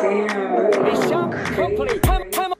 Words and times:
Damn. 0.00 1.32
Come, 1.54 1.76
come. 1.76 2.54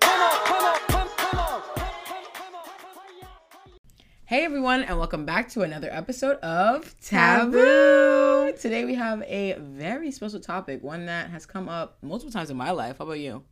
Hey 4.25 4.45
everyone, 4.45 4.83
and 4.83 4.99
welcome 4.99 5.25
back 5.25 5.49
to 5.51 5.63
another 5.63 5.89
episode 5.93 6.39
of 6.39 6.97
Taboo. 7.01 8.53
Today 8.59 8.85
we 8.85 8.97
have 8.97 9.23
a 9.23 9.55
very 9.61 10.11
special 10.11 10.41
topic, 10.41 10.83
one 10.83 11.07
that 11.07 11.31
has 11.31 11.47
come 11.47 11.69
up 11.69 11.99
multiple 12.03 12.33
times 12.33 12.51
in 12.51 12.57
my 12.57 12.73
life. 12.73 12.99
How 12.99 13.05
about 13.05 13.21
you? 13.21 13.45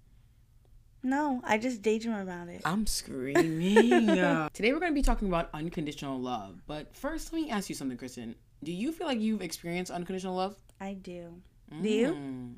No, 1.04 1.40
I 1.44 1.56
just 1.56 1.80
daydream 1.80 2.16
about 2.16 2.48
it. 2.48 2.62
I'm 2.64 2.88
screaming. 2.88 4.06
Today 4.52 4.72
we're 4.72 4.80
going 4.80 4.90
to 4.90 4.96
be 4.96 5.02
talking 5.02 5.28
about 5.28 5.48
unconditional 5.54 6.20
love. 6.20 6.60
But 6.66 6.92
first, 6.96 7.32
let 7.32 7.40
me 7.40 7.50
ask 7.50 7.68
you 7.68 7.76
something, 7.76 7.96
Kristen. 7.96 8.34
Do 8.64 8.72
you 8.72 8.90
feel 8.90 9.06
like 9.06 9.20
you've 9.20 9.42
experienced 9.42 9.92
unconditional 9.92 10.34
love? 10.34 10.56
I 10.80 10.94
do. 10.94 11.34
Do 11.70 11.88
mm. 11.88 11.90
you? 11.90 12.56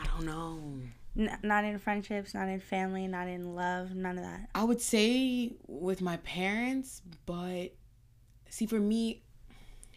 I 0.00 0.06
don't 0.06 0.26
know. 0.26 0.60
N- 1.18 1.38
not 1.42 1.64
in 1.64 1.78
friendships, 1.78 2.34
not 2.34 2.48
in 2.48 2.60
family, 2.60 3.06
not 3.06 3.28
in 3.28 3.54
love, 3.54 3.94
none 3.94 4.18
of 4.18 4.24
that. 4.24 4.48
I 4.54 4.64
would 4.64 4.80
say 4.80 5.56
with 5.66 6.02
my 6.02 6.18
parents, 6.18 7.02
but 7.24 7.74
see, 8.50 8.66
for 8.66 8.78
me, 8.78 9.22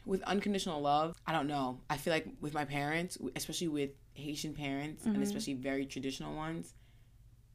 with 0.05 0.23
unconditional 0.23 0.81
love, 0.81 1.15
I 1.27 1.33
don't 1.33 1.47
know. 1.47 1.81
I 1.89 1.97
feel 1.97 2.13
like 2.13 2.27
with 2.41 2.53
my 2.53 2.65
parents, 2.65 3.17
especially 3.35 3.67
with 3.67 3.91
Haitian 4.13 4.53
parents, 4.53 5.05
and 5.05 5.13
mm-hmm. 5.13 5.23
especially 5.23 5.53
very 5.53 5.85
traditional 5.85 6.35
ones, 6.35 6.73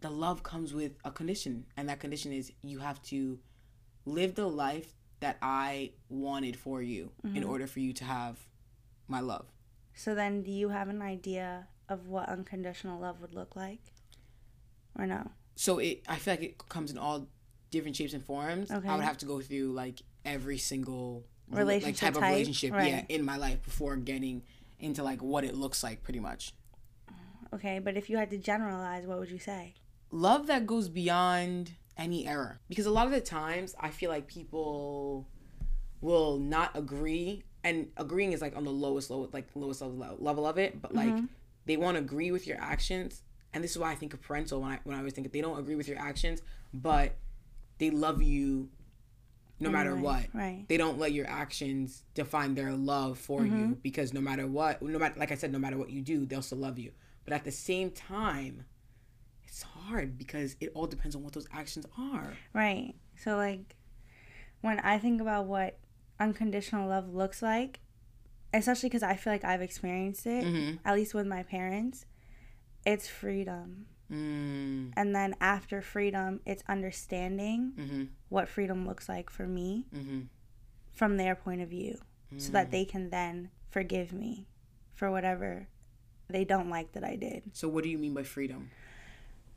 the 0.00 0.10
love 0.10 0.42
comes 0.42 0.74
with 0.74 0.92
a 1.04 1.10
condition. 1.10 1.64
And 1.76 1.88
that 1.88 2.00
condition 2.00 2.32
is 2.32 2.52
you 2.62 2.78
have 2.78 3.02
to 3.04 3.38
live 4.04 4.34
the 4.34 4.46
life 4.46 4.94
that 5.20 5.38
I 5.40 5.92
wanted 6.08 6.56
for 6.56 6.82
you 6.82 7.10
in 7.22 7.30
mm-hmm. 7.30 7.50
order 7.50 7.66
for 7.66 7.80
you 7.80 7.94
to 7.94 8.04
have 8.04 8.38
my 9.08 9.20
love. 9.20 9.46
So 9.94 10.14
then, 10.14 10.42
do 10.42 10.50
you 10.50 10.68
have 10.68 10.88
an 10.88 11.00
idea 11.00 11.68
of 11.88 12.06
what 12.08 12.28
unconditional 12.28 13.00
love 13.00 13.20
would 13.20 13.34
look 13.34 13.54
like? 13.56 13.80
Or 14.98 15.06
no? 15.06 15.30
so 15.56 15.78
it 15.78 16.02
i 16.08 16.16
feel 16.16 16.34
like 16.34 16.42
it 16.42 16.68
comes 16.68 16.91
in 16.91 16.98
all 16.98 17.26
different 17.70 17.96
shapes 17.96 18.12
and 18.12 18.24
forms 18.24 18.70
Okay. 18.70 18.88
i 18.88 18.96
would 18.96 19.04
have 19.04 19.18
to 19.18 19.26
go 19.26 19.41
through 19.41 19.72
like 19.72 20.02
every 20.24 20.58
single 20.58 21.24
Relationship 21.50 21.86
like 21.86 21.96
type 21.96 22.16
of 22.16 22.22
type, 22.22 22.32
relationship 22.32 22.72
yeah 22.72 23.02
in 23.08 23.24
my 23.24 23.36
life 23.36 23.62
before 23.62 23.94
getting 23.96 24.42
into 24.80 25.02
like 25.02 25.22
what 25.22 25.44
it 25.44 25.54
looks 25.54 25.82
like 25.82 26.02
pretty 26.02 26.20
much 26.20 26.52
Okay, 27.52 27.78
but 27.78 27.96
if 27.96 28.10
you 28.10 28.16
had 28.16 28.30
to 28.30 28.36
generalize, 28.38 29.06
what 29.06 29.20
would 29.20 29.30
you 29.30 29.38
say? 29.38 29.74
love 30.10 30.48
that 30.48 30.66
goes 30.66 30.88
beyond 30.88 31.70
any 31.96 32.26
error 32.26 32.58
because 32.69 32.86
a 32.86 32.91
lot 32.91 33.06
of 33.06 33.12
the 33.12 33.20
times 33.20 33.74
i 33.78 33.91
feel 33.91 34.10
like 34.10 34.26
people 34.26 35.28
will 36.00 36.36
not 36.38 36.76
agree 36.76 37.44
and 37.62 37.88
agreeing 37.96 38.32
is 38.32 38.41
like 38.41 38.56
on 38.56 38.64
the 38.64 38.70
lowest 38.70 39.08
low 39.10 39.28
like 39.32 39.46
lowest 39.54 39.80
level, 39.82 40.16
level 40.19 40.46
of 40.46 40.58
it 40.58 40.82
but 40.82 40.92
like 40.94 41.08
mm-hmm. 41.08 41.26
They 41.66 41.76
won't 41.76 41.96
agree 41.96 42.30
with 42.30 42.46
your 42.46 42.60
actions 42.60 43.22
and 43.52 43.62
this 43.64 43.70
is 43.72 43.78
why 43.78 43.90
i 43.90 43.94
think 43.94 44.12
of 44.14 44.20
parental 44.20 44.60
when 44.60 44.72
i 44.72 44.78
when 44.84 44.94
i 44.96 44.98
always 44.98 45.12
think 45.14 45.30
they 45.32 45.40
don't 45.40 45.58
agree 45.58 45.74
with 45.74 45.88
your 45.88 45.98
actions 45.98 46.42
but 46.72 47.16
they 47.78 47.90
love 47.90 48.22
you 48.22 48.68
no 49.60 49.70
matter 49.70 49.92
Anyway, 49.92 50.02
what 50.02 50.26
right. 50.34 50.64
they 50.68 50.76
don't 50.76 50.98
let 50.98 51.12
your 51.12 51.26
actions 51.28 52.02
define 52.14 52.54
their 52.54 52.72
love 52.72 53.18
for 53.18 53.40
Mm-hmm. 53.42 53.58
you 53.70 53.78
because 53.82 54.12
no 54.12 54.20
matter 54.20 54.46
what 54.46 54.82
no 54.82 54.98
matter 54.98 55.18
like 55.18 55.32
i 55.32 55.34
said 55.36 55.52
no 55.52 55.58
matter 55.58 55.76
what 55.78 55.90
you 55.90 56.00
do 56.02 56.26
they'll 56.26 56.42
still 56.42 56.58
love 56.58 56.78
you 56.78 56.90
but 57.24 57.32
at 57.32 57.44
the 57.44 57.50
same 57.52 57.90
time 57.90 58.64
it's 59.46 59.62
hard 59.62 60.18
because 60.18 60.56
it 60.60 60.70
all 60.74 60.86
depends 60.86 61.14
on 61.14 61.22
what 61.22 61.32
those 61.32 61.46
actions 61.52 61.86
are 61.98 62.32
Right. 62.52 62.94
So, 63.16 63.36
like, 63.36 63.76
when 64.62 64.80
I 64.80 64.98
think 64.98 65.20
about 65.20 65.46
what 65.46 65.78
unconditional 66.18 66.88
love 66.88 67.14
looks 67.14 67.40
like, 67.42 67.78
especially 68.58 68.88
because 68.88 69.02
I 69.02 69.16
feel 69.16 69.33
like 69.33 69.44
I've 69.44 69.62
experienced 69.62 70.27
it, 70.27 70.44
Mhm. 70.44 70.78
at 70.84 70.94
least 70.94 71.14
with 71.14 71.27
my 71.27 71.42
parents, 71.42 72.06
it's 72.86 73.08
freedom. 73.08 73.86
mm, 74.10 74.92
And 74.97 75.14
then 75.16 75.34
after 75.41 75.80
freedom, 75.80 76.41
it's 76.44 76.62
understanding 76.69 77.72
mm-hmm, 77.77 78.05
what 78.28 78.48
freedom 78.48 78.87
looks 78.87 79.09
like 79.09 79.31
for 79.31 79.47
me 79.47 79.87
mm-hmm. 79.94 80.20
from 80.92 81.16
their 81.16 81.34
point 81.34 81.60
of 81.62 81.69
view 81.70 81.98
so 82.37 82.53
that 82.53 82.70
they 82.70 82.84
can 82.84 83.10
then 83.10 83.50
forgive 83.70 84.12
me 84.12 84.47
for 84.94 85.10
whatever 85.10 85.69
they 86.28 86.44
don't 86.44 86.69
like 86.69 86.92
that 86.92 87.03
I 87.04 87.16
did. 87.16 87.42
so 87.54 87.66
what 87.69 87.82
do 87.84 87.91
you 87.91 87.98
mean 87.98 88.12
by 88.15 88.22
freedom 88.22 88.71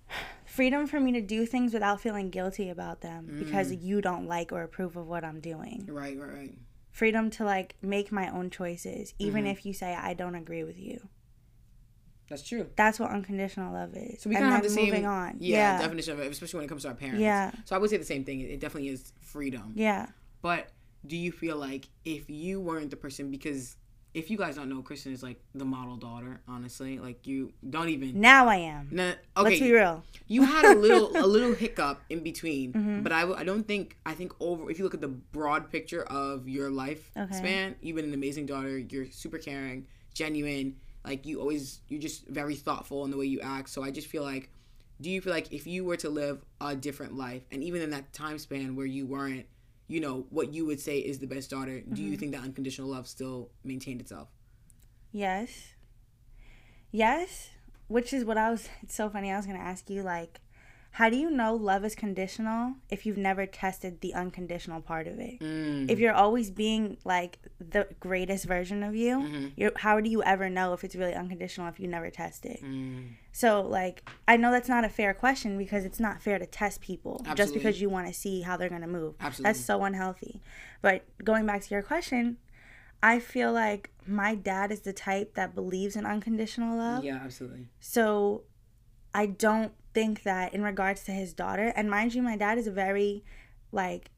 Freedom 0.45 0.87
for 0.87 0.99
me 0.99 1.11
to 1.11 1.21
do 1.21 1.45
things 1.45 1.73
without 1.73 1.99
feeling 2.01 2.29
guilty 2.29 2.69
about 2.69 3.01
them 3.01 3.27
because 3.39 3.71
you 3.73 4.01
don't 4.01 4.27
like 4.27 4.51
or 4.51 4.63
approve 4.63 4.95
of 4.95 5.05
what 5.07 5.23
I'm 5.25 5.39
doing. 5.41 5.85
right 5.91 6.17
right 6.17 6.33
right 6.33 6.57
Freedom 6.97 7.29
to 7.37 7.43
like 7.45 7.75
make 7.81 8.11
my 8.11 8.27
own 8.37 8.49
choices 8.49 9.13
even 9.19 9.43
mm-hmm. 9.43 9.51
if 9.51 9.65
you 9.67 9.73
say 9.73 9.93
I 9.93 10.15
don't 10.15 10.33
agree 10.33 10.63
with 10.63 10.79
you. 10.79 10.97
that's 12.27 12.41
true 12.41 12.65
That's 12.75 12.99
what 12.99 13.11
unconditional 13.11 13.71
love 13.71 13.91
is. 13.95 14.21
so 14.21 14.29
we 14.29 14.35
kind 14.35 14.47
of 14.47 14.51
have 14.51 14.63
the 14.63 14.69
same 14.69 14.85
moving 14.85 15.05
on. 15.05 15.35
yeah, 15.39 15.57
Yeah. 15.57 15.81
definition 15.83 16.13
of 16.13 16.19
it 16.21 16.31
especially 16.31 16.57
when 16.57 16.65
it 16.65 16.69
comes 16.69 16.81
to 16.81 16.87
our 16.89 16.95
parents 16.95 17.21
Yeah. 17.21 17.51
so 17.65 17.75
i 17.75 17.79
would 17.79 17.89
say 17.91 17.97
the 17.97 18.11
same 18.13 18.23
thing 18.25 18.39
it 18.41 18.59
definitely 18.59 18.89
is 18.89 19.13
freedom 19.21 19.73
Yeah. 19.75 20.07
But 20.41 20.69
do 21.05 21.15
you 21.15 21.31
feel 21.31 21.57
like 21.57 21.87
if 22.03 22.23
you 22.29 22.59
weren't 22.59 22.89
the 22.89 22.97
person, 23.05 23.29
because 23.37 23.75
if 24.17 24.29
you 24.31 24.37
guys 24.37 24.55
don't 24.55 24.69
know, 24.69 24.81
Kristen 24.81 25.13
is 25.13 25.21
like 25.23 25.39
the 25.53 25.63
model 25.65 25.95
daughter. 25.95 26.41
Honestly, 26.47 26.97
like 26.99 27.27
you 27.27 27.53
don't 27.69 27.89
even. 27.89 28.19
Now 28.19 28.47
I 28.47 28.57
am. 28.57 28.87
Nah, 28.91 29.13
Let's 29.41 29.59
be 29.59 29.71
real. 29.71 30.03
you 30.27 30.43
had 30.43 30.65
a 30.65 30.75
little 30.75 31.15
a 31.25 31.27
little 31.27 31.53
hiccup 31.53 32.01
in 32.09 32.19
between, 32.21 32.73
Mm-hmm. 32.73 33.03
but 33.03 33.11
I, 33.11 33.21
w- 33.21 33.39
I 33.39 33.43
don't 33.43 33.67
think 33.67 33.97
I 34.05 34.13
think 34.13 34.33
over 34.39 34.69
if 34.71 34.77
you 34.79 34.83
look 34.83 34.93
at 34.95 35.01
the 35.01 35.07
broad 35.37 35.69
picture 35.71 36.03
of 36.03 36.47
your 36.49 36.69
life 36.69 37.11
Okay. 37.15 37.33
span, 37.33 37.75
you've 37.81 37.95
been 37.95 38.05
an 38.05 38.13
amazing 38.13 38.45
daughter. 38.47 38.77
You're 38.77 39.09
super 39.11 39.37
caring, 39.37 39.87
genuine. 40.13 40.75
Like 41.05 41.25
you 41.25 41.39
always, 41.39 41.79
you're 41.87 42.01
just 42.01 42.27
very 42.27 42.55
thoughtful 42.55 43.05
in 43.05 43.11
the 43.11 43.17
way 43.17 43.25
you 43.27 43.39
act. 43.39 43.69
So 43.69 43.81
I 43.83 43.91
just 43.91 44.07
feel 44.07 44.23
like, 44.23 44.49
do 44.99 45.09
you 45.09 45.21
feel 45.21 45.31
like 45.31 45.53
if 45.53 45.65
you 45.65 45.85
were 45.85 45.95
to 45.97 46.09
live 46.09 46.43
a 46.59 46.75
different 46.75 47.15
life, 47.15 47.43
and 47.51 47.63
even 47.63 47.81
in 47.81 47.91
that 47.91 48.11
time 48.11 48.37
span 48.39 48.75
where 48.75 48.85
you 48.85 49.05
weren't, 49.05 49.45
you 49.87 49.99
know, 49.99 50.25
what 50.29 50.53
you 50.53 50.65
would 50.65 50.79
say 50.79 50.99
is 50.99 51.19
the 51.19 51.27
best 51.27 51.49
daughter, 51.49 51.79
do 51.81 52.01
Mm-hmm. 52.01 52.11
you 52.11 52.17
think 52.17 52.31
that 52.33 52.41
unconditional 52.43 52.89
love 52.89 53.07
still 53.07 53.51
maintained 53.63 54.01
itself? 54.01 54.29
Yes. 55.11 55.73
Yes. 56.91 57.49
Which 57.87 58.11
is 58.13 58.25
what 58.25 58.37
I 58.37 58.49
was 58.49 58.67
it's 58.83 58.95
so 58.95 59.09
funny. 59.09 59.31
I 59.31 59.37
was 59.37 59.45
gonna 59.45 59.59
ask 59.59 59.89
you 59.89 60.03
like 60.03 60.39
how 60.97 61.11
do 61.11 61.15
you 61.15 61.29
know 61.29 61.53
love 61.53 61.85
is 61.85 61.93
conditional 61.93 62.73
if 62.89 63.05
you've 63.05 63.19
never 63.19 63.45
tested 63.45 64.01
the 64.01 64.15
unconditional 64.15 64.81
part 64.81 65.05
of 65.05 65.19
it? 65.19 65.39
Mm. 65.39 65.91
If 65.91 65.99
you're 65.99 66.15
always 66.15 66.49
being 66.49 66.97
like 67.05 67.37
the 67.59 67.87
greatest 67.99 68.45
version 68.45 68.81
of 68.81 68.95
you, 68.95 69.19
Mm-hmm. 69.19 69.47
you're, 69.55 69.73
how 69.75 70.01
do 70.01 70.09
you 70.09 70.23
ever 70.23 70.49
know 70.49 70.73
if 70.73 70.83
it's 70.83 70.95
really 70.95 71.13
unconditional 71.13 71.67
if 71.67 71.79
you 71.79 71.87
never 71.87 72.09
test 72.09 72.47
it? 72.47 72.63
Mm. 72.63 73.09
So, 73.31 73.61
like, 73.61 74.09
I 74.27 74.37
know 74.37 74.51
that's 74.51 74.69
not 74.69 74.85
a 74.85 74.89
fair 74.89 75.13
question 75.13 75.55
because 75.59 75.85
it's 75.85 75.99
not 75.99 76.19
fair 76.19 76.39
to 76.39 76.47
test 76.47 76.81
people 76.81 77.23
just 77.35 77.53
because 77.53 77.79
you 77.79 77.89
want 77.89 78.07
to 78.07 78.13
see 78.13 78.41
how 78.41 78.57
they're 78.57 78.67
going 78.67 78.81
to 78.81 78.87
move. 78.87 79.13
Absolutely. 79.19 79.49
That's 79.53 79.63
so 79.63 79.83
unhealthy. 79.83 80.41
But 80.81 81.05
going 81.23 81.45
back 81.45 81.61
to 81.61 81.69
your 81.75 81.83
question, 81.83 82.37
I 83.03 83.19
feel 83.19 83.53
like 83.53 83.91
my 84.07 84.33
dad 84.33 84.71
is 84.71 84.79
the 84.79 84.93
type 84.93 85.35
that 85.35 85.53
believes 85.53 85.95
in 85.95 86.07
unconditional 86.07 86.75
love. 86.75 87.03
Yeah, 87.03 87.19
absolutely. 87.23 87.67
So 87.79 88.45
I 89.13 89.27
don't 89.27 89.73
think 89.97 90.21
that 90.21 90.53
in 90.53 90.61
regards 90.61 91.03
to 91.05 91.11
his 91.11 91.33
daughter, 91.33 91.73
and 91.75 91.89
mind 91.89 92.13
you, 92.13 92.21
my 92.21 92.37
dad 92.37 92.59
is 92.59 92.67
a 92.67 92.71
very 92.71 93.23
like 93.71 94.11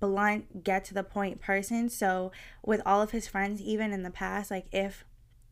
blunt, 0.00 0.64
get 0.64 0.82
to 0.86 0.94
the 0.94 1.02
point 1.02 1.42
person. 1.42 1.90
So 1.90 2.32
with 2.64 2.80
all 2.86 3.02
of 3.02 3.10
his 3.10 3.28
friends, 3.28 3.60
even 3.60 3.92
in 3.92 4.02
the 4.02 4.10
past, 4.10 4.50
like 4.50 4.64
if 4.72 5.04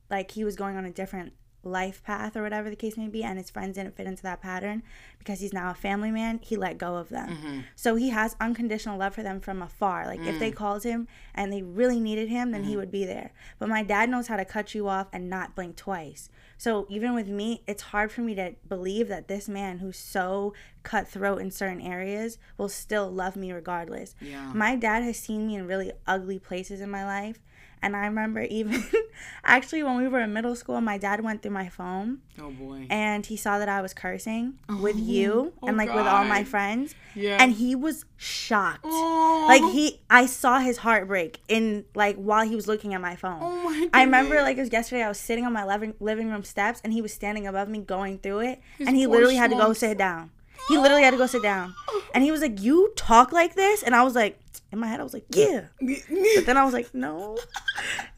like 0.09 0.31
he 0.31 0.43
was 0.43 0.57
going 0.57 0.79
on 0.79 0.87
a 0.87 0.91
different 0.91 1.35
life 1.67 2.03
path 2.03 2.37
or 2.37 2.43
whatever 2.43 2.71
the 2.71 2.77
case 2.77 2.97
may 2.97 3.09
be 3.09 3.23
and 3.23 3.39
his 3.39 3.51
friends 3.51 3.77
didn't 3.77 3.97
fit 3.97 4.07
into 4.07 4.23
that 4.23 4.41
pattern 4.41 4.83
because 5.19 5.41
he's 5.41 5.53
now 5.53 5.71
a 5.71 5.75
family 5.75 6.11
man 6.11 6.39
he 6.43 6.57
let 6.57 6.79
go 6.79 6.97
of 6.97 7.09
them. 7.09 7.29
Mm-hmm. 7.29 7.61
So 7.75 7.97
he 7.97 8.11
has 8.11 8.37
unconditional 8.41 8.99
love 8.99 9.15
for 9.15 9.23
them 9.23 9.41
from 9.41 9.63
afar. 9.63 10.07
Like 10.07 10.21
if 10.21 10.39
they 10.39 10.51
mm. 10.51 10.57
called 10.57 10.85
him 10.85 11.09
and 11.35 11.53
they 11.53 11.63
really 11.63 12.01
needed 12.01 12.29
him 12.29 12.51
then 12.51 12.65
he 12.65 12.71
mm-hmm. 12.71 12.81
would 12.81 12.91
be 12.91 13.05
there. 13.05 13.33
But 13.59 13.69
my 13.69 13.83
dad 13.83 14.11
knows 14.11 14.29
how 14.29 14.37
to 14.37 14.45
cut 14.45 14.75
you 14.75 14.89
off 14.89 15.09
and 15.13 15.29
not 15.31 15.55
blink 15.55 15.77
twice. 15.77 16.29
So 16.59 16.87
even 16.89 17.15
with 17.15 17.29
me 17.29 17.63
it's 17.67 17.83
hard 17.83 18.13
for 18.13 18.21
me 18.21 18.35
to 18.35 18.55
believe 18.69 19.09
that 19.09 19.29
this 19.29 19.49
man 19.49 19.79
who's 19.79 19.99
so 19.99 20.55
cutthroat 20.83 21.41
in 21.41 21.51
certain 21.51 21.81
areas 21.81 22.39
will 22.59 22.69
still 22.69 23.11
love 23.11 23.37
me 23.37 23.53
regardless. 23.53 24.15
Yeah. 24.21 24.53
my 24.53 24.77
dad 24.77 25.03
has 25.03 25.19
seen 25.19 25.47
me 25.47 25.57
in 25.57 25.67
really 25.67 25.93
ugly 26.07 26.39
places 26.39 26.81
in 26.81 26.91
my 26.91 27.05
life 27.05 27.41
and 27.85 27.95
I 27.95 28.07
remember 28.07 28.41
even 28.41 28.83
actually 29.45 29.83
when 29.83 29.97
we 29.97 30.09
were 30.09 30.21
in 30.21 30.33
middle 30.33 30.57
school, 30.57 30.81
my 30.81 30.97
dad 30.97 31.23
went 31.23 31.43
through 31.43 31.53
my 31.53 31.69
phone 31.69 32.21
Oh 32.41 32.51
boy. 32.51 32.87
and 32.89 33.25
he 33.27 33.37
saw 33.37 33.59
that 33.59 33.69
I 33.69 33.83
was 33.83 33.93
cursing 33.93 34.55
with 34.81 34.97
oh, 34.97 35.01
you 35.01 35.53
oh, 35.63 35.69
and 35.69 35.77
like 35.77 35.95
with 35.95 36.07
all 36.07 36.25
my 36.25 36.45
friends. 36.45 36.95
Yeah. 37.15 37.37
And 37.39 37.53
he 37.53 37.75
was 37.75 38.07
shocked. 38.17 38.81
Oh. 38.85 39.45
Like 39.47 39.63
he 39.73 40.01
I 40.09 40.25
saw 40.25 40.59
his 40.61 40.79
heartbreak 40.79 41.41
in 41.47 41.85
like 41.95 42.17
while 42.17 42.47
he 42.49 42.57
was 42.57 42.67
looking 42.67 42.95
at 42.95 43.03
my 43.03 43.17
phone. 43.17 43.41
Oh 43.43 43.65
my 43.65 43.89
I 43.93 44.03
remember 44.03 44.41
like 44.41 44.57
it 44.57 44.61
was 44.61 44.73
yesterday 44.73 45.03
I 45.03 45.09
was 45.09 45.21
sitting 45.21 45.45
on 45.45 45.53
my 45.53 45.65
living 45.65 45.95
living 46.01 46.31
room 46.31 46.43
steps 46.43 46.81
and 46.83 46.93
he 46.93 47.03
was 47.03 47.13
standing 47.13 47.47
above 47.47 47.69
me 47.69 47.81
going 47.81 48.19
through 48.19 48.41
it 48.41 48.61
His 48.79 48.89
and 48.89 48.97
he 48.97 49.07
literally 49.07 49.37
had 49.37 49.51
to 49.51 49.57
go 49.57 49.75
sit 49.75 49.99
down. 49.99 50.31
He 50.69 50.79
literally 50.79 51.03
had 51.03 51.11
to 51.11 51.19
go 51.19 51.27
sit 51.27 51.43
down. 51.43 51.75
And 52.15 52.23
he 52.23 52.31
was 52.31 52.43
like, 52.43 52.63
"You 52.63 52.93
talk 52.95 53.33
like 53.33 53.57
this?" 53.57 53.83
And 53.83 53.93
I 53.93 54.05
was 54.05 54.15
like, 54.15 54.39
in 54.75 54.79
my 54.81 54.87
head, 54.89 55.01
I 55.01 55.03
was 55.03 55.15
like, 55.15 55.25
yeah. 55.31 55.67
But 55.81 56.45
then 56.47 56.57
I 56.59 56.65
was 56.65 56.75
like, 56.75 56.95
no, 56.95 57.39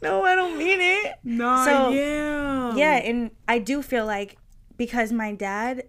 no, 0.03 0.25
I 0.25 0.35
don't 0.35 0.59
mean 0.59 0.81
it. 0.81 1.15
no, 1.23 1.65
So, 1.65 1.91
yeah, 1.91 2.75
Yeah, 2.75 2.97
and 2.97 3.31
I 3.47 3.59
do 3.61 3.83
feel 3.83 4.05
like 4.07 4.37
because 4.77 5.13
my 5.13 5.33
dad, 5.33 5.85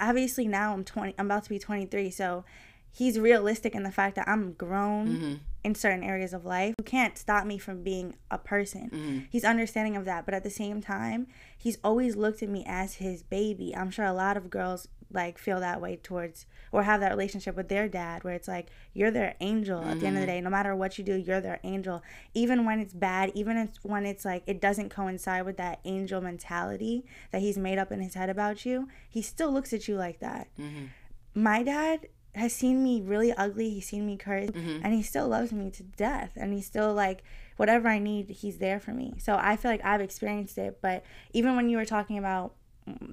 obviously 0.00 0.48
now 0.48 0.72
I'm 0.72 0.84
20, 0.84 1.14
I'm 1.18 1.26
about 1.26 1.44
to 1.44 1.50
be 1.50 1.58
23, 1.58 2.10
so 2.10 2.44
he's 2.90 3.18
realistic 3.18 3.74
in 3.74 3.82
the 3.82 3.92
fact 3.92 4.16
that 4.16 4.26
I'm 4.28 4.52
grown 4.54 5.06
Mm-hmm. 5.08 5.34
in 5.62 5.74
certain 5.74 6.02
areas 6.02 6.32
of 6.32 6.44
life. 6.44 6.74
You 6.78 6.84
can't 6.84 7.16
stop 7.18 7.44
me 7.46 7.58
from 7.58 7.82
being 7.82 8.16
a 8.30 8.38
person. 8.38 8.90
Mm-hmm. 8.92 9.18
He's 9.30 9.44
understanding 9.44 9.96
of 9.96 10.04
that, 10.06 10.24
but 10.24 10.34
at 10.34 10.42
the 10.42 10.50
same 10.50 10.80
time, 10.80 11.26
he's 11.56 11.78
always 11.84 12.16
looked 12.16 12.42
at 12.42 12.48
me 12.48 12.64
as 12.66 12.94
his 12.94 13.22
baby. 13.22 13.76
I'm 13.76 13.90
sure 13.90 14.04
a 14.06 14.12
lot 14.12 14.36
of 14.36 14.48
girls 14.50 14.88
like 15.12 15.38
feel 15.38 15.60
that 15.60 15.80
way 15.80 15.96
towards 15.96 16.46
or 16.72 16.84
have 16.84 17.00
that 17.00 17.10
relationship 17.10 17.56
with 17.56 17.68
their 17.68 17.88
dad 17.88 18.22
where 18.22 18.34
it's 18.34 18.48
like 18.48 18.68
you're 18.92 19.10
their 19.10 19.34
angel 19.40 19.82
at 19.82 20.00
the 20.00 20.06
end 20.06 20.16
of 20.16 20.20
the 20.22 20.26
mm-hmm. 20.26 20.36
day. 20.36 20.40
No 20.40 20.50
matter 20.50 20.74
what 20.74 20.98
you 20.98 21.04
do 21.04 21.14
you're 21.14 21.40
their 21.40 21.60
angel. 21.64 22.02
Even 22.34 22.64
when 22.64 22.80
it's 22.80 22.94
bad 22.94 23.32
even 23.34 23.56
if, 23.56 23.70
when 23.82 24.06
it's 24.06 24.24
like 24.24 24.42
it 24.46 24.60
doesn't 24.60 24.90
coincide 24.90 25.44
with 25.44 25.56
that 25.56 25.80
angel 25.84 26.20
mentality 26.20 27.04
that 27.32 27.40
he's 27.40 27.58
made 27.58 27.78
up 27.78 27.90
in 27.90 28.00
his 28.00 28.14
head 28.14 28.30
about 28.30 28.64
you 28.64 28.88
he 29.08 29.22
still 29.22 29.52
looks 29.52 29.72
at 29.72 29.88
you 29.88 29.96
like 29.96 30.20
that. 30.20 30.48
Mm-hmm. 30.58 30.86
My 31.34 31.62
dad 31.62 32.08
has 32.34 32.52
seen 32.52 32.82
me 32.84 33.00
really 33.00 33.32
ugly. 33.32 33.70
He's 33.70 33.88
seen 33.88 34.06
me 34.06 34.16
curse 34.16 34.50
mm-hmm. 34.50 34.84
and 34.84 34.94
he 34.94 35.02
still 35.02 35.26
loves 35.26 35.52
me 35.52 35.70
to 35.70 35.82
death 35.82 36.32
and 36.36 36.52
he's 36.52 36.66
still 36.66 36.94
like 36.94 37.22
whatever 37.56 37.88
i 37.88 37.98
need 37.98 38.30
he's 38.30 38.58
there 38.58 38.80
for 38.80 38.92
me. 38.92 39.14
So 39.18 39.36
i 39.40 39.56
feel 39.56 39.70
like 39.70 39.84
i've 39.84 40.00
experienced 40.00 40.56
it 40.58 40.78
but 40.80 41.04
even 41.32 41.56
when 41.56 41.68
you 41.68 41.76
were 41.76 41.84
talking 41.84 42.16
about 42.16 42.54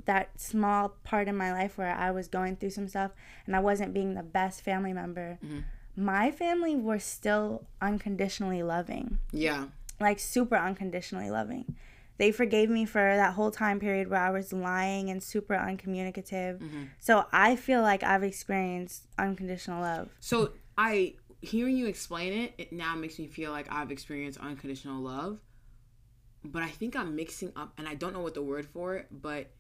that 0.06 0.29
small 0.39 0.89
part 1.03 1.27
in 1.27 1.35
my 1.35 1.51
life 1.51 1.77
where 1.77 1.95
i 1.95 2.12
was 2.12 2.27
going 2.27 2.56
through 2.56 2.69
some 2.69 2.88
stuff 2.88 3.12
and 3.45 3.56
i 3.56 3.59
wasn't 3.59 3.94
being 3.94 4.13
the 4.13 4.24
best 4.24 4.62
family 4.62 4.94
member 4.94 5.39
mm-hmm. 5.44 5.59
my 5.95 6.31
family 6.31 6.75
were 6.75 7.00
still 7.00 7.65
unconditionally 7.81 8.63
loving 8.63 9.19
yeah, 9.31 9.65
like 10.00 10.19
super 10.19 10.56
unconditionally 10.56 11.29
loving. 11.29 11.75
They 12.18 12.31
forgave 12.31 12.69
me 12.69 12.85
for 12.85 13.00
that 13.01 13.33
whole 13.33 13.51
time 13.51 13.79
period 13.79 14.09
where 14.09 14.19
I 14.19 14.31
was 14.31 14.51
lying 14.51 15.09
and 15.09 15.21
super 15.21 15.53
uncommunicative. 15.53 16.59
Mm-hmm. 16.59 16.83
So 17.00 17.25
I 17.31 17.56
feel 17.56 17.81
like 17.81 18.03
I've 18.03 18.24
experienced 18.24 19.07
unconditional 19.19 19.81
love. 19.81 20.09
So 20.19 20.53
I 20.77 21.15
hearing 21.41 21.77
you 21.77 21.85
explain 21.85 22.33
it, 22.33 22.53
it 22.57 22.74
now 22.74 22.95
makes 22.95 23.19
me 23.19 23.27
feel 23.27 23.51
like 23.51 23.71
I've 23.71 23.91
experienced 23.91 24.39
unconditional 24.39 25.01
love. 25.01 25.39
But 26.44 26.63
I 26.63 26.69
think 26.69 26.95
I'm 26.95 27.15
mixing 27.15 27.51
up 27.56 27.74
and 27.77 27.88
I 27.88 27.94
don't 27.94 28.13
know 28.13 28.21
what 28.21 28.33
the 28.33 28.41
word 28.41 28.65
for 28.65 28.95
it, 28.95 29.07
but 29.12 29.51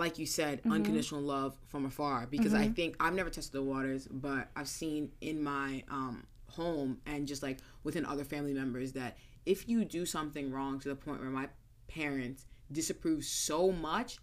like 0.00 0.18
you 0.18 0.26
said, 0.26 0.60
unconditional 0.68 1.20
love 1.20 1.54
from 1.68 1.84
afar. 1.84 2.26
Because 2.26 2.54
I 2.54 2.66
think 2.68 2.96
I've 2.98 3.14
never 3.14 3.30
tested 3.30 3.52
the 3.52 3.62
waters, 3.62 4.08
but 4.10 4.48
I've 4.56 4.66
seen 4.68 5.12
in 5.20 5.42
my 5.42 5.84
um 5.88 6.26
home 6.48 6.98
and 7.06 7.28
just 7.28 7.42
like 7.44 7.58
within 7.84 8.04
other 8.04 8.24
family 8.24 8.52
members 8.52 8.92
that 8.92 9.16
if 9.46 9.68
you 9.68 9.84
do 9.84 10.04
something 10.04 10.50
wrong 10.50 10.80
to 10.80 10.88
the 10.88 10.96
point 10.96 11.20
where 11.20 11.30
my 11.30 11.48
parents 11.86 12.46
disapprove 12.72 13.24
so 13.24 13.70
much, 13.70 14.18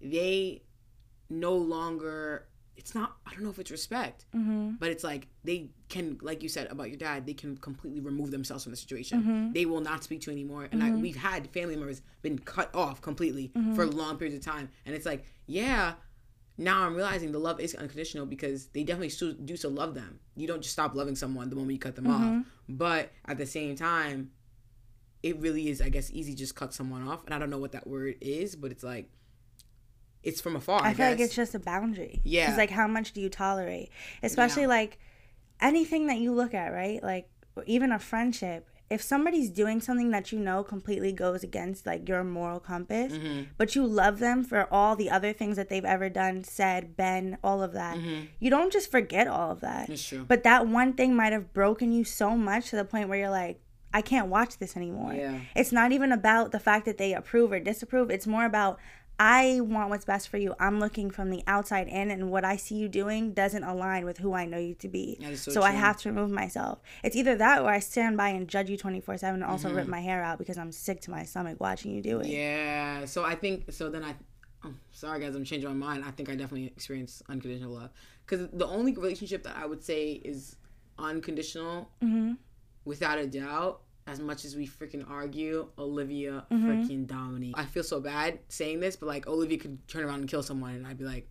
they 0.00 0.62
no 1.28 1.54
longer 1.56 2.46
it's 2.76 2.94
not 2.94 3.16
i 3.26 3.30
don't 3.32 3.42
know 3.42 3.50
if 3.50 3.58
it's 3.58 3.70
respect 3.70 4.24
mm-hmm. 4.34 4.70
but 4.80 4.90
it's 4.90 5.04
like 5.04 5.28
they 5.44 5.68
can 5.92 6.18
like 6.22 6.42
you 6.42 6.48
said 6.48 6.66
about 6.70 6.88
your 6.88 6.96
dad 6.96 7.26
they 7.26 7.34
can 7.34 7.56
completely 7.58 8.00
remove 8.00 8.30
themselves 8.30 8.64
from 8.64 8.72
the 8.72 8.76
situation. 8.76 9.22
Mm-hmm. 9.22 9.52
They 9.52 9.66
will 9.66 9.80
not 9.80 10.02
speak 10.02 10.22
to 10.22 10.30
you 10.30 10.36
anymore. 10.36 10.68
And 10.72 10.82
I, 10.82 10.88
mm-hmm. 10.88 11.02
we've 11.02 11.16
had 11.16 11.50
family 11.50 11.76
members 11.76 12.00
been 12.22 12.38
cut 12.38 12.74
off 12.74 13.02
completely 13.02 13.52
for 13.74 13.86
long 13.86 14.16
periods 14.16 14.36
of 14.36 14.52
time. 14.52 14.70
And 14.86 14.94
it's 14.94 15.06
like 15.06 15.24
yeah 15.46 15.94
now 16.58 16.84
i'm 16.84 16.94
realizing 16.94 17.32
the 17.32 17.38
love 17.38 17.60
is 17.60 17.74
unconditional 17.74 18.26
because 18.26 18.66
they 18.68 18.84
definitely 18.84 19.08
still 19.08 19.32
do 19.32 19.56
still 19.56 19.70
love 19.70 19.94
them. 19.94 20.18
You 20.34 20.46
don't 20.46 20.62
just 20.62 20.72
stop 20.72 20.94
loving 20.94 21.14
someone 21.14 21.50
the 21.50 21.56
moment 21.56 21.72
you 21.72 21.78
cut 21.78 21.96
them 21.96 22.06
off. 22.06 22.44
But 22.68 23.10
at 23.26 23.38
the 23.38 23.46
same 23.46 23.76
time 23.76 24.30
it 25.22 25.38
really 25.38 25.68
is 25.68 25.80
i 25.80 25.88
guess 25.88 26.10
easy 26.10 26.34
just 26.34 26.56
cut 26.56 26.72
someone 26.74 27.06
off. 27.06 27.24
And 27.26 27.34
i 27.34 27.38
don't 27.38 27.50
know 27.50 27.58
what 27.58 27.72
that 27.72 27.86
word 27.86 28.16
is 28.20 28.56
but 28.56 28.70
it's 28.70 28.82
like 28.82 29.10
it's 30.22 30.40
from 30.40 30.54
afar 30.56 30.82
i, 30.82 30.90
I 30.90 30.94
feel 30.94 31.06
like 31.06 31.20
it's 31.20 31.34
just 31.34 31.54
a 31.54 31.58
boundary. 31.58 32.20
Yeah. 32.24 32.48
It's 32.48 32.58
like 32.58 32.70
how 32.70 32.86
much 32.86 33.12
do 33.12 33.20
you 33.20 33.28
tolerate? 33.28 33.90
Especially 34.22 34.62
Yeah. 34.62 34.68
like 34.68 34.98
anything 35.60 36.06
that 36.06 36.18
you 36.18 36.32
look 36.32 36.54
at, 36.54 36.68
right? 36.72 37.02
Like 37.02 37.28
even 37.66 37.92
a 37.92 37.98
friendship. 37.98 38.68
If 38.90 39.00
somebody's 39.00 39.48
doing 39.48 39.80
something 39.80 40.10
that 40.10 40.32
you 40.32 40.38
know 40.38 40.62
completely 40.62 41.12
goes 41.12 41.42
against 41.42 41.86
like 41.86 42.06
your 42.08 42.22
moral 42.24 42.60
compass, 42.60 43.12
Mm-hmm. 43.14 43.42
but 43.56 43.74
you 43.74 43.86
love 43.86 44.18
them 44.18 44.44
for 44.44 44.68
all 44.70 44.96
the 44.96 45.08
other 45.08 45.32
things 45.32 45.56
that 45.56 45.70
they've 45.70 45.84
ever 45.84 46.10
done, 46.10 46.44
said, 46.44 46.94
been, 46.94 47.38
all 47.42 47.62
of 47.62 47.72
that, 47.72 47.96
you 48.38 48.50
don't 48.50 48.70
just 48.72 48.90
forget 48.90 49.26
all 49.26 49.50
of 49.50 49.60
that. 49.60 49.88
That's 49.88 50.02
Mm-hmm. 50.02 50.16
true. 50.16 50.24
But 50.28 50.42
that 50.44 50.66
one 50.66 50.92
thing 50.92 51.16
might 51.16 51.32
have 51.32 51.54
broken 51.54 51.90
you 51.90 52.04
so 52.04 52.36
much 52.36 52.68
to 52.70 52.76
the 52.76 52.84
point 52.84 53.08
where 53.08 53.18
you're 53.18 53.30
like, 53.30 53.60
I 53.94 54.02
can't 54.02 54.28
watch 54.28 54.58
this 54.58 54.76
anymore. 54.76 55.14
Yeah. 55.14 55.40
It's 55.56 55.72
not 55.72 55.92
even 55.92 56.12
about 56.12 56.50
the 56.52 56.60
fact 56.60 56.84
that 56.84 56.98
they 56.98 57.14
approve 57.14 57.50
or 57.52 57.60
disapprove. 57.60 58.10
It's 58.10 58.26
more 58.26 58.44
about 58.44 58.78
I 59.18 59.60
want 59.60 59.88
what's 59.90 60.04
best 60.04 60.28
for 60.28 60.36
you. 60.38 60.54
I'm 60.58 60.80
looking 60.80 61.10
from 61.10 61.30
the 61.30 61.42
outside 61.46 61.86
in, 61.86 62.10
and 62.10 62.30
what 62.30 62.44
I 62.44 62.56
see 62.56 62.74
you 62.74 62.88
doing 62.88 63.32
doesn't 63.34 63.62
align 63.62 64.04
with 64.04 64.18
who 64.18 64.32
I 64.32 64.46
know 64.46 64.58
you 64.58 64.74
to 64.76 64.88
be. 64.88 65.18
So 65.36 65.52
so 65.52 65.62
I 65.62 65.70
have 65.70 65.96
to 65.98 66.08
remove 66.08 66.30
myself. 66.30 66.80
It's 67.04 67.14
either 67.14 67.36
that 67.36 67.62
or 67.62 67.68
I 67.68 67.78
stand 67.78 68.16
by 68.16 68.30
and 68.30 68.48
judge 68.48 68.68
you 68.68 68.76
24 68.76 69.18
7 69.18 69.40
and 69.42 69.50
also 69.50 69.68
Mm-hmm. 69.68 69.76
rip 69.76 69.86
my 69.86 70.00
hair 70.00 70.22
out 70.24 70.38
because 70.38 70.58
I'm 70.58 70.72
sick 70.72 71.00
to 71.02 71.10
my 71.12 71.22
stomach 71.24 71.60
watching 71.60 71.94
you 71.94 72.02
do 72.02 72.18
it. 72.20 72.26
Yeah. 72.26 73.04
So 73.04 73.24
I 73.24 73.34
think 73.36 73.70
so. 73.72 73.88
Then 73.90 74.02
I, 74.02 74.16
oh, 74.64 74.74
sorry 74.90 75.20
guys, 75.20 75.36
I'm 75.36 75.44
changing 75.44 75.68
my 75.68 75.74
mind. 75.86 76.04
I 76.04 76.10
think 76.10 76.28
I 76.28 76.32
definitely 76.34 76.66
experienced 76.66 77.22
unconditional 77.28 77.74
love 77.74 77.90
because 78.26 78.48
the 78.52 78.66
only 78.66 78.92
relationship 78.92 79.44
that 79.44 79.56
I 79.56 79.66
would 79.66 79.84
say 79.84 80.12
is 80.24 80.56
unconditional, 80.98 81.90
Mm-hmm. 82.02 82.32
without 82.84 83.18
a 83.18 83.26
doubt. 83.26 83.82
As 84.06 84.18
much 84.18 84.44
as 84.44 84.56
we 84.56 84.66
freaking 84.66 85.08
argue, 85.08 85.68
Olivia 85.78 86.44
Mm-hmm. 86.50 86.68
freaking 86.70 87.06
Dominique. 87.06 87.54
I 87.56 87.64
feel 87.64 87.84
so 87.84 88.00
bad 88.00 88.40
saying 88.48 88.80
this, 88.80 88.96
but 88.96 89.06
like 89.06 89.26
Olivia 89.28 89.58
could 89.58 89.86
turn 89.88 90.04
around 90.04 90.20
and 90.20 90.28
kill 90.28 90.42
someone, 90.42 90.74
and 90.74 90.86
I'd 90.86 90.98
be 90.98 91.04
like, 91.04 91.28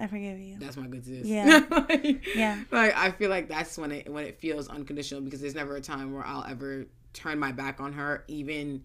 I 0.00 0.06
forgive 0.06 0.38
you. 0.38 0.56
"That's 0.58 0.76
my 0.76 0.86
good 0.86 1.04
sis." 1.04 1.26
Yeah. 1.26 1.60
like, 1.70 2.24
Yeah. 2.34 2.62
Like 2.70 2.96
I 2.96 3.10
feel 3.10 3.30
like 3.30 3.48
that's 3.48 3.76
when 3.76 3.92
it 3.92 4.08
when 4.12 4.24
it 4.24 4.38
feels 4.40 4.68
unconditional 4.68 5.20
because 5.22 5.40
there's 5.40 5.54
never 5.56 5.76
a 5.76 5.80
time 5.80 6.14
where 6.14 6.24
I'll 6.24 6.44
ever 6.44 6.86
turn 7.12 7.38
my 7.38 7.52
back 7.52 7.80
on 7.80 7.92
her, 7.94 8.24
even 8.28 8.84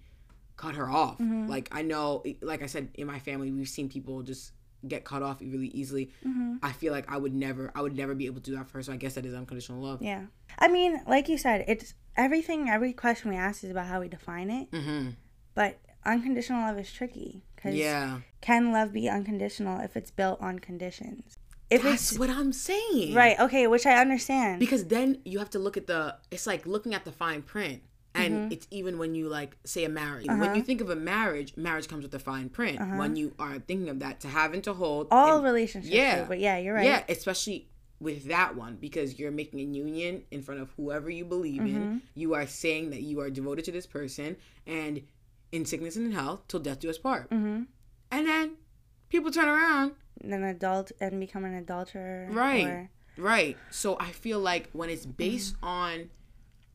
cut 0.57 0.75
her 0.75 0.89
off. 0.89 1.19
Mm-hmm. 1.19 1.47
Like 1.47 1.69
I 1.71 1.81
know, 1.83 2.23
like 2.41 2.61
I 2.63 2.65
said, 2.65 2.89
in 2.95 3.07
my 3.07 3.19
family, 3.19 3.51
we've 3.51 3.69
seen 3.69 3.89
people 3.89 4.21
just 4.23 4.51
get 4.87 5.05
cut 5.05 5.21
off 5.21 5.41
really 5.41 5.67
easily. 5.67 6.11
Mm-hmm. 6.25 6.55
I 6.61 6.71
feel 6.71 6.91
like 6.93 7.11
I 7.11 7.17
would 7.17 7.33
never, 7.33 7.71
I 7.75 7.81
would 7.81 7.95
never 7.95 8.15
be 8.15 8.25
able 8.25 8.41
to 8.41 8.51
do 8.51 8.57
that 8.57 8.67
for 8.67 8.77
her. 8.77 8.83
So 8.83 8.93
I 8.93 8.97
guess 8.97 9.15
that 9.15 9.25
is 9.25 9.33
unconditional 9.33 9.81
love. 9.81 10.01
Yeah. 10.01 10.23
I 10.59 10.67
mean, 10.67 11.01
like 11.07 11.29
you 11.29 11.37
said, 11.37 11.65
it's 11.67 11.93
everything, 12.15 12.69
every 12.69 12.93
question 12.93 13.29
we 13.29 13.37
ask 13.37 13.63
is 13.63 13.71
about 13.71 13.87
how 13.87 13.99
we 13.99 14.07
define 14.07 14.49
it. 14.49 14.71
Mm-hmm. 14.71 15.09
But 15.55 15.79
unconditional 16.05 16.61
love 16.61 16.79
is 16.79 16.91
tricky 16.91 17.43
because 17.55 17.75
Yeah, 17.75 18.19
can 18.41 18.71
love 18.71 18.93
be 18.93 19.09
unconditional 19.09 19.79
if 19.81 19.95
it's 19.95 20.11
built 20.11 20.41
on 20.41 20.59
conditions? 20.59 21.37
If 21.69 21.83
that's 21.83 22.11
it's 22.11 22.19
what 22.19 22.29
I'm 22.29 22.53
saying. 22.53 23.13
right, 23.15 23.39
okay, 23.39 23.67
which 23.67 23.85
I 23.85 23.95
understand. 23.95 24.59
Because 24.59 24.85
then 24.85 25.19
you 25.25 25.39
have 25.39 25.49
to 25.51 25.59
look 25.59 25.77
at 25.77 25.87
the. 25.87 26.17
It's 26.29 26.45
like 26.45 26.65
looking 26.65 26.93
at 26.93 27.05
the 27.05 27.11
fine 27.11 27.41
print. 27.41 27.81
And 28.15 28.33
Mm-hmm. 28.33 28.51
it's 28.53 28.67
even 28.69 28.97
when 28.99 29.15
you 29.15 29.27
like 29.27 29.57
say 29.63 29.85
a 29.85 29.89
marriage. 29.89 30.27
Uh-huh. 30.29 30.39
When 30.39 30.55
you 30.55 30.61
think 30.61 30.81
of 30.81 30.89
a 30.91 30.95
marriage, 30.95 31.57
marriage 31.57 31.87
comes 31.87 32.03
with 32.03 32.13
a 32.13 32.19
fine 32.19 32.47
print. 32.49 32.79
When 32.97 33.15
you 33.15 33.33
are 33.39 33.57
thinking 33.59 33.89
of 33.89 33.99
that, 33.99 34.19
to 34.21 34.27
have 34.27 34.53
and 34.53 34.63
to 34.65 34.73
hold. 34.73 35.07
All 35.11 35.37
and- 35.37 35.43
relationships, 35.45 35.93
yeah. 35.93 36.21
do, 36.21 36.25
but 36.27 36.39
yeah, 36.39 36.57
you're 36.57 36.75
right. 36.75 36.85
Yeah, 36.85 37.03
especially 37.09 37.67
with 37.99 38.25
that 38.27 38.55
one 38.55 38.75
because 38.79 39.17
you're 39.17 39.31
making 39.31 39.59
a 39.61 39.63
union 39.63 40.23
in 40.29 40.41
front 40.41 40.59
of 40.61 40.69
whoever 40.77 41.09
you 41.09 41.25
believe 41.25 41.61
Mm-hmm. 41.61 41.75
in. 41.77 42.01
You 42.13 42.33
are 42.35 42.45
saying 42.45 42.89
that 42.91 43.01
you 43.01 43.19
are 43.21 43.29
devoted 43.29 43.65
to 43.65 43.71
this 43.71 43.87
person 43.87 44.35
and 44.67 45.01
in 45.51 45.65
sickness 45.65 45.95
and 45.95 46.05
in 46.07 46.11
health 46.11 46.41
till 46.47 46.59
death 46.59 46.79
do 46.81 46.89
us 46.89 46.97
part. 46.97 47.29
Mm-hmm. 47.31 47.63
And 48.11 48.27
then 48.27 48.51
people 49.09 49.31
turn 49.31 49.47
around. 49.47 49.93
An 50.21 50.43
adult 50.43 50.91
and 51.01 51.19
become 51.19 51.45
an 51.45 51.55
adulterer, 51.55 52.27
Right. 52.31 52.65
Or, 52.67 52.89
Right. 53.17 53.57
So 53.71 53.97
I 53.99 54.11
feel 54.11 54.39
like 54.39 54.69
when 54.73 54.89
it's 54.89 55.03
Mm-hmm. 55.05 55.11
based 55.17 55.55
on 55.63 56.09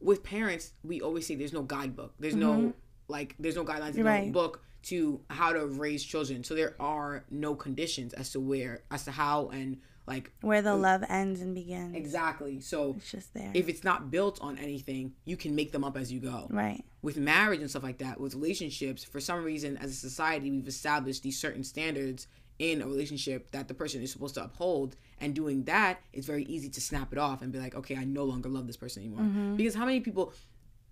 with 0.00 0.22
parents, 0.22 0.72
we 0.84 1.00
always 1.00 1.26
say 1.26 1.34
there's 1.34 1.52
no 1.52 1.62
guidebook. 1.62 2.14
There's 2.18 2.34
no 2.36 2.72
like 3.08 3.34
there's 3.38 3.56
no 3.56 3.64
guidelines 3.64 3.90
in 3.94 4.04
Mm-hmm. 4.04 4.06
Right. 4.06 4.26
no 4.26 4.32
book 4.32 4.62
to 4.84 5.20
how 5.30 5.52
to 5.52 5.66
raise 5.66 6.04
children. 6.04 6.44
So 6.44 6.54
there 6.54 6.74
are 6.80 7.24
no 7.30 7.54
conditions 7.54 8.12
as 8.14 8.30
to 8.32 8.40
where 8.40 8.82
as 8.90 9.04
to 9.04 9.10
how 9.10 9.48
and 9.48 9.78
like 10.06 10.32
where 10.40 10.62
the 10.62 10.74
love 10.74 11.02
ends 11.08 11.40
and 11.42 11.54
begins. 11.54 11.94
exactly. 11.94 12.60
So 12.60 12.94
It's 12.96 13.10
just 13.10 13.34
there. 13.34 13.50
if 13.54 13.68
it's 13.68 13.84
not 13.84 14.10
built 14.10 14.40
on 14.40 14.56
anything, 14.58 15.12
you 15.26 15.36
can 15.36 15.54
make 15.54 15.72
them 15.72 15.84
up 15.84 15.96
as 15.98 16.10
you 16.12 16.20
go. 16.20 16.46
right. 16.50 16.82
With 17.02 17.16
marriage 17.18 17.60
and 17.60 17.68
stuff 17.70 17.82
like 17.82 17.98
that, 17.98 18.18
with 18.20 18.34
relationships, 18.34 19.04
for 19.04 19.20
some 19.20 19.44
reason, 19.44 19.76
as 19.76 19.90
a 19.90 19.94
society, 19.94 20.50
we've 20.50 20.66
established 20.66 21.22
these 21.22 21.38
certain 21.38 21.62
standards 21.62 22.26
in 22.58 22.82
a 22.82 22.86
relationship 22.86 23.50
that 23.52 23.68
the 23.68 23.74
person 23.74 24.02
is 24.02 24.10
supposed 24.10 24.34
to 24.34 24.44
uphold. 24.44 24.96
And 25.20 25.34
doing 25.34 25.64
that, 25.64 26.00
it's 26.12 26.26
very 26.26 26.44
easy 26.44 26.68
to 26.70 26.80
snap 26.80 27.12
it 27.12 27.18
off 27.18 27.42
and 27.42 27.52
be 27.52 27.58
like, 27.58 27.74
okay, 27.74 27.96
I 27.96 28.04
no 28.04 28.24
longer 28.24 28.48
love 28.48 28.66
this 28.66 28.76
person 28.76 29.02
anymore. 29.02 29.20
Mm-hmm. 29.20 29.56
Because 29.56 29.74
how 29.74 29.84
many 29.84 30.00
people, 30.00 30.32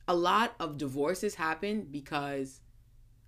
a 0.08 0.14
lot 0.14 0.54
of 0.60 0.78
divorces 0.78 1.34
happen 1.34 1.88
because 1.90 2.60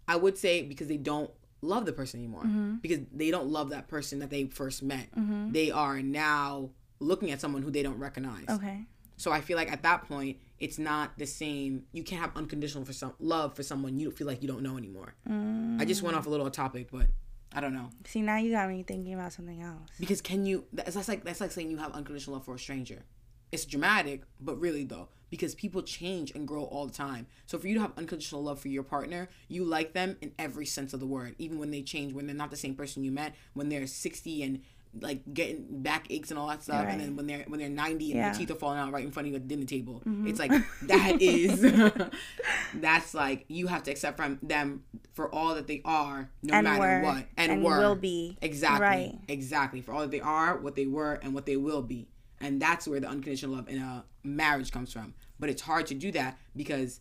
I 0.06 0.16
would 0.16 0.38
say 0.38 0.62
because 0.62 0.88
they 0.88 0.96
don't 0.96 1.30
love 1.60 1.86
the 1.86 1.92
person 1.92 2.20
anymore 2.20 2.42
mm-hmm. 2.42 2.74
because 2.76 3.00
they 3.12 3.30
don't 3.30 3.48
love 3.48 3.70
that 3.70 3.88
person 3.88 4.20
that 4.20 4.30
they 4.30 4.44
first 4.44 4.82
met. 4.82 5.10
Mm-hmm. 5.16 5.52
They 5.52 5.70
are 5.70 6.00
now 6.00 6.70
looking 7.00 7.30
at 7.30 7.40
someone 7.40 7.62
who 7.62 7.70
they 7.70 7.82
don't 7.82 7.98
recognize. 7.98 8.48
Okay. 8.48 8.84
So 9.16 9.32
I 9.32 9.40
feel 9.40 9.56
like 9.56 9.70
at 9.70 9.82
that 9.82 10.08
point, 10.08 10.38
it's 10.60 10.78
not 10.78 11.18
the 11.18 11.26
same. 11.26 11.84
You 11.92 12.04
can't 12.04 12.20
have 12.20 12.36
unconditional 12.36 12.84
for 12.84 12.92
some 12.92 13.14
love 13.18 13.54
for 13.54 13.64
someone 13.64 13.98
you 13.98 14.10
feel 14.12 14.26
like 14.26 14.42
you 14.42 14.48
don't 14.48 14.62
know 14.62 14.76
anymore. 14.76 15.14
Mm. 15.28 15.80
I 15.80 15.84
just 15.84 16.02
went 16.02 16.16
off 16.16 16.26
a 16.26 16.30
little 16.30 16.48
topic, 16.50 16.88
but 16.90 17.08
I 17.54 17.60
don't 17.60 17.72
know 17.74 17.88
See, 18.04 18.20
now 18.20 18.36
you 18.36 18.50
got 18.52 18.68
me 18.68 18.82
thinking 18.82 19.14
about 19.14 19.32
something 19.32 19.62
else. 19.62 19.88
because 19.98 20.20
can 20.20 20.44
you? 20.46 20.64
That's, 20.72 20.94
that's 20.94 21.08
like 21.08 21.24
that's 21.24 21.40
like 21.40 21.50
saying 21.50 21.70
you 21.70 21.78
have 21.78 21.92
unconditional 21.92 22.34
love 22.36 22.44
for 22.44 22.54
a 22.54 22.58
stranger. 22.58 23.04
It's 23.50 23.64
dramatic, 23.64 24.24
but 24.38 24.60
really 24.60 24.84
though, 24.84 25.08
because 25.30 25.54
people 25.54 25.80
change 25.82 26.32
and 26.32 26.46
grow 26.46 26.64
all 26.64 26.84
the 26.86 26.92
time. 26.92 27.26
So 27.46 27.58
for 27.58 27.66
you 27.66 27.74
to 27.76 27.80
have 27.80 27.92
unconditional 27.96 28.42
love 28.42 28.60
for 28.60 28.68
your 28.68 28.82
partner, 28.82 29.30
you 29.48 29.64
like 29.64 29.94
them 29.94 30.18
in 30.20 30.32
every 30.38 30.66
sense 30.66 30.92
of 30.92 31.00
the 31.00 31.06
word, 31.06 31.34
even 31.38 31.58
when 31.58 31.70
they 31.70 31.80
change, 31.82 32.12
when 32.12 32.26
they're 32.26 32.36
not 32.36 32.50
the 32.50 32.56
same 32.58 32.74
person 32.74 33.04
you 33.04 33.10
met, 33.10 33.34
when 33.54 33.70
they're 33.70 33.86
sixty 33.86 34.42
and 34.42 34.60
like 35.00 35.22
getting 35.34 35.82
back 35.82 36.06
aches 36.10 36.30
and 36.30 36.38
all 36.38 36.48
that 36.48 36.62
stuff, 36.62 36.84
Right. 36.84 36.92
and 36.92 37.00
then 37.00 37.16
when 37.16 37.26
they're 37.26 37.44
when 37.46 37.60
they're 37.60 37.68
ninety 37.68 38.10
and 38.12 38.18
Yeah. 38.20 38.30
their 38.30 38.38
teeth 38.38 38.50
are 38.50 38.54
falling 38.54 38.78
out 38.78 38.92
right 38.92 39.04
in 39.04 39.10
front 39.12 39.26
of 39.26 39.30
you 39.32 39.36
at 39.36 39.42
the 39.48 39.54
dinner 39.54 39.66
table. 39.66 40.02
Mm-hmm. 40.06 40.26
It's 40.28 40.38
like 40.38 40.52
that 40.82 41.16
is 41.20 41.60
that's 42.74 43.14
like 43.14 43.44
you 43.48 43.66
have 43.66 43.82
to 43.84 43.90
accept 43.90 44.16
from 44.16 44.38
them 44.42 44.84
for 45.14 45.32
all 45.34 45.54
that 45.54 45.66
they 45.66 45.80
are, 45.84 46.30
no 46.42 46.54
And 46.54 46.64
matter 46.64 46.80
were, 46.80 47.02
what, 47.02 47.26
and, 47.36 47.52
and 47.52 47.62
were 47.64 47.78
will 47.78 47.94
be. 47.96 48.36
exactly 48.42 48.86
Right. 48.86 49.18
exactly 49.28 49.80
for 49.80 49.92
all 49.92 50.00
that 50.00 50.10
they 50.10 50.20
are, 50.20 50.56
what 50.58 50.74
they 50.76 50.86
were, 50.86 51.14
and 51.14 51.34
what 51.34 51.46
they 51.46 51.56
will 51.56 51.82
be, 51.82 52.08
and 52.40 52.60
that's 52.60 52.86
where 52.88 53.00
the 53.00 53.08
unconditional 53.08 53.56
love 53.56 53.68
in 53.68 53.78
a 53.78 54.04
marriage 54.24 54.70
comes 54.70 54.92
from. 54.92 55.14
But 55.40 55.50
it's 55.50 55.62
hard 55.62 55.86
to 55.88 55.94
do 55.94 56.10
that 56.12 56.38
because 56.56 57.00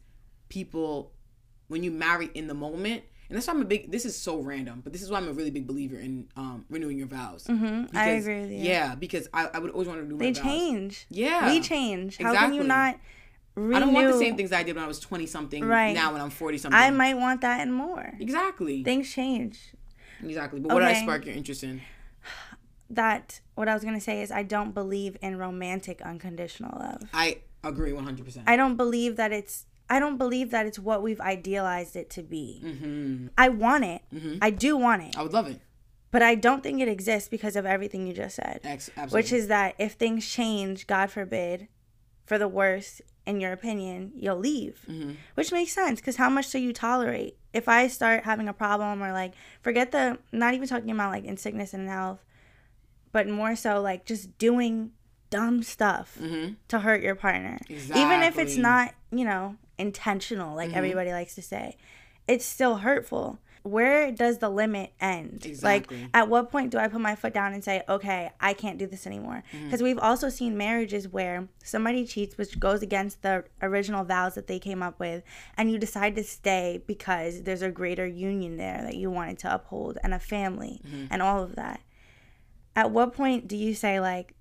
people, 0.49 1.11
when 1.67 1.83
you 1.83 1.91
marry 1.91 2.29
in 2.33 2.47
the 2.47 2.53
moment. 2.53 3.03
And 3.29 3.35
that's 3.37 3.47
why 3.47 3.53
I'm 3.53 3.61
a 3.61 3.65
big. 3.65 3.91
This 3.91 4.05
is 4.05 4.15
so 4.15 4.39
random, 4.39 4.81
but 4.83 4.93
this 4.93 5.01
is 5.01 5.09
why 5.11 5.17
I'm 5.17 5.27
a 5.27 5.33
really 5.33 5.49
big 5.51 5.67
believer 5.67 5.97
in 5.97 6.27
um, 6.37 6.65
renewing 6.69 6.97
your 6.97 7.07
vows. 7.07 7.45
Mhm, 7.45 7.93
I 7.93 8.09
agree 8.09 8.41
with 8.41 8.51
you. 8.51 8.57
Yeah, 8.59 8.95
because 8.95 9.27
I, 9.33 9.49
I 9.53 9.59
would 9.59 9.71
always 9.71 9.87
want 9.87 9.99
to 9.99 10.03
renew 10.03 10.17
They 10.17 10.27
my 10.27 10.33
vows. 10.33 10.43
change. 10.43 11.05
Yeah, 11.09 11.45
We 11.51 11.59
change. 11.59 12.17
How 12.17 12.33
can 12.33 12.53
you 12.53 12.61
Exactly. 12.61 12.67
not 12.67 12.99
renew? 13.55 13.75
I 13.75 13.79
don't 13.79 13.93
want 13.93 14.07
the 14.07 14.17
same 14.17 14.37
things 14.37 14.53
I 14.53 14.63
did 14.63 14.75
when 14.75 14.83
I 14.85 14.87
was 14.87 14.99
20 15.01 15.25
something. 15.25 15.65
Right. 15.65 15.93
Now 15.93 16.13
when 16.13 16.21
I'm 16.21 16.29
40 16.29 16.57
something. 16.57 16.79
I 16.79 16.89
might 16.91 17.15
want 17.15 17.41
that 17.41 17.59
and 17.59 17.73
more. 17.73 18.13
exactly. 18.19 18.83
Things 18.83 19.11
change. 19.11 19.73
exactly. 20.23 20.59
But 20.61 20.73
what 20.73 20.79
did 20.79 20.87
I 20.89 20.93
spark 20.93 21.25
your 21.25 21.35
interest 21.35 21.63
in? 21.63 21.81
That 22.89 23.41
what 23.55 23.67
I 23.67 23.73
was 23.73 23.83
gonna 23.83 23.99
say 23.99 24.21
is 24.21 24.31
I 24.31 24.43
don't 24.43 24.73
believe 24.73 25.17
in 25.21 25.37
romantic 25.37 26.01
unconditional 26.01 26.77
love. 26.79 27.01
I 27.13 27.39
agree 27.63 27.91
100. 27.91 28.23
percent 28.23 28.45
I 28.47 28.55
don't 28.55 28.77
believe 28.77 29.17
that 29.17 29.33
it's 29.33 29.65
I 29.89 29.99
don't 29.99 30.17
believe 30.17 30.51
that 30.51 30.65
it's 30.65 30.79
what 30.79 31.01
we've 31.01 31.21
idealized 31.21 31.95
it 31.95 32.09
to 32.11 32.23
be. 32.23 32.61
Mm-hmm. 32.63 33.27
I 33.37 33.49
want 33.49 33.85
it. 33.85 34.01
I 34.41 34.49
do 34.49 34.75
want 34.77 35.03
it. 35.03 35.17
I 35.17 35.23
would 35.23 35.33
love 35.33 35.47
it. 35.47 35.61
But 36.11 36.21
I 36.21 36.35
don't 36.35 36.63
think 36.63 36.81
it 36.81 36.87
exists 36.87 37.29
because 37.29 37.55
of 37.55 37.65
everything 37.65 38.07
you 38.07 38.13
just 38.13 38.35
said. 38.35 38.61
Ex-. 38.63 38.89
Which 39.09 39.31
is 39.31 39.47
that 39.47 39.75
if 39.77 39.93
things 39.93 40.27
change, 40.27 40.87
God 40.87 41.11
forbid, 41.11 41.67
for 42.25 42.37
the 42.37 42.47
worse, 42.47 43.01
in 43.25 43.41
your 43.41 43.51
opinion, 43.51 44.13
you'll 44.15 44.37
leave. 44.37 44.85
Mm-hmm. 44.89 45.11
Which 45.35 45.51
makes 45.51 45.73
sense 45.73 45.99
because 45.99 46.15
how 46.15 46.29
much 46.29 46.49
do 46.51 46.59
you 46.59 46.73
tolerate? 46.73 47.37
If 47.53 47.67
I 47.67 47.87
start 47.87 48.23
having 48.23 48.47
a 48.47 48.53
problem 48.53 49.03
or 49.03 49.11
like, 49.11 49.33
forget 49.61 49.91
the, 49.91 50.17
not 50.31 50.53
even 50.53 50.67
talking 50.67 50.91
about 50.91 51.11
like 51.11 51.25
in 51.25 51.37
sickness 51.37 51.73
and 51.73 51.83
in 51.83 51.89
health, 51.89 52.23
but 53.11 53.27
more 53.27 53.55
so 53.55 53.81
like 53.81 54.05
just 54.05 54.37
doing 54.37 54.91
dumb 55.29 55.61
stuff 55.61 56.17
to 56.69 56.79
hurt 56.79 57.01
your 57.01 57.15
partner. 57.15 57.59
Even 57.69 58.23
if 58.23 58.37
it's 58.37 58.55
Mm-hmm. 58.55 58.61
Exactly. 58.61 58.61
Mm-hmm. 58.61 58.61
not, 58.61 58.93
you 59.11 59.25
know, 59.25 59.55
intentional, 59.77 60.55
like 60.55 60.73
everybody 60.73 61.11
likes 61.11 61.35
to 61.35 61.41
say, 61.41 61.77
it's 62.27 62.45
still 62.45 62.77
hurtful. 62.77 63.39
Where 63.63 64.11
does 64.13 64.37
the 64.37 64.47
limit 64.49 64.93
end? 65.01 65.45
Exactly. 65.45 66.01
Like, 66.01 66.09
at 66.13 66.29
what 66.29 66.49
point 66.49 66.71
do 66.71 66.77
I 66.77 66.87
put 66.87 67.01
my 67.01 67.15
foot 67.15 67.33
down 67.33 67.53
and 67.53 67.61
say, 67.61 67.83
okay, 67.89 68.31
I 68.39 68.53
can't 68.53 68.77
do 68.77 68.87
this 68.87 69.05
anymore? 69.05 69.43
Mm-hmm. 69.51 69.65
Because 69.65 69.83
we've 69.83 69.99
also 69.99 70.29
seen 70.29 70.55
marriages 70.57 71.09
where 71.09 71.49
somebody 71.65 72.05
cheats, 72.05 72.37
which 72.37 72.61
goes 72.61 72.81
against 72.81 73.23
the 73.23 73.43
original 73.61 74.05
vows 74.05 74.35
that 74.35 74.47
they 74.47 74.57
came 74.57 74.81
up 74.81 74.99
with, 75.01 75.21
and 75.57 75.69
you 75.69 75.77
decide 75.77 76.15
to 76.15 76.23
stay 76.23 76.81
because 76.87 77.43
there's 77.43 77.61
a 77.61 77.69
greater 77.69 78.05
union 78.07 78.55
there 78.55 78.81
that 78.83 78.95
you 78.95 79.11
wanted 79.11 79.37
to 79.39 79.53
uphold 79.53 79.97
and 80.01 80.13
a 80.13 80.19
family 80.19 80.79
Mm-hmm. 80.87 81.05
and 81.11 81.21
all 81.21 81.43
of 81.43 81.55
that. 81.55 81.81
At 82.73 82.91
what 82.91 83.13
point 83.13 83.47
do 83.49 83.57
you 83.57 83.73
say, 83.73 83.99
like, 83.99 84.33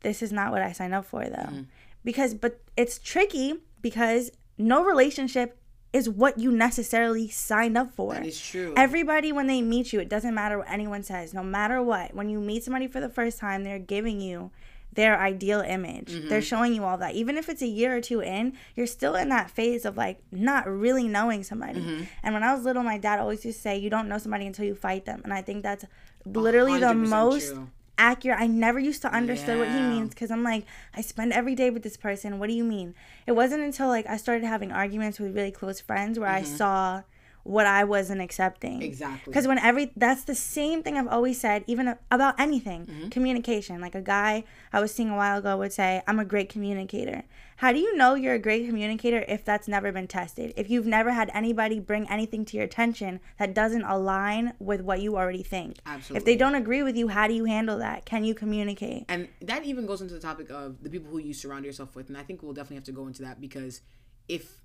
this 0.00 0.22
is 0.22 0.30
not 0.30 0.50
what 0.50 0.60
I 0.60 0.72
signed 0.72 0.94
up 0.94 1.06
for, 1.06 1.24
though? 1.24 1.36
Mm-hmm. 1.36 1.62
Because, 2.04 2.34
but 2.34 2.60
it's 2.76 2.98
tricky 2.98 3.54
because 3.80 4.30
no 4.58 4.84
relationship 4.84 5.58
is 5.92 6.08
what 6.08 6.38
you 6.38 6.50
necessarily 6.50 7.28
signed 7.28 7.78
up 7.78 7.94
for. 7.94 8.14
that 8.14 8.26
is 8.26 8.40
true. 8.40 8.74
Everybody, 8.76 9.30
when 9.30 9.46
they 9.46 9.62
meet 9.62 9.92
you, 9.92 10.00
it 10.00 10.08
doesn't 10.08 10.34
matter 10.34 10.58
what 10.58 10.68
anyone 10.68 11.04
says. 11.04 11.32
No 11.32 11.44
matter 11.44 11.80
what, 11.80 12.14
when 12.14 12.28
you 12.28 12.40
meet 12.40 12.64
somebody 12.64 12.88
for 12.88 13.00
the 13.00 13.08
first 13.08 13.38
time, 13.38 13.62
they're 13.62 13.78
giving 13.78 14.20
you 14.20 14.50
their 14.94 15.20
ideal 15.20 15.60
image. 15.60 16.12
Mm-hmm. 16.12 16.28
They're 16.28 16.42
showing 16.42 16.74
you 16.74 16.84
all 16.84 16.98
that. 16.98 17.14
Even 17.14 17.36
if 17.36 17.48
it's 17.48 17.62
a 17.62 17.66
year 17.66 17.96
or 17.96 18.00
two 18.00 18.20
in, 18.20 18.54
you're 18.74 18.86
still 18.86 19.14
in 19.14 19.28
that 19.28 19.50
phase 19.50 19.84
of 19.84 19.96
like 19.96 20.18
not 20.32 20.66
really 20.66 21.06
knowing 21.06 21.42
somebody. 21.44 21.80
Mm-hmm. 21.80 22.04
And 22.22 22.34
when 22.34 22.42
I 22.42 22.54
was 22.54 22.64
little, 22.64 22.82
my 22.82 22.98
dad 22.98 23.20
always 23.20 23.44
used 23.44 23.58
to 23.58 23.62
say, 23.62 23.76
"You 23.76 23.90
don't 23.90 24.08
know 24.08 24.18
somebody 24.18 24.46
until 24.46 24.64
you 24.64 24.74
fight 24.74 25.04
them." 25.04 25.20
And 25.24 25.32
I 25.32 25.42
think 25.42 25.62
that's 25.62 25.84
literally 26.24 26.78
the 26.78 26.94
most 26.94 27.52
true. 27.52 27.68
Accurate. 27.98 28.40
I 28.40 28.46
never 28.46 28.78
used 28.78 29.02
to 29.02 29.12
understand 29.12 29.60
what 29.60 29.68
he 29.68 29.80
means 29.80 30.10
because 30.10 30.30
I'm 30.30 30.42
like, 30.42 30.64
I 30.94 31.00
spend 31.00 31.32
every 31.32 31.54
day 31.54 31.70
with 31.70 31.82
this 31.82 31.96
person. 31.96 32.38
What 32.38 32.48
do 32.48 32.54
you 32.54 32.64
mean? 32.64 32.94
It 33.26 33.32
wasn't 33.32 33.62
until 33.62 33.88
like 33.88 34.06
I 34.06 34.16
started 34.16 34.44
having 34.44 34.72
arguments 34.72 35.18
with 35.18 35.34
really 35.34 35.50
close 35.50 35.80
friends 35.80 36.18
where 36.18 36.28
I 36.28 36.42
mm-hmm. 36.42 36.56
saw 36.56 37.02
what 37.44 37.66
I 37.66 37.84
wasn't 37.84 38.20
accepting. 38.20 38.82
Exactly. 38.82 39.30
Because 39.30 39.46
when 39.46 39.58
every 39.58 39.92
that's 39.96 40.24
the 40.24 40.34
same 40.34 40.82
thing 40.82 40.96
I've 40.98 41.08
always 41.08 41.38
said, 41.40 41.62
even 41.66 41.94
about 42.10 42.34
anything, 42.40 42.86
Mm-hmm. 42.86 43.08
communication. 43.10 43.80
Like 43.80 43.94
a 43.94 44.00
guy 44.02 44.44
I 44.72 44.80
was 44.80 44.92
seeing 44.94 45.10
a 45.10 45.16
while 45.16 45.38
ago 45.38 45.56
would 45.58 45.72
say, 45.72 46.02
"I'm 46.06 46.18
a 46.18 46.24
great 46.24 46.48
communicator." 46.48 47.22
How 47.58 47.70
do 47.72 47.78
you 47.78 47.96
know 47.96 48.14
you're 48.16 48.34
a 48.34 48.38
great 48.40 48.66
communicator 48.66 49.24
if 49.28 49.44
that's 49.44 49.68
never 49.68 49.92
been 49.92 50.08
tested? 50.08 50.52
If 50.56 50.68
you've 50.70 50.86
never 50.86 51.12
had 51.12 51.30
anybody 51.32 51.78
bring 51.78 52.08
anything 52.10 52.44
to 52.46 52.56
your 52.56 52.64
attention 52.66 53.20
that 53.38 53.54
doesn't 53.54 53.84
align 53.84 54.54
with 54.58 54.80
what 54.80 55.00
you 55.00 55.16
already 55.16 55.44
think? 55.44 55.76
Absolutely. 55.86 56.16
If 56.18 56.24
they 56.24 56.34
don't 56.36 56.56
agree 56.56 56.82
with 56.82 56.96
you, 56.96 57.08
how 57.08 57.28
do 57.28 57.34
you 57.34 57.44
handle 57.44 57.78
that? 57.78 58.04
Can 58.06 58.24
you 58.24 58.34
communicate? 58.34 59.04
and 59.08 59.28
that 59.40 59.64
even 59.64 59.86
goes 59.86 60.00
into 60.02 60.14
the 60.14 60.20
topic 60.20 60.50
of 60.50 60.82
the 60.82 60.90
people 60.90 61.10
who 61.10 61.18
you 61.18 61.32
surround 61.32 61.64
yourself 61.64 61.94
with 61.94 62.08
and 62.08 62.16
i 62.18 62.22
think 62.22 62.42
we'll 62.42 62.52
definitely 62.52 62.76
have 62.76 62.84
to 62.84 62.92
go 62.92 63.06
into 63.06 63.22
that 63.22 63.40
because 63.40 63.80
if 64.28 64.60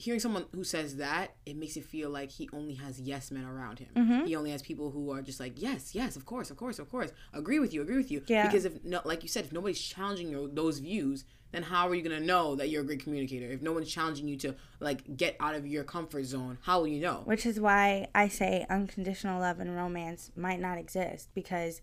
hearing 0.00 0.18
someone 0.18 0.46
who 0.54 0.64
says 0.64 0.96
that 0.96 1.34
it 1.44 1.56
makes 1.56 1.76
it 1.76 1.84
feel 1.84 2.08
like 2.08 2.30
he 2.30 2.48
only 2.54 2.74
has 2.74 2.98
yes 2.98 3.30
men 3.30 3.44
around 3.44 3.78
him. 3.78 3.88
Mm-hmm. 3.94 4.24
he 4.24 4.34
only 4.34 4.50
has 4.50 4.62
people 4.62 4.90
who 4.90 5.10
are 5.12 5.20
just 5.20 5.38
like 5.38 5.52
yes 5.56 5.94
yes 5.94 6.16
of 6.16 6.24
course 6.24 6.50
of 6.50 6.56
course 6.56 6.78
of 6.78 6.90
course. 6.90 7.10
Agree 7.34 7.58
with 7.58 7.74
you 7.74 7.82
agree 7.82 7.98
with 7.98 8.10
you. 8.10 8.22
Yeah. 8.26 8.46
because 8.46 8.64
if 8.64 8.82
no 8.82 9.02
like 9.04 9.22
you 9.22 9.28
said 9.28 9.44
if 9.44 9.52
nobody's 9.52 9.80
challenging 9.80 10.30
your 10.30 10.48
those 10.48 10.78
views 10.78 11.24
then 11.52 11.64
how 11.64 11.88
are 11.88 11.94
you 11.94 12.02
gonna 12.02 12.20
know 12.20 12.54
that 12.54 12.70
you're 12.70 12.82
a 12.82 12.84
great 12.86 13.02
communicator? 13.02 13.50
If 13.50 13.60
no 13.60 13.72
one's 13.72 13.92
challenging 13.92 14.26
you 14.26 14.36
to 14.38 14.54
like 14.80 15.16
get 15.16 15.36
out 15.38 15.54
of 15.54 15.66
your 15.66 15.84
comfort 15.84 16.24
zone 16.24 16.56
how 16.62 16.80
will 16.80 16.88
you 16.88 17.00
know? 17.00 17.22
Which 17.26 17.44
is 17.44 17.60
why 17.60 18.08
I 18.14 18.28
say 18.28 18.64
unconditional 18.70 19.40
love 19.40 19.60
and 19.60 19.76
romance 19.76 20.32
might 20.34 20.60
not 20.60 20.78
exist 20.78 21.28
because 21.34 21.82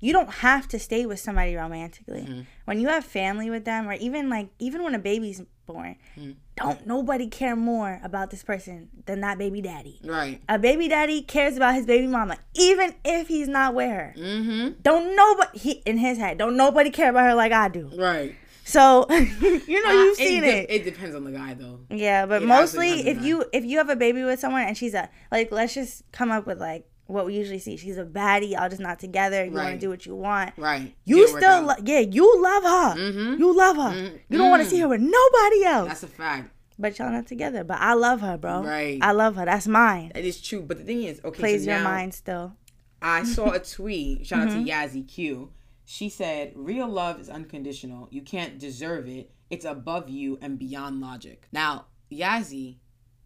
you 0.00 0.12
don't 0.12 0.30
have 0.30 0.68
to 0.68 0.78
stay 0.78 1.06
with 1.06 1.18
somebody 1.20 1.54
romantically. 1.54 2.22
Mm-hmm. 2.22 2.40
When 2.66 2.80
you 2.80 2.88
have 2.88 3.04
family 3.04 3.48
with 3.50 3.64
them, 3.64 3.88
or 3.88 3.94
even 3.94 4.28
like 4.28 4.48
even 4.58 4.82
when 4.84 4.94
a 4.94 4.98
baby's 4.98 5.42
born, 5.66 5.96
Mm-hmm. 6.18 6.32
don't 6.56 6.86
nobody 6.86 7.26
care 7.26 7.56
more 7.56 8.00
about 8.04 8.30
this 8.30 8.42
person 8.44 8.88
than 9.06 9.20
that 9.22 9.36
baby 9.38 9.60
daddy. 9.60 10.00
right 10.04 10.40
A 10.48 10.58
baby 10.58 10.86
daddy 10.88 11.22
cares 11.22 11.56
about 11.56 11.74
his 11.74 11.86
baby 11.86 12.06
mama, 12.06 12.36
even 12.54 12.94
if 13.04 13.26
he's 13.28 13.48
not 13.48 13.74
with 13.74 13.90
her. 13.90 14.14
mm-hmm 14.16 14.68
Don't 14.82 15.16
nobody 15.16 15.58
he, 15.58 15.70
in 15.84 15.98
his 15.98 16.18
head. 16.18 16.38
Don't 16.38 16.56
nobody 16.56 16.90
care 16.90 17.10
about 17.10 17.24
her 17.24 17.34
like 17.34 17.52
I 17.52 17.68
do. 17.68 17.90
right 17.98 18.34
So 18.64 19.06
you 19.10 19.82
know 19.84 19.92
you've 19.92 20.16
seen 20.16 20.42
de- 20.42 20.48
it. 20.48 20.66
it 20.70 20.84
depends 20.84 21.14
on 21.16 21.24
the 21.24 21.32
guy 21.32 21.54
though 21.54 21.80
Yeah, 21.90 22.26
but 22.26 22.42
It 22.42 22.46
mostly 22.46 23.06
if 23.08 23.22
you 23.22 23.44
if 23.52 23.64
you 23.64 23.78
have 23.78 23.88
a 23.90 23.96
baby 23.96 24.22
with 24.22 24.38
someone 24.40 24.62
and 24.62 24.76
she's 24.76 24.94
a 24.94 25.08
like 25.32 25.50
let's 25.50 25.74
just 25.74 26.02
come 26.12 26.30
up 26.30 26.46
with 26.46 26.60
like 26.60 26.86
what 27.06 27.24
we 27.26 27.34
usually 27.36 27.58
see. 27.58 27.76
She's 27.76 27.98
a 27.98 28.04
baddie, 28.04 28.50
y'all 28.50 28.68
just 28.68 28.80
not 28.80 28.98
together. 28.98 29.44
You 29.44 29.52
want 29.52 29.74
to 29.74 29.78
do 29.78 29.88
what 29.88 30.04
you 30.06 30.14
want. 30.16 30.52
right 30.56 30.94
You 31.04 31.28
still 31.28 31.62
lo- 31.62 31.74
yeah, 31.84 32.00
you 32.00 32.42
love 32.42 32.62
her. 32.64 33.00
Mhm. 33.00 33.38
You 33.38 33.56
love 33.56 33.76
her. 33.76 33.82
Mhm. 33.96 34.20
You 34.28 34.38
don't 34.38 34.50
want 34.50 34.62
to 34.62 34.66
Mm. 34.66 34.70
see 34.70 34.80
her 34.80 34.88
with 34.88 35.00
nobody 35.00 35.64
else. 35.64 35.88
That's 35.88 36.02
a 36.02 36.08
fact. 36.08 36.50
but 36.78 36.98
y'all 36.98 37.10
not 37.10 37.26
together. 37.26 37.64
But 37.64 37.78
I 37.80 37.94
love 37.94 38.20
her, 38.20 38.36
bro. 38.36 38.62
Right. 38.62 38.98
I 39.00 39.12
love 39.12 39.36
her. 39.36 39.44
That's 39.46 39.66
mine. 39.66 40.12
It 40.14 40.24
is 40.26 40.42
true. 40.42 40.60
But 40.62 40.76
the 40.78 40.84
thing 40.84 41.04
is, 41.04 41.20
okay, 41.24 41.38
Plays 41.38 41.64
so 41.64 41.70
your 41.70 41.80
mind 41.80 42.12
still. 42.12 42.54
I 43.00 43.24
saw 43.24 43.52
a 43.52 43.58
tweet. 43.76 44.26
Shout 44.26 44.40
out 44.40 44.48
Mm-hmm. 44.48 44.64
to 44.64 44.70
Yazzie 44.70 45.08
Q. 45.08 45.52
She 45.86 46.08
said, 46.10 46.52
"Real 46.54 46.88
love 46.88 47.18
is 47.20 47.28
unconditional. 47.30 48.08
You 48.10 48.20
can't 48.22 48.58
deserve 48.58 49.06
it. 49.08 49.30
It's 49.48 49.64
above 49.64 50.08
you 50.10 50.36
and 50.42 50.58
beyond 50.58 51.00
logic." 51.00 51.46
Now, 51.52 51.86
Yazzie 52.12 52.76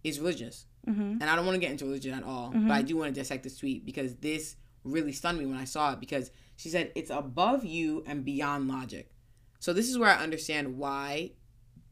is 0.05 0.21
religious, 0.21 0.67
Mm-hmm. 0.89 1.19
and 1.21 1.25
I 1.25 1.37
don't 1.37 1.45
want 1.47 1.57
to 1.57 1.61
get 1.61 1.71
into 1.71 1.85
religion 1.85 2.15
at 2.15 2.25
all, 2.25 2.51
but 2.55 2.71
I 2.73 2.83
do 2.83 2.97
want 2.97 3.15
to 3.15 3.21
dissect 3.21 3.43
this 3.45 3.59
tweet 3.59 3.85
because 3.85 4.17
this 4.17 4.57
really 4.83 5.13
stunned 5.13 5.39
me 5.39 5.45
when 5.47 5.59
I 5.59 5.65
saw 5.65 5.93
it. 5.93 6.01
Because 6.01 6.31
she 6.57 6.69
said 6.71 6.91
it's 6.95 7.11
above 7.11 7.65
you 7.65 8.03
and 8.07 8.25
beyond 8.25 8.67
logic. 8.69 9.11
So 9.59 9.73
this 9.75 9.91
is 9.91 9.99
where 9.99 10.09
I 10.09 10.23
understand 10.23 10.79
why 10.79 11.33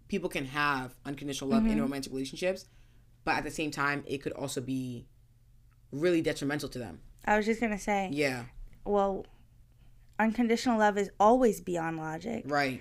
people 0.09 0.31
can 0.31 0.47
have 0.47 0.95
unconditional 1.05 1.51
love 1.51 1.65
Mm-hmm. 1.65 1.73
in 1.73 1.83
romantic 1.83 2.13
relationships, 2.13 2.65
but 3.25 3.35
at 3.37 3.45
the 3.45 3.51
same 3.51 3.71
time, 3.71 4.05
it 4.07 4.19
could 4.23 4.33
also 4.33 4.61
be 4.63 5.07
really 5.93 6.23
detrimental 6.23 6.69
to 6.71 6.79
them. 6.79 7.01
I 7.27 7.37
was 7.37 7.45
just 7.45 7.61
gonna 7.61 7.79
say, 7.79 8.09
Yeah, 8.11 8.45
well, 8.87 9.27
unconditional 10.19 10.79
love 10.79 10.97
is 10.99 11.11
always 11.21 11.61
beyond 11.61 11.99
logic. 11.99 12.45
right. 12.47 12.81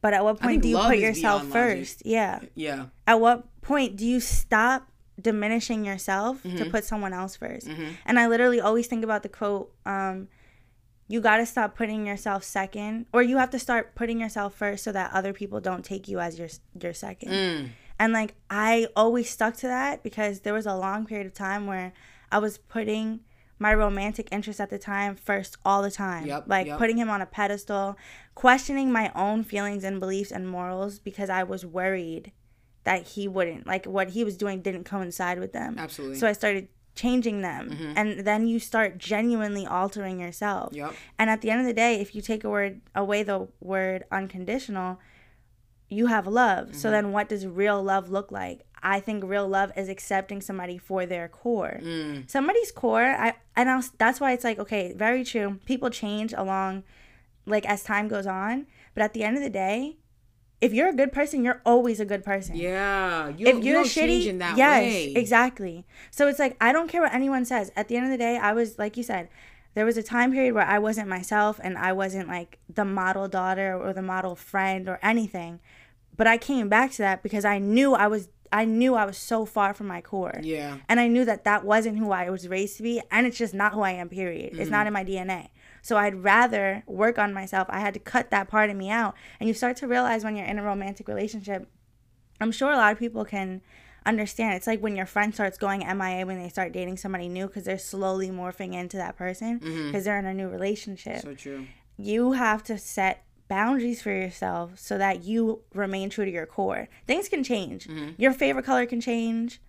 but 0.00 0.12
at 0.14 0.24
what 0.24 0.40
point 0.40 0.62
do 0.62 0.68
you 0.68 0.78
put 0.78 0.98
yourself 0.98 1.42
beyond 1.42 1.54
logic. 1.54 1.78
first? 1.78 2.02
Yeah. 2.06 2.40
Yeah. 2.54 2.86
At 3.06 3.20
what 3.20 3.60
point 3.62 3.96
do 3.96 4.06
you 4.06 4.20
stop 4.20 4.88
diminishing 5.20 5.84
yourself 5.84 6.42
Mm-hmm. 6.42 6.56
to 6.58 6.64
put 6.66 6.84
someone 6.84 7.12
else 7.12 7.36
1st 7.36 7.94
And 8.06 8.18
I 8.18 8.26
literally 8.26 8.60
always 8.60 8.86
think 8.86 9.04
about 9.04 9.22
the 9.22 9.28
quote, 9.28 9.72
um, 9.86 10.28
you 11.06 11.20
got 11.20 11.36
to 11.36 11.46
stop 11.46 11.76
putting 11.76 12.06
yourself 12.06 12.42
second, 12.44 13.06
or 13.12 13.22
you 13.22 13.36
have 13.36 13.50
to 13.50 13.58
start 13.58 13.94
putting 13.94 14.20
yourself 14.20 14.54
first 14.54 14.84
so 14.84 14.92
that 14.92 15.12
other 15.12 15.32
people 15.32 15.60
don't 15.60 15.84
take 15.84 16.08
you 16.08 16.18
as 16.18 16.38
your 16.38 16.48
your 16.82 16.94
second. 16.94 17.30
Mm. 17.30 17.68
And 17.98 18.12
like 18.12 18.34
I 18.50 18.88
always 18.96 19.28
stuck 19.30 19.54
to 19.58 19.66
that 19.68 20.02
because 20.02 20.40
there 20.40 20.54
was 20.54 20.66
a 20.66 20.74
long 20.74 21.06
period 21.06 21.26
of 21.26 21.34
time 21.34 21.66
where 21.66 21.92
I 22.32 22.38
was 22.38 22.58
putting 22.58 23.20
my 23.58 23.72
romantic 23.72 24.28
interest 24.32 24.60
at 24.60 24.70
the 24.70 24.78
time 24.78 25.14
first 25.14 25.56
all 25.64 25.82
the 25.82 25.90
time. 25.90 26.26
Yep, 26.26 26.44
like 26.46 26.66
yep. 26.66 26.78
putting 26.78 26.96
him 26.96 27.08
on 27.08 27.20
a 27.20 27.26
pedestal, 27.26 27.96
questioning 28.34 28.90
my 28.90 29.12
own 29.14 29.44
feelings 29.44 29.84
and 29.84 30.00
beliefs 30.00 30.32
and 30.32 30.48
morals 30.48 30.98
because 30.98 31.30
I 31.30 31.44
was 31.44 31.64
worried 31.64 32.32
that 32.84 33.08
he 33.08 33.26
wouldn't 33.26 33.66
like 33.66 33.86
what 33.86 34.10
he 34.10 34.24
was 34.24 34.36
doing 34.36 34.60
didn't 34.60 34.84
coincide 34.84 35.38
with 35.38 35.52
them. 35.52 35.76
Absolutely. 35.78 36.18
So 36.18 36.26
I 36.26 36.32
started 36.32 36.68
changing 36.94 37.42
them 37.42 37.94
and 37.96 38.20
then 38.20 38.46
you 38.46 38.60
start 38.60 38.98
genuinely 38.98 39.66
altering 39.66 40.20
yourself. 40.20 40.72
Yep. 40.72 40.94
And 41.18 41.28
at 41.28 41.40
the 41.40 41.50
end 41.50 41.60
of 41.60 41.66
the 41.66 41.72
day, 41.72 42.00
if 42.00 42.14
you 42.14 42.22
take 42.22 42.44
a 42.44 42.50
word 42.50 42.80
away 42.94 43.22
the 43.22 43.48
word 43.60 44.04
unconditional, 44.12 45.00
you 45.88 46.06
have 46.06 46.26
love. 46.26 46.68
Mm-hmm. 46.68 46.78
So 46.78 46.90
then 46.90 47.10
what 47.10 47.28
does 47.28 47.46
real 47.46 47.82
love 47.82 48.10
look 48.10 48.30
like? 48.30 48.64
I 48.82 49.00
think 49.00 49.24
real 49.24 49.48
love 49.48 49.72
is 49.76 49.88
accepting 49.88 50.42
somebody 50.42 50.76
for 50.76 51.06
their 51.06 51.26
core. 51.26 51.80
Mm. 51.82 52.30
Somebody's 52.30 52.70
core, 52.70 53.02
I 53.02 53.34
and 53.56 53.70
I'll, 53.70 53.82
that's 53.96 54.20
why 54.20 54.32
it's 54.32 54.44
like 54.44 54.58
okay, 54.58 54.92
very 54.92 55.24
true. 55.24 55.58
People 55.64 55.88
change 55.88 56.34
along 56.34 56.84
like 57.46 57.64
as 57.64 57.82
time 57.82 58.08
goes 58.08 58.26
on, 58.26 58.66
but 58.92 59.02
at 59.02 59.14
the 59.14 59.22
end 59.22 59.38
of 59.38 59.42
the 59.42 59.50
day, 59.50 59.96
if 60.64 60.72
you're 60.72 60.88
a 60.88 60.94
good 60.94 61.12
person, 61.12 61.44
you're 61.44 61.60
always 61.64 62.00
a 62.00 62.04
good 62.04 62.24
person 62.24 62.56
Yeah. 62.56 63.28
You, 63.28 63.46
if 63.46 63.56
you 63.64 63.72
you're 63.72 63.84
change 63.84 64.24
shitty, 64.24 64.28
in 64.30 64.38
that 64.38 64.56
yes, 64.56 64.82
way. 64.82 65.12
exactly. 65.14 65.84
So 66.10 66.26
it's 66.28 66.38
like 66.38 66.56
I 66.60 66.72
don't 66.72 66.88
care 66.88 67.02
what 67.02 67.12
anyone 67.14 67.44
says. 67.44 67.70
At 67.76 67.88
the 67.88 67.96
end 67.96 68.06
of 68.06 68.10
the 68.10 68.18
day, 68.18 68.36
I 68.38 68.52
was 68.52 68.78
like 68.78 68.96
you 68.96 69.02
said, 69.02 69.28
there 69.74 69.84
was 69.84 69.96
a 69.96 70.02
time 70.02 70.30
period 70.32 70.54
where 70.54 70.66
I 70.66 70.78
wasn't 70.78 71.08
myself 71.08 71.58
and 71.62 71.76
I 71.76 71.92
wasn't 71.92 72.28
like 72.28 72.58
the 72.72 72.84
model 72.84 73.26
daughter 73.28 73.76
or 73.76 73.92
the 73.92 74.02
model 74.02 74.34
friend 74.36 74.88
or 74.88 74.98
anything. 75.02 75.60
But 76.16 76.26
I 76.28 76.38
came 76.38 76.68
back 76.68 76.92
to 76.92 76.98
that 76.98 77.22
because 77.24 77.44
I 77.44 77.58
knew 77.58 77.94
I 77.94 78.06
was 78.06 78.28
I 78.52 78.64
knew 78.66 78.94
I 78.94 79.04
was 79.04 79.18
so 79.18 79.44
far 79.44 79.74
from 79.74 79.88
my 79.88 80.00
core. 80.00 80.38
Yeah. 80.42 80.76
And 80.88 81.00
I 81.00 81.08
knew 81.08 81.24
that 81.24 81.42
that 81.42 81.64
wasn't 81.64 81.98
who 81.98 82.12
I 82.12 82.30
was 82.30 82.46
raised 82.46 82.76
to 82.76 82.84
be 82.84 83.02
and 83.10 83.26
it's 83.26 83.36
just 83.36 83.52
not 83.52 83.72
who 83.74 83.80
I 83.80 83.90
am 83.92 84.08
period. 84.08 84.50
It's 84.52 84.60
Mm-hmm. 84.60 84.70
not 84.70 84.86
in 84.86 84.92
my 84.92 85.04
DNA. 85.04 85.48
So 85.84 85.96
I'd 85.96 86.24
rather 86.24 86.82
work 86.86 87.18
on 87.18 87.32
myself. 87.32 87.68
I 87.70 87.78
had 87.78 87.94
to 87.94 88.00
cut 88.00 88.30
that 88.30 88.48
part 88.48 88.70
of 88.70 88.76
me 88.76 88.90
out. 88.90 89.14
And 89.38 89.46
you 89.46 89.54
start 89.54 89.76
to 89.76 89.86
realize 89.86 90.24
when 90.24 90.34
you're 90.34 90.46
in 90.46 90.58
a 90.58 90.62
romantic 90.62 91.06
relationship 91.06 91.68
I'm 92.40 92.52
sure 92.52 92.72
a 92.72 92.76
lot 92.76 92.92
of 92.92 92.98
people 92.98 93.24
can 93.24 93.62
understand. 94.06 94.54
It's 94.54 94.66
like 94.66 94.80
when 94.80 94.96
your 94.96 95.06
friend 95.06 95.32
starts 95.32 95.58
going 95.58 95.80
MIA 95.80 96.26
when 96.26 96.40
they 96.40 96.48
start 96.48 96.72
dating 96.72 96.96
somebody 96.96 97.28
new 97.28 97.46
because 97.46 97.64
they're 97.64 97.78
slowly 97.78 98.28
morphing 98.28 98.74
into 98.74 98.96
that 98.96 99.16
person 99.16 99.60
mm-hmm. 99.60 99.86
because 99.86 100.04
they're 100.04 100.18
in 100.18 100.26
a 100.26 100.34
new 100.34 100.48
relationship. 100.48 101.22
So 101.22 101.34
true. 101.34 101.66
you 101.96 102.32
have 102.32 102.62
to 102.64 102.78
set 102.78 103.24
boundaries 103.48 104.02
for 104.02 104.10
yourself 104.10 104.78
so 104.78 104.98
that 104.98 105.24
you 105.24 105.62
remain 105.72 106.10
true 106.10 106.24
to 106.24 106.30
your 106.30 106.46
core. 106.46 106.88
Things 107.06 107.28
can 107.28 107.44
change. 107.44 107.86
Mm-hmm. 107.86 108.20
Your 108.20 108.32
favorite 108.32 108.64
color 108.64 108.86
can 108.86 109.00
change, 109.00 109.60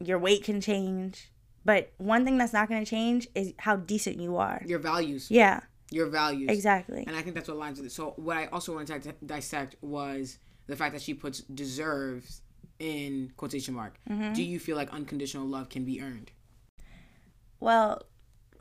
your 0.00 0.18
weight 0.18 0.44
can 0.44 0.60
change, 0.60 1.30
but 1.64 1.92
one 1.98 2.24
thing 2.24 2.38
that's 2.38 2.52
not 2.52 2.68
going 2.68 2.84
to 2.84 2.88
change 2.88 3.28
is 3.34 3.54
how 3.58 3.76
decent 3.76 4.20
you 4.20 4.36
are. 4.36 4.62
Your 4.66 4.78
values. 4.78 5.30
Yeah, 5.30 5.60
Your 5.90 6.06
values. 6.06 6.50
exactly. 6.50 7.04
And 7.06 7.16
I 7.16 7.22
think 7.22 7.34
that's 7.34 7.48
what 7.48 7.56
aligns 7.56 7.76
with 7.76 7.86
it. 7.86 7.92
So 7.92 8.14
what 8.16 8.36
I 8.36 8.46
also 8.46 8.74
wanted 8.74 9.02
to 9.02 9.12
dissect 9.24 9.76
was 9.80 10.38
the 10.66 10.76
fact 10.76 10.92
that 10.94 11.02
she 11.02 11.14
puts 11.14 11.40
deserves 11.40 12.42
in 12.78 13.32
quotation 13.36 13.74
mark. 13.74 13.98
Mm-hmm. 14.10 14.32
Do 14.32 14.42
you 14.42 14.58
feel 14.58 14.76
like 14.76 14.90
unconditional 14.92 15.46
love 15.46 15.68
can 15.68 15.84
be 15.84 16.00
earned? 16.00 16.30
Well, 17.60 18.02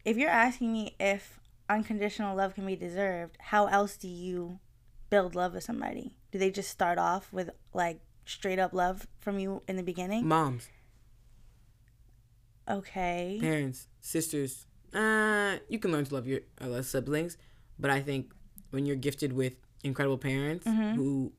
if 0.05 0.17
you're 0.17 0.29
asking 0.29 0.71
me 0.71 0.95
if 0.99 1.39
unconditional 1.69 2.35
love 2.35 2.55
can 2.55 2.65
be 2.65 2.75
deserved, 2.75 3.37
how 3.39 3.67
else 3.67 3.97
do 3.97 4.07
you 4.07 4.59
build 5.09 5.35
love 5.35 5.53
with 5.53 5.63
somebody? 5.63 6.17
Do 6.31 6.39
they 6.39 6.51
just 6.51 6.69
start 6.69 6.97
off 6.97 7.31
with 7.31 7.49
like 7.73 7.99
straight 8.25 8.59
up 8.59 8.73
love 8.73 9.07
from 9.19 9.39
you 9.39 9.61
in 9.67 9.75
the 9.75 9.83
beginning? 9.83 10.27
Moms, 10.27 10.69
Okay. 12.69 13.37
parents, 13.41 13.87
sisters. 14.01 14.65
Uh, 14.93 15.57
you 15.69 15.79
can 15.79 15.91
learn 15.91 16.05
to 16.05 16.13
love 16.13 16.27
your 16.27 16.41
uh, 16.61 16.81
siblings, 16.81 17.37
but 17.79 17.89
I 17.91 17.99
think 18.01 18.31
when 18.71 18.85
you're 18.85 18.95
gifted 18.95 19.33
with 19.33 19.55
incredible 19.83 20.17
parents 20.17 20.65
Mm-hmm. 20.65 20.95
who 20.95 21.33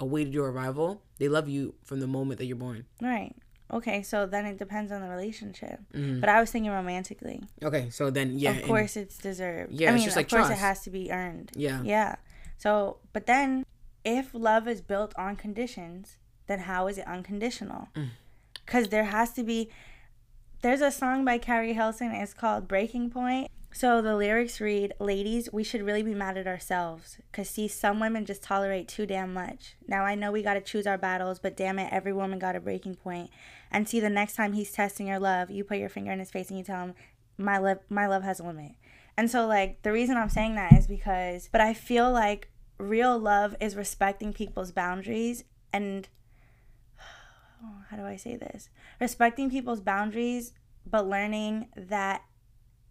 awaited 0.00 0.32
your 0.34 0.50
arrival, 0.50 1.02
they 1.18 1.28
love 1.28 1.48
you 1.48 1.74
from 1.84 2.00
the 2.00 2.06
moment 2.06 2.38
that 2.38 2.46
you're 2.46 2.56
born. 2.56 2.84
Right. 3.00 3.34
Okay, 3.72 4.02
so 4.02 4.24
then 4.26 4.46
it 4.46 4.58
depends 4.58 4.90
on 4.92 5.00
the 5.02 5.08
relationship. 5.08 5.80
Mm-hmm. 5.94 6.20
But 6.20 6.28
I 6.30 6.40
was 6.40 6.50
thinking 6.50 6.70
romantically. 6.72 7.42
Okay, 7.62 7.90
so 7.90 8.08
then 8.10 8.38
yeah, 8.38 8.52
of 8.52 8.62
course 8.64 8.96
it's 8.96 9.18
deserved. 9.18 9.72
Yeah, 9.72 9.90
I 9.90 9.92
it's 9.94 9.98
mean, 10.00 10.04
just 10.06 10.16
of 10.16 10.28
course 10.28 10.46
trust. 10.48 10.52
it 10.52 10.62
has 10.62 10.80
to 10.84 10.90
be 10.90 11.10
earned. 11.12 11.50
yeah, 11.54 11.82
Yeah. 11.82 12.16
So, 12.56 12.98
but 13.12 13.26
then 13.26 13.64
if 14.04 14.32
love 14.34 14.66
is 14.66 14.80
built 14.80 15.12
on 15.16 15.36
conditions, 15.36 16.16
then 16.46 16.60
how 16.60 16.86
is 16.88 16.96
it 16.98 17.06
unconditional? 17.06 17.88
Mm. 17.94 18.08
Cuz 18.66 18.88
there 18.88 19.04
has 19.04 19.32
to 19.34 19.42
be 19.44 19.68
there's 20.60 20.80
a 20.80 20.90
song 20.90 21.24
by 21.24 21.38
Keri 21.38 21.74
Hilson 21.74 22.12
it's 22.12 22.34
called 22.34 22.66
Breaking 22.66 23.10
Point. 23.10 23.50
So 23.70 24.00
the 24.00 24.16
lyrics 24.16 24.60
read, 24.60 24.94
"Ladies, 24.98 25.52
we 25.52 25.62
should 25.62 25.82
really 25.82 26.02
be 26.02 26.14
mad 26.14 26.36
at 26.36 26.46
ourselves 26.46 27.18
cuz 27.32 27.50
see 27.50 27.68
some 27.68 28.00
women 28.00 28.24
just 28.24 28.42
tolerate 28.42 28.88
too 28.88 29.06
damn 29.06 29.32
much. 29.32 29.76
Now 29.86 30.04
I 30.04 30.14
know 30.14 30.32
we 30.32 30.42
got 30.42 30.54
to 30.54 30.60
choose 30.60 30.86
our 30.86 30.98
battles, 30.98 31.38
but 31.38 31.56
damn 31.56 31.78
it, 31.78 31.92
every 31.92 32.12
woman 32.12 32.38
got 32.38 32.56
a 32.56 32.60
breaking 32.60 32.96
point. 32.96 33.30
And 33.70 33.88
see 33.88 34.00
the 34.00 34.10
next 34.10 34.34
time 34.34 34.54
he's 34.54 34.72
testing 34.72 35.06
your 35.06 35.18
love, 35.18 35.50
you 35.50 35.64
put 35.64 35.78
your 35.78 35.90
finger 35.90 36.10
in 36.10 36.18
his 36.18 36.30
face 36.30 36.48
and 36.48 36.58
you 36.58 36.64
tell 36.64 36.86
him, 36.86 36.94
"My 37.36 37.58
love 37.58 37.78
my 37.88 38.06
love 38.06 38.24
has 38.24 38.40
a 38.40 38.44
limit." 38.44 38.72
And 39.16 39.30
so, 39.30 39.46
like, 39.46 39.82
the 39.82 39.92
reason 39.92 40.16
I'm 40.16 40.28
saying 40.30 40.54
that 40.54 40.72
is 40.72 40.86
because, 40.86 41.48
but 41.52 41.60
I 41.60 41.74
feel 41.74 42.10
like 42.10 42.50
real 42.78 43.18
love 43.18 43.54
is 43.60 43.76
respecting 43.76 44.32
people's 44.32 44.72
boundaries 44.72 45.44
and, 45.72 46.08
Oh, 47.62 47.82
how 47.90 47.96
do 47.96 48.04
I 48.04 48.16
say 48.16 48.36
this? 48.36 48.68
Respecting 49.00 49.50
people's 49.50 49.80
boundaries, 49.80 50.52
but 50.86 51.06
learning 51.06 51.68
that 51.76 52.22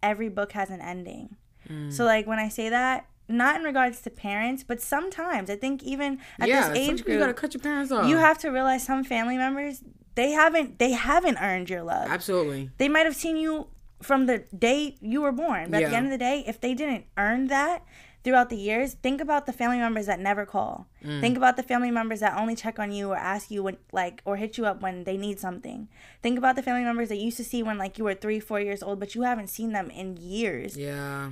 every 0.02 0.28
book 0.28 0.52
has 0.52 0.70
an 0.70 0.80
ending. 0.80 1.36
Mm. 1.68 1.92
So, 1.92 2.04
like, 2.04 2.26
when 2.26 2.38
I 2.38 2.48
say 2.48 2.68
that, 2.68 3.06
not 3.28 3.56
in 3.56 3.62
regards 3.62 4.00
to 4.02 4.10
parents, 4.10 4.64
but 4.64 4.80
sometimes 4.80 5.50
I 5.50 5.56
think 5.56 5.82
even 5.82 6.18
at 6.38 6.48
yeah. 6.48 6.68
this 6.68 6.78
age 6.78 7.04
group, 7.04 7.14
you 7.14 7.18
gotta 7.18 7.34
cut 7.34 7.52
your 7.52 7.60
parents 7.60 7.92
off. 7.92 8.08
you 8.08 8.16
have 8.16 8.38
to 8.38 8.48
realize 8.48 8.84
some 8.84 9.04
family 9.04 9.36
members 9.36 9.82
they 10.14 10.30
haven't 10.30 10.78
they 10.78 10.92
haven't 10.92 11.36
earned 11.36 11.68
your 11.68 11.82
love 11.82 12.08
absolutely. 12.08 12.70
they 12.78 12.88
might 12.88 13.04
have 13.04 13.14
seen 13.14 13.36
you 13.36 13.68
from 14.02 14.26
the 14.26 14.38
day 14.56 14.96
you 15.00 15.22
were 15.22 15.32
born. 15.32 15.70
But 15.70 15.82
at 15.82 15.90
the 15.90 15.96
end 15.96 16.06
of 16.06 16.12
the 16.12 16.18
day, 16.18 16.44
if 16.46 16.60
they 16.60 16.74
didn't 16.74 17.06
earn 17.16 17.48
that 17.48 17.84
throughout 18.24 18.50
the 18.50 18.56
years, 18.56 18.94
think 18.94 19.20
about 19.20 19.46
the 19.46 19.52
family 19.52 19.78
members 19.78 20.06
that 20.06 20.18
never 20.20 20.44
call. 20.44 20.86
Mm. 21.04 21.20
Think 21.20 21.36
about 21.36 21.56
the 21.56 21.62
family 21.62 21.90
members 21.90 22.20
that 22.20 22.36
only 22.36 22.54
check 22.56 22.78
on 22.78 22.90
you 22.92 23.10
or 23.10 23.16
ask 23.16 23.50
you 23.50 23.62
when 23.62 23.76
like 23.92 24.20
or 24.24 24.36
hit 24.36 24.58
you 24.58 24.66
up 24.66 24.82
when 24.82 25.04
they 25.04 25.16
need 25.16 25.38
something. 25.38 25.88
Think 26.22 26.36
about 26.38 26.56
the 26.56 26.62
family 26.62 26.84
members 26.84 27.08
that 27.10 27.16
you 27.16 27.26
used 27.26 27.36
to 27.38 27.44
see 27.44 27.62
when 27.62 27.78
like 27.78 27.96
you 27.98 28.04
were 28.04 28.14
three, 28.14 28.40
four 28.40 28.60
years 28.60 28.82
old, 28.82 28.98
but 29.00 29.14
you 29.14 29.22
haven't 29.22 29.48
seen 29.48 29.72
them 29.72 29.90
in 29.90 30.16
years 30.16 30.76
Yeah. 30.76 31.30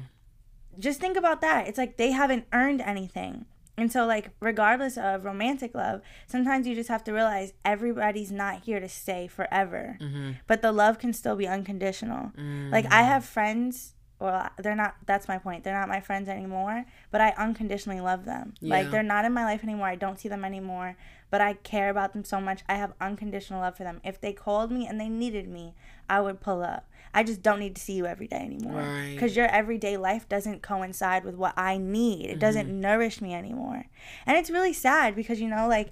just 0.78 1.00
think 1.00 1.16
about 1.16 1.40
that. 1.40 1.66
It's 1.68 1.78
like 1.78 1.96
they 1.96 2.12
haven't 2.12 2.46
earned 2.52 2.80
anything. 2.80 3.46
And 3.78 3.92
so, 3.92 4.06
like, 4.06 4.30
regardless 4.40 4.96
of 4.96 5.26
romantic 5.26 5.74
love, 5.74 6.00
sometimes 6.26 6.66
you 6.66 6.74
just 6.74 6.88
have 6.88 7.04
to 7.04 7.12
realize 7.12 7.52
everybody's 7.62 8.32
not 8.32 8.62
here 8.64 8.80
to 8.80 8.88
stay 8.88 9.26
forever. 9.26 9.98
But 10.46 10.62
the 10.62 10.72
love 10.72 10.98
can 10.98 11.12
still 11.12 11.36
be 11.36 11.46
unconditional. 11.46 12.32
Like, 12.70 12.90
I 12.90 13.02
have 13.02 13.22
friends, 13.26 13.92
well, 14.18 14.48
they're 14.58 14.74
not, 14.74 14.96
that's 15.04 15.28
my 15.28 15.38
point. 15.38 15.62
They're 15.62 15.78
not 15.78 15.88
my 15.88 16.00
friends 16.00 16.28
anymore, 16.28 16.86
but 17.10 17.20
I 17.20 17.34
unconditionally 17.36 18.00
love 18.00 18.24
them. 18.24 18.54
Like, 18.62 18.90
they're 18.90 19.02
not 19.02 19.24
in 19.24 19.32
my 19.32 19.44
life 19.44 19.62
anymore. 19.62 19.88
I 19.88 19.96
don't 19.96 20.18
see 20.18 20.28
them 20.28 20.44
anymore, 20.44 20.96
but 21.30 21.40
I 21.40 21.54
care 21.54 21.90
about 21.90 22.14
them 22.14 22.24
so 22.24 22.40
much. 22.40 22.62
I 22.68 22.76
have 22.76 22.94
unconditional 23.00 23.60
love 23.60 23.76
for 23.76 23.84
them. 23.84 24.00
If 24.04 24.20
they 24.20 24.32
called 24.32 24.72
me 24.72 24.86
and 24.86 24.98
they 24.98 25.08
needed 25.08 25.48
me, 25.48 25.74
I 26.08 26.20
would 26.20 26.40
pull 26.40 26.62
up. 26.62 26.88
I 27.12 27.22
just 27.22 27.42
don't 27.42 27.58
need 27.58 27.74
to 27.76 27.80
see 27.82 27.94
you 27.94 28.06
every 28.06 28.26
day 28.26 28.36
anymore 28.36 28.82
Right. 28.82 29.14
because 29.14 29.36
your 29.36 29.46
everyday 29.46 29.96
life 29.96 30.28
doesn't 30.28 30.62
coincide 30.62 31.24
with 31.24 31.34
what 31.34 31.54
I 31.56 31.78
need. 31.78 32.26
It 32.26 32.38
doesn't 32.38 32.66
mm-hmm. 32.66 32.80
nourish 32.80 33.20
me 33.20 33.34
anymore. 33.34 33.86
And 34.26 34.36
it's 34.36 34.50
really 34.50 34.74
sad 34.74 35.16
because 35.16 35.40
you 35.40 35.48
know 35.48 35.66
like 35.66 35.90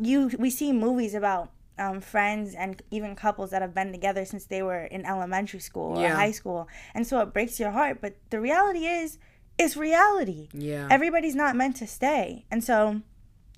you 0.00 0.30
we 0.38 0.48
see 0.48 0.72
movies 0.72 1.14
about 1.14 1.50
um, 1.78 2.00
friends 2.00 2.54
and 2.54 2.82
even 2.90 3.16
couples 3.16 3.50
that 3.50 3.62
have 3.62 3.74
been 3.74 3.92
together 3.92 4.24
since 4.24 4.44
they 4.44 4.62
were 4.62 4.84
in 4.84 5.04
elementary 5.06 5.60
school 5.60 5.98
or 5.98 6.02
Yeah. 6.02 6.14
high 6.16 6.30
school. 6.32 6.68
And 6.94 7.06
so 7.06 7.20
it 7.20 7.32
breaks 7.32 7.58
your 7.58 7.70
heart, 7.70 7.98
but 8.00 8.14
the 8.30 8.40
reality 8.40 8.86
is 8.86 9.18
it's 9.58 9.76
reality. 9.76 10.48
Yeah. 10.52 10.88
Everybody's 10.90 11.34
not 11.34 11.56
meant 11.56 11.76
to 11.76 11.86
stay. 11.86 12.44
And 12.50 12.62
so 12.64 13.00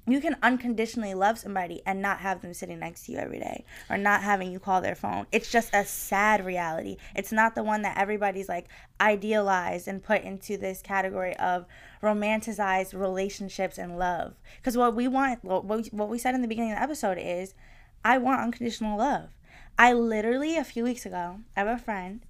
you 0.06 0.20
can 0.20 0.36
unconditionally 0.42 1.14
love 1.14 1.38
somebody 1.38 1.80
and 1.86 2.02
not 2.02 2.18
have 2.18 2.42
them 2.42 2.52
sitting 2.52 2.78
next 2.78 3.06
to 3.06 3.12
you 3.12 3.18
every 3.18 3.38
day 3.38 3.64
or 3.88 3.96
not 3.96 4.22
having 4.22 4.52
you 4.52 4.58
call 4.58 4.82
their 4.82 4.94
phone. 4.94 5.26
It's 5.32 5.50
just 5.50 5.74
a 5.74 5.84
sad 5.86 6.44
reality. 6.44 6.98
It's 7.16 7.32
not 7.32 7.54
the 7.54 7.62
one 7.62 7.82
that 7.82 7.96
everybody's 7.96 8.48
like 8.48 8.68
idealized 9.00 9.88
and 9.88 10.02
put 10.02 10.22
into 10.22 10.58
this 10.58 10.82
category 10.82 11.34
of 11.36 11.64
romanticized 12.02 12.98
relationships 12.98 13.78
and 13.78 13.98
love. 13.98 14.34
Because 14.56 14.76
what 14.76 14.94
we 14.94 15.08
want, 15.08 15.42
what 15.44 15.64
we, 15.64 15.84
what 15.90 16.08
we 16.08 16.18
said 16.18 16.34
in 16.34 16.42
the 16.42 16.48
beginning 16.48 16.72
of 16.72 16.76
the 16.78 16.82
episode 16.82 17.18
is, 17.18 17.54
I 18.04 18.18
want 18.18 18.40
unconditional 18.40 18.98
love. 18.98 19.30
I 19.78 19.92
literally, 19.92 20.56
a 20.56 20.64
few 20.64 20.84
weeks 20.84 21.04
ago, 21.06 21.40
I 21.56 21.60
have 21.60 21.68
a 21.68 21.78
friend, 21.78 22.20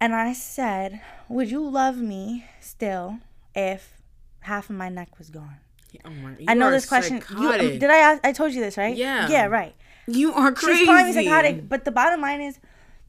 and 0.00 0.14
I 0.14 0.32
said, 0.32 1.00
Would 1.28 1.50
you 1.50 1.66
love 1.68 1.96
me 1.96 2.44
still 2.60 3.18
if 3.54 4.00
half 4.40 4.70
of 4.70 4.76
my 4.76 4.88
neck 4.88 5.18
was 5.18 5.30
gone? 5.30 5.56
Oh 6.04 6.10
my, 6.10 6.34
I 6.48 6.54
know 6.54 6.70
this 6.70 6.86
question. 6.86 7.22
You, 7.40 7.48
um, 7.48 7.78
did 7.78 7.84
I 7.90 7.96
ask? 7.98 8.24
I 8.24 8.32
told 8.32 8.52
you 8.52 8.60
this, 8.60 8.76
right? 8.76 8.96
Yeah. 8.96 9.28
Yeah, 9.28 9.46
right. 9.46 9.74
You 10.06 10.32
are 10.34 10.52
crazy. 10.52 10.78
She's 10.80 10.86
calling 10.88 11.06
me 11.06 11.12
psychotic, 11.12 11.68
but 11.68 11.84
the 11.84 11.92
bottom 11.92 12.20
line 12.20 12.40
is, 12.40 12.58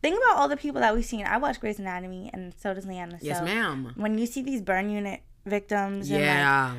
think 0.02 0.18
about 0.18 0.38
all 0.38 0.48
the 0.48 0.58
people 0.58 0.82
that 0.82 0.96
we've 0.96 1.06
seen. 1.06 1.26
I 1.26 1.38
watch 1.38 1.60
Grey's 1.60 1.80
Anatomy, 1.80 2.30
and 2.34 2.54
so 2.58 2.74
does 2.74 2.86
Leanna. 2.86 3.18
Yes, 3.22 3.40
so 3.40 3.44
ma'am. 3.46 3.92
When 3.96 4.18
you 4.18 4.26
see 4.28 4.42
these 4.44 4.62
burn 4.62 4.90
unit 4.90 5.22
victims, 5.46 6.10
and 6.10 6.20
like, 6.20 6.28
Yeah. 6.30 6.76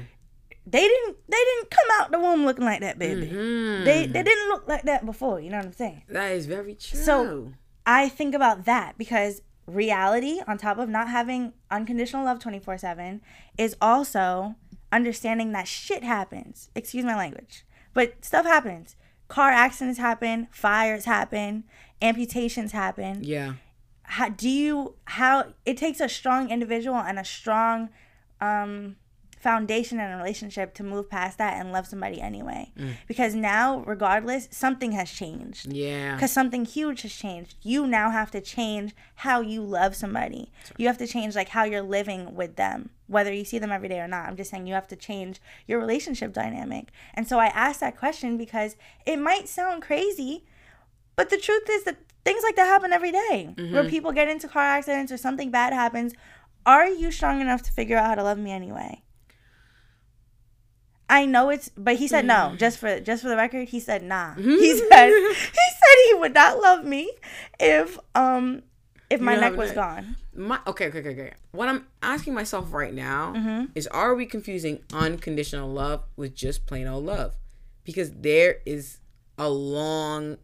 They 0.67 0.81
didn't 0.81 1.17
they 1.29 1.37
didn't 1.37 1.71
come 1.71 1.87
out 2.01 2.11
the 2.11 2.19
womb 2.19 2.45
looking 2.45 2.65
like 2.65 2.81
that, 2.81 2.99
baby. 2.99 3.29
Mhm. 3.29 3.85
They 3.85 4.07
they 4.07 4.23
didn't 4.23 4.49
look 4.49 4.67
like 4.67 4.83
that 4.83 5.07
before. 5.07 5.41
You 5.41 5.51
know 5.51 5.59
what 5.59 5.67
I'm 5.67 5.73
saying? 5.73 6.03
That 6.09 6.33
is 6.33 6.47
very 6.47 6.75
true. 6.75 7.01
So- 7.01 7.53
I 7.89 8.09
think 8.09 8.35
about 8.35 8.65
that 8.65 8.99
because 8.99 9.43
reality, 9.67 10.41
on 10.49 10.59
top 10.59 10.79
of 10.79 10.89
not 10.89 11.09
having 11.09 11.53
unconditional 11.71 12.25
love 12.25 12.41
24 12.41 12.79
7, 12.79 13.21
is 13.57 13.77
also 13.81 14.57
understanding 14.91 15.53
that 15.53 15.69
shit 15.69 16.03
happens. 16.03 16.69
Excuse 16.75 17.05
my 17.05 17.17
language. 17.17 17.65
But 17.95 18.25
stuff 18.25 18.45
happens. 18.45 18.97
Car 19.29 19.51
accidents 19.51 19.99
happen, 20.01 20.49
fires 20.51 21.05
happen, 21.05 21.65
amputations 22.03 22.73
happen. 22.73 23.23
yeah. 23.23 23.55
How 24.09 24.29
do 24.29 24.49
you, 24.49 24.95
how, 25.07 25.53
it 25.65 25.77
takes 25.77 25.99
a 25.99 26.09
strong 26.09 26.49
individual 26.51 26.97
and 26.97 27.19
a 27.19 27.25
strong 27.25 27.89
um, 28.41 28.95
foundation 29.47 30.01
in 30.01 30.11
a 30.11 30.17
relationship 30.17 30.75
to 30.75 30.83
move 30.83 31.09
past 31.09 31.39
that 31.39 31.55
and 31.55 31.71
love 31.71 31.87
somebody 31.87 32.21
anyway. 32.21 32.73
Mm. 32.77 32.95
Because 33.07 33.37
now, 33.37 33.85
regardless, 33.87 34.49
something 34.51 34.91
has 34.91 35.09
changed 35.09 35.73
Yeah. 35.73 36.15
because 36.15 36.33
something 36.33 36.65
huge 36.65 37.03
has 37.03 37.15
changed. 37.15 37.55
You 37.63 37.87
now 37.87 38.11
have 38.11 38.33
to 38.33 38.41
change 38.41 38.93
how 39.27 39.43
you 39.43 39.63
love 39.63 39.95
somebody. 39.95 40.51
You 40.77 40.89
have 40.89 40.99
to 40.99 41.07
change 41.07 41.37
like 41.37 41.51
how 41.51 41.63
you're 41.63 41.81
living 41.81 42.35
with 42.35 42.57
them, 42.57 42.91
whether 43.07 43.33
you 43.33 43.45
see 43.45 43.61
them 43.61 43.71
every 43.71 43.89
day 43.89 44.01
or 44.01 44.09
not. 44.09 44.27
I'm 44.27 44.37
just 44.37 44.51
saying 44.51 44.67
you 44.67 44.75
have 44.75 44.89
to 44.89 44.97
change 44.97 45.41
your 45.69 45.79
relationship 45.79 46.33
dynamic. 46.33 46.91
And 47.15 47.29
so 47.29 47.39
I 47.39 47.47
asked 47.47 47.79
that 47.79 47.97
question 47.97 48.37
because 48.37 48.75
it 49.07 49.19
might 49.19 49.49
sound 49.49 49.81
crazy, 49.81 50.45
but 51.15 51.31
the 51.31 51.39
truth 51.39 51.71
is 51.71 51.85
that 51.85 51.99
things 52.25 52.43
like 52.43 52.57
that 52.57 52.67
happen 52.67 52.93
every 52.93 53.13
day, 53.13 53.55
where 53.57 53.67
mm-hmm. 53.67 53.89
people 53.89 54.11
get 54.11 54.27
into 54.27 54.49
car 54.49 54.65
accidents 54.65 55.13
or 55.13 55.17
something 55.17 55.53
bad 55.53 55.73
happens. 55.73 56.15
Are 56.67 56.89
you 56.89 57.13
strong 57.13 57.41
enough 57.41 57.63
to 57.63 57.73
figure 57.73 57.97
out 57.97 58.07
how 58.07 58.17
to 58.17 58.25
love 58.25 58.39
me 58.39 58.51
anyway? 58.51 59.05
I 61.09 61.25
know 61.27 61.51
it's, 61.51 61.69
but 61.77 61.97
he 61.97 62.09
said 62.09 62.25
no. 62.25 62.55
Just 62.57 62.79
for 62.79 62.99
just 63.01 63.23
for 63.23 63.29
the 63.29 63.37
record, 63.37 63.69
he 63.69 63.79
said 63.81 64.03
nah. 64.03 64.35
He 64.35 64.77
said 64.77 65.09
he 65.11 65.35
said 65.81 65.97
he 66.09 66.15
would 66.15 66.35
not 66.35 66.59
love 66.61 66.85
me 66.85 67.11
if 67.61 67.99
um 68.15 68.63
if 69.09 69.21
my 69.21 69.37
neck 69.37 69.57
was 69.57 69.71
gone. 69.73 70.17
My 70.35 70.59
okay, 70.67 70.89
okay, 70.89 70.99
okay, 70.99 71.11
okay. 71.11 71.33
What 71.53 71.69
I'm 71.69 71.87
asking 72.03 72.35
myself 72.35 72.73
right 72.73 72.93
now 72.93 73.33
Mm-hmm. 73.37 73.65
is: 73.75 73.87
Are 73.87 74.15
we 74.15 74.27
confusing 74.27 74.81
unconditional 74.93 75.71
love 75.71 76.03
with 76.17 76.35
just 76.35 76.67
plain 76.67 76.87
old 76.87 77.05
love? 77.07 77.35
Because 77.85 78.11
there 78.13 78.57
is 78.67 78.99
a 79.39 79.49
long, 79.49 80.39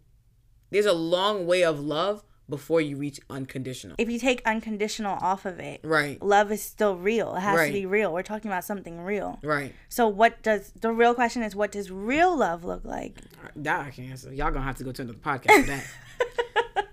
there's 0.71 0.87
a 0.87 0.93
long 0.93 1.47
way 1.47 1.65
of 1.65 1.81
love 1.81 2.23
before 2.53 2.83
you 2.83 2.99
reach 2.99 3.19
unconditional. 3.31 3.97
If 3.99 4.11
you 4.11 4.19
take 4.19 4.43
unconditional 4.45 5.17
off 5.23 5.47
of 5.47 5.59
it, 5.59 5.81
Right, 5.83 6.21
love 6.23 6.53
is 6.53 6.63
still 6.63 6.97
real. 6.97 7.35
It 7.35 7.41
has 7.41 7.57
Right. 7.57 7.69
to 7.69 7.73
be 7.73 7.87
real. 7.87 8.13
We're 8.13 8.23
talking 8.23 8.51
about 8.51 8.63
something 8.65 9.01
real. 9.01 9.39
right. 9.43 9.75
So 9.89 10.07
what 10.07 10.43
does 10.43 10.71
the 10.79 10.93
real 10.93 11.15
question 11.15 11.43
is? 11.43 11.57
What 11.57 11.73
does 11.73 11.91
real 11.91 12.37
love 12.37 12.63
look 12.63 12.85
like? 12.85 13.19
That 13.57 13.81
I 13.87 13.91
can't 13.91 14.11
answer. 14.11 14.33
Y'all 14.35 14.51
gonna 14.51 14.65
have 14.67 14.77
to 14.77 14.85
go 14.85 14.93
to 14.93 15.01
another 15.03 15.19
podcast 15.19 15.61
for 15.63 15.67
that. 15.69 15.87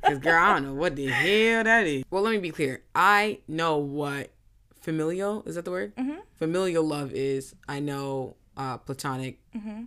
Cause 0.05 0.19
girl, 0.19 0.41
I 0.41 0.53
don't 0.53 0.63
know 0.63 0.73
what 0.73 0.95
the 0.95 1.07
hell 1.07 1.63
that 1.65 1.85
is. 1.85 2.03
Well, 2.09 2.23
let 2.23 2.31
me 2.31 2.37
be 2.39 2.51
clear. 2.51 2.81
I 2.95 3.39
know 3.47 3.77
what 3.77 4.31
familial 4.79 5.43
is 5.45 5.55
that 5.55 5.65
the 5.65 5.71
word? 5.71 5.93
Mm-hmm. 5.97 6.19
Familial 6.35 6.83
love 6.85 7.11
is. 7.11 7.53
I 7.67 7.79
know 7.81 8.37
uh, 8.57 8.77
platonic 8.77 9.39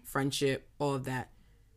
friendship, 0.05 0.69
all 0.79 0.95
of 0.95 1.05
that. 1.05 1.31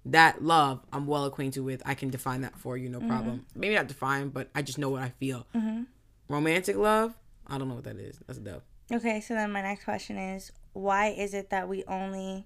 That 0.06 0.44
love, 0.44 0.82
I'm 0.94 1.08
well 1.08 1.26
acquainted 1.26 1.62
with. 1.62 1.82
I 1.86 1.96
can 1.96 2.10
define 2.10 2.42
that 2.42 2.58
for 2.58 2.78
you, 2.78 2.90
no 2.90 3.00
mm-hmm. 3.00 3.10
problem. 3.10 3.46
Maybe 3.56 3.74
not 3.74 3.88
define, 3.88 4.30
but 4.30 4.50
I 4.54 4.62
just 4.62 4.78
know 4.78 4.90
what 4.90 5.02
I 5.02 5.10
feel. 5.10 5.48
Mm-hmm. 5.56 5.84
Romantic 6.30 6.76
love, 6.76 7.16
I 7.48 7.58
don't 7.58 7.68
know 7.68 7.76
what 7.76 7.86
that 7.86 7.98
is. 7.98 8.20
That's 8.28 8.40
a 8.40 8.42
dub. 8.42 8.62
Okay, 8.92 9.20
so 9.20 9.34
then 9.34 9.52
my 9.52 9.62
next 9.62 9.84
question 9.84 10.18
is 10.18 10.52
why 10.74 11.08
is 11.08 11.34
it 11.34 11.50
that 11.50 11.68
we 11.68 11.84
only 11.86 12.46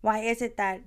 why 0.00 0.20
is 0.20 0.42
it 0.42 0.56
that 0.56 0.80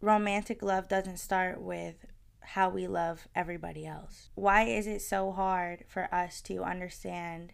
romantic 0.00 0.62
love 0.62 0.88
doesn't 0.88 1.18
start 1.18 1.60
with 1.60 1.94
how 2.40 2.68
we 2.68 2.86
love 2.86 3.28
everybody 3.34 3.86
else? 3.86 4.28
Why 4.34 4.64
is 4.64 4.86
it 4.86 5.00
so 5.00 5.32
hard 5.32 5.84
for 5.88 6.12
us 6.12 6.42
to 6.42 6.62
understand 6.62 7.52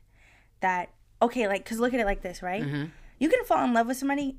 that 0.60 0.90
okay, 1.22 1.46
like 1.46 1.64
cuz 1.64 1.78
look 1.78 1.94
at 1.94 2.00
it 2.00 2.06
like 2.06 2.22
this, 2.22 2.42
right? 2.42 2.62
Mm-hmm. 2.62 2.86
You 3.20 3.28
can 3.28 3.44
fall 3.44 3.64
in 3.64 3.74
love 3.74 3.86
with 3.86 3.96
somebody 3.96 4.38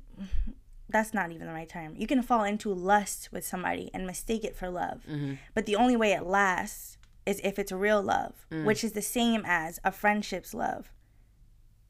that's 0.90 1.14
not 1.14 1.32
even 1.32 1.46
the 1.46 1.52
right 1.52 1.68
term. 1.68 1.94
You 1.96 2.06
can 2.06 2.22
fall 2.22 2.44
into 2.44 2.72
lust 2.72 3.30
with 3.32 3.46
somebody 3.46 3.90
and 3.94 4.06
mistake 4.06 4.44
it 4.44 4.56
for 4.56 4.68
love. 4.68 5.04
Mm-hmm. 5.08 5.34
But 5.54 5.66
the 5.66 5.76
only 5.76 5.96
way 5.96 6.12
it 6.12 6.24
lasts 6.24 6.98
is 7.26 7.40
if 7.44 7.58
it's 7.58 7.72
real 7.72 8.02
love, 8.02 8.46
mm. 8.50 8.64
which 8.64 8.82
is 8.82 8.92
the 8.92 9.02
same 9.02 9.42
as 9.46 9.78
a 9.84 9.92
friendship's 9.92 10.54
love. 10.54 10.92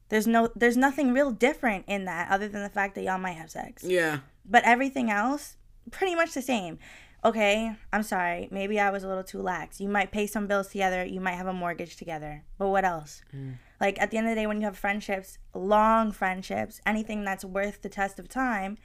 There's 0.09 0.27
no 0.27 0.49
there's 0.55 0.75
nothing 0.75 1.13
real 1.13 1.31
different 1.31 1.85
in 1.87 2.05
that 2.05 2.29
other 2.29 2.49
than 2.49 2.63
the 2.63 2.69
fact 2.69 2.95
that 2.95 3.03
y'all 3.03 3.17
might 3.17 3.37
have 3.37 3.49
sex. 3.49 3.83
Yeah. 3.83 4.19
But 4.45 4.63
everything 4.65 5.09
else 5.09 5.55
pretty 5.89 6.15
much 6.15 6.33
the 6.33 6.41
same. 6.41 6.79
Okay, 7.23 7.75
I'm 7.93 8.03
sorry. 8.03 8.49
Maybe 8.51 8.79
I 8.79 8.89
was 8.89 9.03
a 9.03 9.07
little 9.07 9.23
too 9.23 9.41
lax. 9.41 9.79
You 9.79 9.87
might 9.87 10.11
pay 10.11 10.27
some 10.27 10.47
bills 10.47 10.69
together, 10.69 11.05
you 11.05 11.21
might 11.21 11.35
have 11.35 11.47
a 11.47 11.53
mortgage 11.53 11.95
together. 11.95 12.43
But 12.57 12.69
what 12.69 12.83
else? 12.83 13.21
Mm. 13.33 13.55
Like 13.81 13.99
at 13.99 14.11
the 14.11 14.17
end 14.17 14.27
of 14.27 14.35
the 14.35 14.39
day 14.39 14.45
when 14.45 14.61
you 14.61 14.65
have 14.65 14.77
friendships, 14.77 15.39
long 15.55 16.11
friendships, 16.11 16.79
anything 16.85 17.25
that's 17.25 17.43
worth 17.43 17.81
the 17.81 17.89
test 17.89 18.19
of 18.19 18.29
time, 18.29 18.77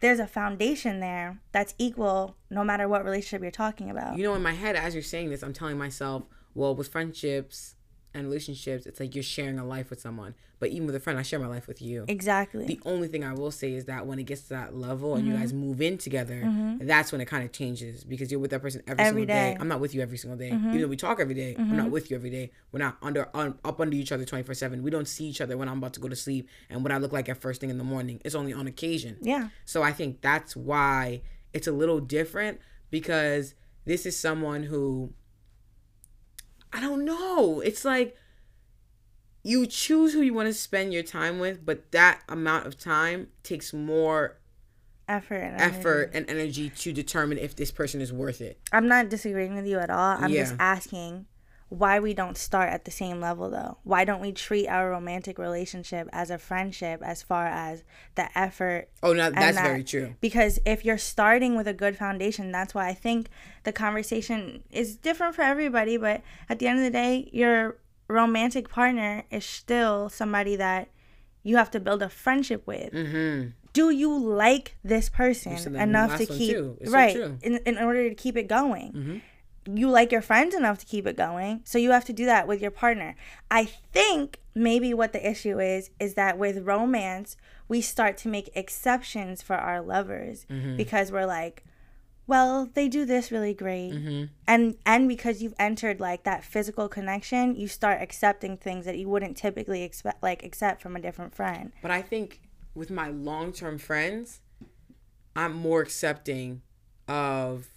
there's 0.00 0.20
a 0.20 0.28
foundation 0.28 1.00
there 1.00 1.40
that's 1.50 1.74
equal 1.76 2.36
no 2.50 2.62
matter 2.62 2.88
what 2.88 3.04
relationship 3.04 3.42
you're 3.42 3.50
talking 3.50 3.90
about. 3.90 4.16
You 4.16 4.22
know, 4.22 4.34
in 4.34 4.42
my 4.42 4.52
head, 4.52 4.76
as 4.76 4.94
you're 4.94 5.02
saying 5.02 5.30
this, 5.30 5.42
I'm 5.42 5.52
telling 5.52 5.76
myself, 5.76 6.22
well, 6.54 6.72
with 6.72 6.86
friendships 6.86 7.74
and 8.14 8.24
relationships, 8.26 8.86
it's 8.86 9.00
like 9.00 9.14
you're 9.14 9.24
sharing 9.24 9.58
a 9.58 9.66
life 9.66 9.90
with 9.90 10.00
someone. 10.00 10.34
But 10.60 10.70
even 10.70 10.86
with 10.86 10.94
a 10.94 11.00
friend, 11.00 11.18
I 11.18 11.22
share 11.22 11.38
my 11.40 11.46
life 11.48 11.66
with 11.66 11.82
you. 11.82 12.04
exactly. 12.08 12.64
The 12.64 12.80
only 12.86 13.08
thing 13.08 13.22
I 13.24 13.34
will 13.34 13.50
say 13.50 13.74
is 13.74 13.84
that 13.86 14.06
when 14.06 14.18
it 14.18 14.22
gets 14.22 14.42
to 14.42 14.48
that 14.50 14.74
level 14.74 15.14
and 15.16 15.24
Mm-hmm. 15.24 15.32
you 15.32 15.38
guys 15.38 15.52
move 15.52 15.82
in 15.82 15.98
together, 15.98 16.40
that's 16.80 17.12
when 17.12 17.20
it 17.20 17.26
kind 17.26 17.44
of 17.44 17.52
changes 17.52 18.04
because 18.04 18.30
you're 18.30 18.40
with 18.40 18.50
that 18.52 18.62
person 18.62 18.82
every, 18.86 19.04
Every 19.04 19.20
single 19.22 19.26
day. 19.26 19.32
day. 19.50 19.52
Mm-hmm. 19.54 19.62
I'm 19.62 19.68
not 19.68 19.80
with 19.80 19.94
you 19.94 20.00
every 20.00 20.16
single 20.16 20.38
day. 20.38 20.48
Even 20.48 20.80
though 20.80 20.86
we 20.86 20.96
talk 20.96 21.20
every 21.20 21.34
day, 21.34 21.54
I'm 21.58 21.76
not 21.76 21.90
with 21.90 22.10
you 22.10 22.16
every 22.16 22.30
day. 22.30 22.50
We're 22.72 22.78
not 22.78 22.96
under 23.02 23.28
un, 23.34 23.58
up 23.64 23.80
under 23.80 23.96
each 23.96 24.12
other 24.12 24.24
24 24.24 24.54
seven. 24.54 24.82
We 24.82 24.90
don't 24.90 25.08
see 25.08 25.26
each 25.26 25.40
other 25.40 25.58
when 25.58 25.68
I'm 25.68 25.78
about 25.78 25.92
to 25.94 26.00
go 26.00 26.08
to 26.08 26.16
sleep 26.16 26.48
and 26.70 26.82
what 26.82 26.92
I 26.92 26.98
look 26.98 27.12
like 27.12 27.28
at 27.28 27.40
first 27.40 27.60
thing 27.60 27.68
in 27.70 27.76
the 27.78 27.84
morning. 27.84 28.20
It's 28.24 28.34
only 28.34 28.52
on 28.52 28.66
occasion. 28.66 29.16
yeah. 29.20 29.48
So 29.66 29.82
I 29.82 29.92
think 29.92 30.20
that's 30.22 30.56
why 30.56 31.22
it's 31.52 31.66
a 31.66 31.72
little 31.72 32.00
different 32.00 32.60
because 32.90 33.54
this 33.84 34.06
is 34.06 34.16
someone 34.16 34.62
who 34.62 35.12
I 36.74 36.80
don't 36.80 37.04
know. 37.04 37.60
It's 37.60 37.84
like 37.84 38.16
you 39.44 39.66
choose 39.66 40.12
who 40.12 40.20
you 40.22 40.34
want 40.34 40.48
to 40.48 40.52
spend 40.52 40.92
your 40.92 41.04
time 41.04 41.38
with, 41.38 41.64
but 41.64 41.92
that 41.92 42.22
amount 42.28 42.66
of 42.66 42.76
time 42.76 43.28
takes 43.42 43.72
more 43.72 44.38
Effort. 45.06 45.36
and 45.36 45.60
effort 45.60 46.10
and 46.14 46.28
energy 46.28 46.70
to 46.70 46.92
determine 46.92 47.38
if 47.38 47.54
this 47.54 47.70
person 47.70 48.00
is 48.00 48.12
worth 48.12 48.40
it. 48.40 48.58
I'm 48.72 48.88
not 48.88 49.08
disagreeing 49.08 49.54
with 49.54 49.66
you 49.66 49.78
at 49.78 49.90
all. 49.90 50.16
I'm 50.18 50.32
just 50.32 50.54
asking 50.58 51.26
why 51.78 51.98
we 51.98 52.14
don't 52.14 52.36
start 52.38 52.68
at 52.70 52.84
the 52.84 52.90
same 52.90 53.20
level 53.20 53.50
though. 53.50 53.78
Why 53.82 54.04
don't 54.04 54.20
we 54.20 54.32
treat 54.32 54.68
our 54.68 54.90
romantic 54.90 55.38
relationship 55.38 56.08
as 56.12 56.30
a 56.30 56.38
friendship 56.38 57.02
as 57.02 57.22
far 57.22 57.46
as 57.46 57.82
the 58.14 58.26
effort 58.38 58.88
Oh, 59.02 59.12
no, 59.12 59.30
that's 59.30 59.56
that- 59.56 59.64
very 59.66 59.84
true. 59.84 60.14
because 60.20 60.58
if 60.64 60.84
you're 60.84 60.98
starting 60.98 61.56
with 61.56 61.66
a 61.66 61.74
good 61.74 61.96
foundation, 61.96 62.52
that's 62.52 62.74
why 62.74 62.88
I 62.88 62.94
think 62.94 63.28
the 63.64 63.72
conversation 63.72 64.62
is 64.70 64.96
different 64.96 65.34
for 65.34 65.42
everybody, 65.42 65.96
but 65.96 66.22
at 66.48 66.58
the 66.58 66.66
end 66.66 66.78
of 66.78 66.84
the 66.84 66.90
day, 66.90 67.28
your 67.32 67.76
romantic 68.08 68.68
partner 68.68 69.24
is 69.30 69.44
still 69.44 70.08
somebody 70.08 70.56
that 70.56 70.88
you 71.42 71.56
have 71.56 71.70
to 71.72 71.80
build 71.80 72.02
a 72.02 72.08
friendship 72.08 72.66
with. 72.66 72.92
Mm-hmm. 72.92 73.48
Do 73.72 73.90
you 73.90 74.16
like 74.16 74.76
this 74.84 75.08
person 75.08 75.58
said 75.58 75.72
that 75.74 75.82
in 75.82 75.92
the 75.92 75.98
enough 76.04 76.18
to 76.18 76.26
keep 76.26 76.56
right 76.86 77.16
in, 77.42 77.56
in 77.66 77.78
order 77.78 78.08
to 78.08 78.14
keep 78.14 78.36
it 78.36 78.46
going? 78.46 79.20
You 79.66 79.88
like 79.88 80.12
your 80.12 80.22
friends 80.22 80.54
enough 80.54 80.78
to 80.78 80.86
keep 80.86 81.06
it 81.06 81.16
going. 81.16 81.62
So 81.64 81.78
you 81.78 81.90
have 81.92 82.04
to 82.06 82.12
do 82.12 82.26
that 82.26 82.46
with 82.46 82.60
your 82.60 82.70
partner. 82.70 83.16
I 83.50 83.64
think 83.64 84.40
maybe 84.54 84.94
what 84.94 85.12
the 85.12 85.28
issue 85.28 85.58
is 85.58 85.90
is 85.98 86.14
that 86.14 86.38
with 86.38 86.66
romance, 86.66 87.36
we 87.68 87.80
start 87.80 88.16
to 88.18 88.28
make 88.28 88.50
exceptions 88.54 89.42
for 89.42 89.56
our 89.56 89.80
lovers 89.80 90.46
mm-hmm. 90.50 90.76
because 90.76 91.10
we're 91.10 91.26
like, 91.26 91.64
well, 92.26 92.70
they 92.72 92.88
do 92.88 93.04
this 93.04 93.30
really 93.30 93.54
great. 93.54 93.92
Mm-hmm. 93.92 94.24
And 94.46 94.76
and 94.86 95.08
because 95.08 95.42
you've 95.42 95.54
entered 95.58 96.00
like 96.00 96.24
that 96.24 96.44
physical 96.44 96.88
connection, 96.88 97.54
you 97.54 97.68
start 97.68 98.00
accepting 98.00 98.56
things 98.56 98.84
that 98.86 98.96
you 98.96 99.08
wouldn't 99.08 99.36
typically 99.36 99.82
expect 99.82 100.22
like 100.22 100.42
accept 100.44 100.80
from 100.80 100.96
a 100.96 101.00
different 101.00 101.34
friend. 101.34 101.72
But 101.82 101.90
I 101.90 102.02
think 102.02 102.40
with 102.74 102.90
my 102.90 103.08
long 103.08 103.52
term 103.52 103.78
friends, 103.78 104.40
I'm 105.36 105.52
more 105.52 105.80
accepting 105.80 106.62
of 107.08 107.68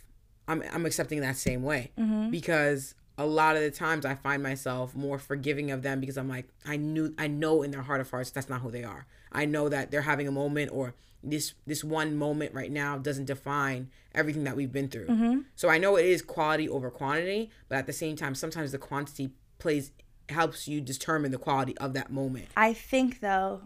I'm 0.48 0.64
I'm 0.72 0.86
accepting 0.86 1.22
that 1.22 1.38
same 1.38 1.64
way 1.64 1.92
mm-hmm. 1.98 2.30
because 2.30 2.96
a 3.18 3.26
lot 3.26 3.56
of 3.56 3.64
the 3.64 3.72
times 3.72 4.06
I 4.06 4.16
find 4.16 4.44
myself 4.44 4.96
more 4.96 5.18
forgiving 5.18 5.72
of 5.72 5.82
them 5.82 6.00
because 6.00 6.18
I'm 6.18 6.30
like 6.30 6.48
I 6.66 6.78
knew 6.78 7.14
I 7.18 7.28
know 7.28 7.64
in 7.64 7.72
their 7.72 7.82
heart 7.82 8.02
of 8.02 8.10
hearts 8.10 8.32
that's 8.32 8.50
not 8.50 8.62
who 8.62 8.72
they 8.72 8.84
are. 8.84 9.06
I 9.32 9.46
know 9.46 9.70
that 9.70 9.92
they're 9.92 10.02
having 10.04 10.28
a 10.28 10.32
moment 10.32 10.72
or 10.72 10.94
this 11.24 11.54
this 11.66 11.84
one 11.84 12.16
moment 12.16 12.54
right 12.54 12.72
now 12.72 12.98
doesn't 12.98 13.26
define 13.26 13.90
everything 14.14 14.44
that 14.46 14.56
we've 14.56 14.72
been 14.72 14.88
through. 14.88 15.08
Mm-hmm. 15.08 15.40
So 15.56 15.70
I 15.70 15.78
know 15.78 15.96
it 15.96 16.06
is 16.06 16.22
quality 16.22 16.70
over 16.70 16.90
quantity, 16.90 17.52
but 17.70 17.78
at 17.78 17.88
the 17.88 17.94
same 17.94 18.16
time 18.16 18.36
sometimes 18.36 18.72
the 18.72 18.78
quantity 18.78 19.32
plays 19.58 19.92
helps 20.30 20.68
you 20.68 20.82
determine 20.82 21.32
the 21.32 21.38
quality 21.38 21.78
of 21.78 21.94
that 21.94 22.12
moment. 22.12 22.48
I 22.56 22.74
think 22.74 23.20
though, 23.22 23.62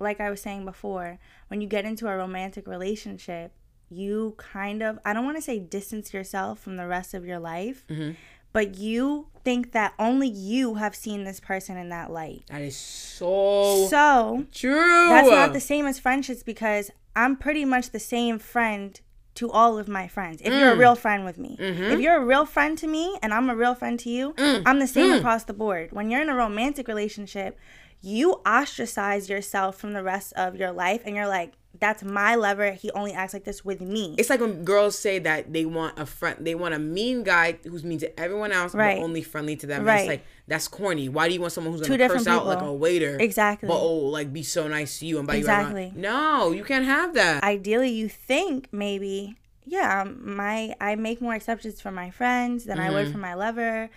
like 0.00 0.20
I 0.20 0.30
was 0.30 0.40
saying 0.40 0.64
before, 0.64 1.18
when 1.48 1.60
you 1.60 1.68
get 1.68 1.84
into 1.84 2.08
a 2.08 2.16
romantic 2.16 2.66
relationship, 2.66 3.52
you 3.90 4.34
kind 4.36 4.82
of 4.82 4.98
I 5.04 5.12
don't 5.12 5.24
want 5.24 5.36
to 5.36 5.42
say 5.42 5.58
distance 5.58 6.12
yourself 6.12 6.58
from 6.58 6.76
the 6.76 6.86
rest 6.86 7.14
of 7.14 7.24
your 7.24 7.38
life, 7.38 7.84
mm-hmm. 7.88 8.12
but 8.52 8.76
you 8.76 9.28
think 9.44 9.72
that 9.72 9.94
only 9.98 10.28
you 10.28 10.74
have 10.74 10.94
seen 10.94 11.24
this 11.24 11.40
person 11.40 11.76
in 11.76 11.88
that 11.88 12.10
light. 12.10 12.42
That 12.48 12.62
is 12.62 12.76
so, 12.76 13.86
So 13.88 14.46
true. 14.52 15.08
that's 15.08 15.28
not 15.28 15.52
the 15.52 15.60
same 15.60 15.86
as 15.86 15.98
friendships 15.98 16.42
because 16.42 16.90
I'm 17.16 17.36
pretty 17.36 17.64
much 17.64 17.90
the 17.90 17.98
same 17.98 18.38
friend 18.38 19.00
to 19.36 19.50
all 19.50 19.78
of 19.78 19.88
my 19.88 20.08
friends. 20.08 20.40
If 20.42 20.52
you're 20.52 20.72
a 20.72 20.76
mm. 20.76 20.80
real 20.80 20.96
friend 20.96 21.24
with 21.24 21.38
me, 21.38 21.56
mm-hmm. 21.58 21.82
if 21.84 22.00
you're 22.00 22.16
a 22.16 22.24
real 22.24 22.44
friend 22.44 22.76
to 22.78 22.88
me 22.88 23.16
and 23.22 23.32
I'm 23.32 23.48
a 23.48 23.54
real 23.54 23.74
friend 23.74 23.98
to 24.00 24.10
you, 24.10 24.32
mm. 24.32 24.62
I'm 24.66 24.80
the 24.80 24.86
same 24.86 25.12
mm. 25.12 25.18
across 25.18 25.44
the 25.44 25.52
board. 25.52 25.92
When 25.92 26.10
you're 26.10 26.20
in 26.20 26.28
a 26.28 26.34
romantic 26.34 26.88
relationship, 26.88 27.56
you 28.00 28.40
ostracize 28.46 29.28
yourself 29.28 29.76
from 29.76 29.92
the 29.92 30.02
rest 30.02 30.32
of 30.34 30.56
your 30.56 30.72
life 30.72 31.02
and 31.04 31.14
you're 31.14 31.28
like, 31.28 31.54
that's 31.78 32.02
my 32.02 32.34
lover. 32.34 32.72
He 32.72 32.90
only 32.92 33.12
acts 33.12 33.32
like 33.34 33.44
this 33.44 33.64
with 33.64 33.80
me. 33.80 34.14
It's 34.18 34.30
like 34.30 34.40
when 34.40 34.64
girls 34.64 34.98
say 34.98 35.18
that 35.20 35.52
they 35.52 35.64
want 35.64 35.98
a 35.98 36.06
friend, 36.06 36.36
they 36.40 36.54
want 36.54 36.74
a 36.74 36.78
mean 36.78 37.22
guy 37.22 37.58
who's 37.64 37.84
mean 37.84 37.98
to 37.98 38.18
everyone 38.20 38.52
else, 38.52 38.74
Right. 38.74 38.96
but 38.96 39.04
only 39.04 39.22
friendly 39.22 39.54
to 39.56 39.66
them. 39.66 39.84
Right. 39.84 40.00
It's 40.00 40.08
like 40.08 40.24
that's 40.46 40.66
corny. 40.66 41.08
Why 41.08 41.28
do 41.28 41.34
you 41.34 41.40
want 41.40 41.52
someone 41.52 41.72
who's 41.72 41.82
gonna 41.82 41.98
curse 41.98 42.24
different 42.24 42.28
out 42.28 42.46
like 42.46 42.62
a 42.62 42.72
waiter? 42.72 43.16
Exactly. 43.20 43.68
But 43.68 43.78
oh, 43.80 43.96
like 43.96 44.32
be 44.32 44.42
so 44.42 44.66
nice 44.66 44.98
to 45.00 45.06
you 45.06 45.18
and 45.18 45.26
buy 45.26 45.36
Exactly. 45.36 45.92
you. 45.94 46.00
No, 46.00 46.50
you 46.52 46.64
can't 46.64 46.84
have 46.86 47.14
that. 47.14 47.44
ideally 47.44 47.90
you 47.90 48.08
think 48.08 48.68
maybe 48.72 49.36
yeah 49.64 50.04
my 50.18 50.74
i 50.80 50.94
make 50.94 51.20
more 51.20 51.34
exceptions 51.34 51.80
for 51.80 51.90
my 51.90 52.10
friends 52.10 52.64
than 52.64 52.78
i 52.78 52.90
would 52.90 53.04
mm-hmm. 53.04 53.12
for 53.12 53.18
my 53.18 53.34
lover 53.34 53.90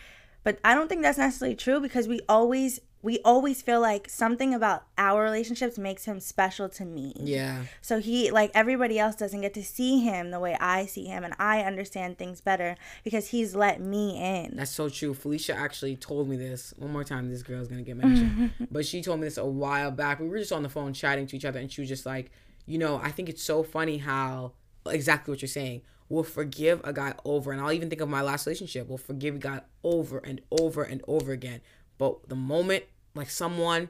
but 0.44 0.60
i 0.66 0.74
don't 0.74 0.90
think 0.90 1.02
that's 1.02 1.18
necessarily 1.18 1.56
true 1.56 1.80
because 1.80 2.08
we 2.08 2.20
always 2.28 2.80
we 3.04 3.20
always 3.26 3.62
feel 3.62 3.82
like 3.82 4.10
something 4.10 4.54
about 4.54 4.84
our 4.98 5.24
relationships 5.24 5.78
makes 5.78 6.06
him 6.06 6.20
special 6.20 6.70
to 6.70 6.86
me 6.86 7.14
yeah. 7.20 7.64
so 7.82 8.00
he 8.00 8.32
like 8.32 8.52
everybody 8.54 9.00
else 9.00 9.16
doesn't 9.16 9.42
get 9.42 9.54
to 9.54 9.64
see 9.64 10.00
him 10.00 10.32
the 10.32 10.40
way 10.40 10.56
i 10.60 10.86
see 10.86 11.06
him 11.06 11.24
and 11.24 11.34
i 11.40 11.62
understand 11.62 12.18
things 12.18 12.42
better 12.42 12.76
because 13.04 13.30
he's 13.30 13.56
let 13.56 13.82
me 13.82 14.18
in 14.18 14.56
That's 14.56 14.72
so 14.72 14.90
true. 14.90 15.14
Felicia 15.14 15.56
actually 15.56 15.96
told 15.96 16.28
me 16.30 16.38
this 16.38 16.74
one 16.78 16.92
more 16.92 17.04
time. 17.04 17.30
This 17.30 17.44
girl's 17.44 17.68
gonna 17.68 17.82
get 17.82 17.98
mentioned, 17.98 18.52
but 18.72 18.86
she 18.86 19.02
told 19.02 19.20
me 19.20 19.28
this 19.28 19.38
a 19.38 19.46
while 19.46 19.92
back. 19.92 20.20
We 20.20 20.28
were 20.28 20.40
just 20.40 20.52
on 20.52 20.64
the 20.64 20.70
phone 20.70 20.94
chatting 20.94 21.28
to 21.28 21.36
each 21.36 21.46
other, 21.46 21.60
and 21.60 21.72
she 21.72 21.82
was 21.82 21.90
just 21.90 22.06
like, 22.06 22.32
you 22.66 22.78
know, 22.78 23.00
I 23.04 23.12
think 23.12 23.30
it's 23.30 23.44
so 23.44 23.64
funny 23.64 23.98
how 23.98 24.54
exactly 24.86 25.32
what 25.32 25.42
you're 25.42 25.50
saying. 25.50 25.82
We'll 26.10 26.24
forgive 26.24 26.82
a 26.84 26.94
guy 26.94 27.14
over, 27.24 27.52
and 27.52 27.62
I'll 27.62 27.72
even 27.72 27.90
think 27.90 28.02
of 28.02 28.10
my 28.10 28.22
last 28.22 28.46
relationship. 28.46 28.88
We'll 28.88 28.98
forgive 28.98 29.36
a 29.36 29.40
guy 29.40 29.62
over 29.84 30.20
and 30.20 30.42
over 30.52 30.84
and 30.84 31.02
over 31.08 31.32
again. 31.32 31.62
But 31.98 32.28
the 32.28 32.36
moment, 32.36 32.86
like 33.16 33.30
someone, 33.30 33.90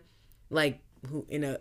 like 0.50 0.82
who 1.10 1.26
in 1.30 1.44
a 1.44 1.60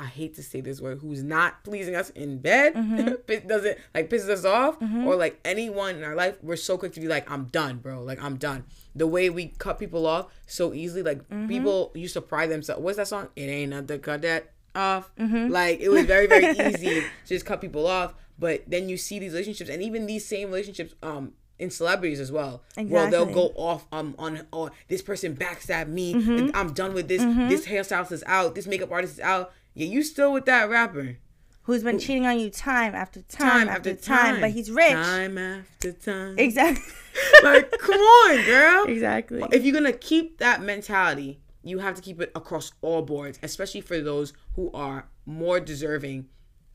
I 0.00 0.06
hate 0.06 0.34
to 0.36 0.42
say 0.42 0.62
this 0.62 0.80
word, 0.80 1.00
who's 1.02 1.22
not 1.22 1.62
pleasing 1.62 1.94
us 1.94 2.08
in 2.10 2.38
bed, 2.38 2.74
mm-hmm. 2.74 3.14
piss- 3.26 3.42
doesn't 3.42 3.76
like 3.94 4.08
pisses 4.08 4.30
us 4.30 4.46
off, 4.46 4.80
mm-hmm. 4.80 5.06
or 5.06 5.14
like 5.14 5.38
anyone 5.44 5.96
in 5.96 6.04
our 6.04 6.14
life, 6.14 6.38
we're 6.42 6.56
so 6.56 6.78
quick 6.78 6.94
to 6.94 7.00
be 7.00 7.06
like, 7.06 7.30
I'm 7.30 7.44
done, 7.44 7.78
bro. 7.78 8.02
Like 8.02 8.22
I'm 8.22 8.36
done. 8.36 8.64
The 8.94 9.06
way 9.06 9.28
we 9.28 9.48
cut 9.58 9.78
people 9.78 10.06
off 10.06 10.32
so 10.46 10.72
easily, 10.72 11.02
like 11.02 11.18
mm-hmm. 11.28 11.48
people 11.48 11.92
used 11.94 12.14
to 12.14 12.22
pride 12.22 12.50
themselves. 12.50 12.82
What's 12.82 12.96
that 12.96 13.08
song? 13.08 13.28
It 13.36 13.42
ain't 13.42 13.70
nothing 13.70 13.88
to 13.88 13.98
cut 13.98 14.22
that 14.22 14.52
off. 14.74 15.10
Like 15.18 15.80
it 15.80 15.90
was 15.90 16.06
very 16.06 16.26
very 16.26 16.46
easy 16.68 17.00
to 17.00 17.04
just 17.26 17.44
cut 17.44 17.60
people 17.60 17.86
off. 17.86 18.14
But 18.38 18.64
then 18.66 18.88
you 18.88 18.96
see 18.96 19.18
these 19.18 19.32
relationships, 19.32 19.68
and 19.68 19.82
even 19.82 20.06
these 20.06 20.24
same 20.24 20.48
relationships, 20.48 20.94
um, 21.02 21.34
in 21.60 21.70
celebrities 21.70 22.18
as 22.20 22.32
well. 22.32 22.62
Well, 22.76 23.10
they'll 23.10 23.26
go 23.26 23.52
off 23.56 23.86
um 23.92 24.14
on 24.18 24.46
or 24.52 24.70
this 24.88 25.02
person 25.02 25.36
backstabbed 25.36 25.88
me. 25.88 26.12
and 26.14 26.54
I'm 26.56 26.72
done 26.72 26.94
with 26.94 27.08
this. 27.08 27.22
This 27.48 27.66
hairstylist 27.66 28.12
is 28.12 28.24
out. 28.26 28.54
This 28.54 28.66
makeup 28.66 28.90
artist 28.90 29.14
is 29.14 29.20
out. 29.20 29.52
Yeah, 29.74 29.86
you 29.86 30.02
still 30.02 30.32
with 30.32 30.46
that 30.46 30.68
rapper. 30.68 31.18
who's 31.64 31.84
been 31.84 31.98
cheating 31.98 32.26
on 32.26 32.38
you 32.40 32.50
time 32.50 32.94
after 32.94 33.22
time, 33.22 33.68
after 33.68 33.94
time, 33.94 34.40
but 34.40 34.50
he's 34.50 34.70
rich 34.70 34.90
Time 34.92 35.38
after 35.38 35.92
time. 35.92 36.34
exactly 36.38 36.82
like, 37.44 37.70
come 37.78 38.00
on, 38.00 38.44
girl. 38.44 38.84
exactly 38.88 39.42
If 39.52 39.62
you're 39.64 39.74
gonna 39.74 39.92
keep 39.92 40.38
that 40.38 40.60
mentality, 40.62 41.40
you 41.62 41.78
have 41.78 41.94
to 41.94 42.02
keep 42.02 42.20
it 42.20 42.32
across 42.34 42.72
all 42.80 43.02
boards, 43.02 43.38
especially 43.42 43.82
for 43.82 44.00
those 44.00 44.32
who 44.56 44.70
are 44.72 45.06
more 45.26 45.60
deserving 45.60 46.26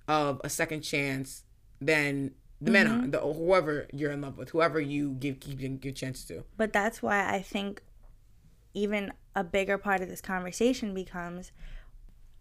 of 0.07 0.39
a 0.43 0.49
second 0.49 0.81
chance 0.81 1.43
than 1.81 2.31
the 2.61 2.71
men 2.71 2.87
Mm-hmm. 2.87 3.03
are, 3.03 3.07
the, 3.07 3.19
whoever 3.33 3.87
you're 3.93 4.11
in 4.11 4.21
love 4.21 4.37
with, 4.37 4.49
whoever 4.49 4.79
you 4.79 5.11
give 5.11 5.39
keep 5.39 5.59
give 5.81 5.95
chances 5.95 6.25
to. 6.25 6.43
But 6.57 6.71
that's 6.73 7.01
why 7.03 7.29
I 7.33 7.41
think 7.41 7.81
even 8.73 9.13
a 9.35 9.43
bigger 9.43 9.77
part 9.77 10.01
of 10.01 10.09
this 10.09 10.21
conversation 10.21 10.93
becomes 10.93 11.51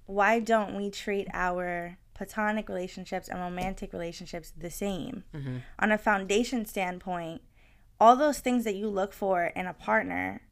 why 0.06 0.38
don't 0.38 0.76
we 0.76 0.90
treat 0.90 1.26
our 1.32 1.98
platonic 2.14 2.68
relationships 2.68 3.28
and 3.28 3.40
romantic 3.40 3.92
relationships 3.92 4.52
the 4.56 4.70
same? 4.70 5.24
Mm-hmm. 5.34 5.56
On 5.78 5.90
a 5.92 5.98
foundation 5.98 6.66
standpoint, 6.66 7.40
all 7.98 8.14
those 8.16 8.40
things 8.40 8.64
that 8.64 8.74
you 8.76 8.88
look 8.88 9.12
for 9.12 9.44
in 9.46 9.66
a 9.66 9.72
partner 9.72 10.42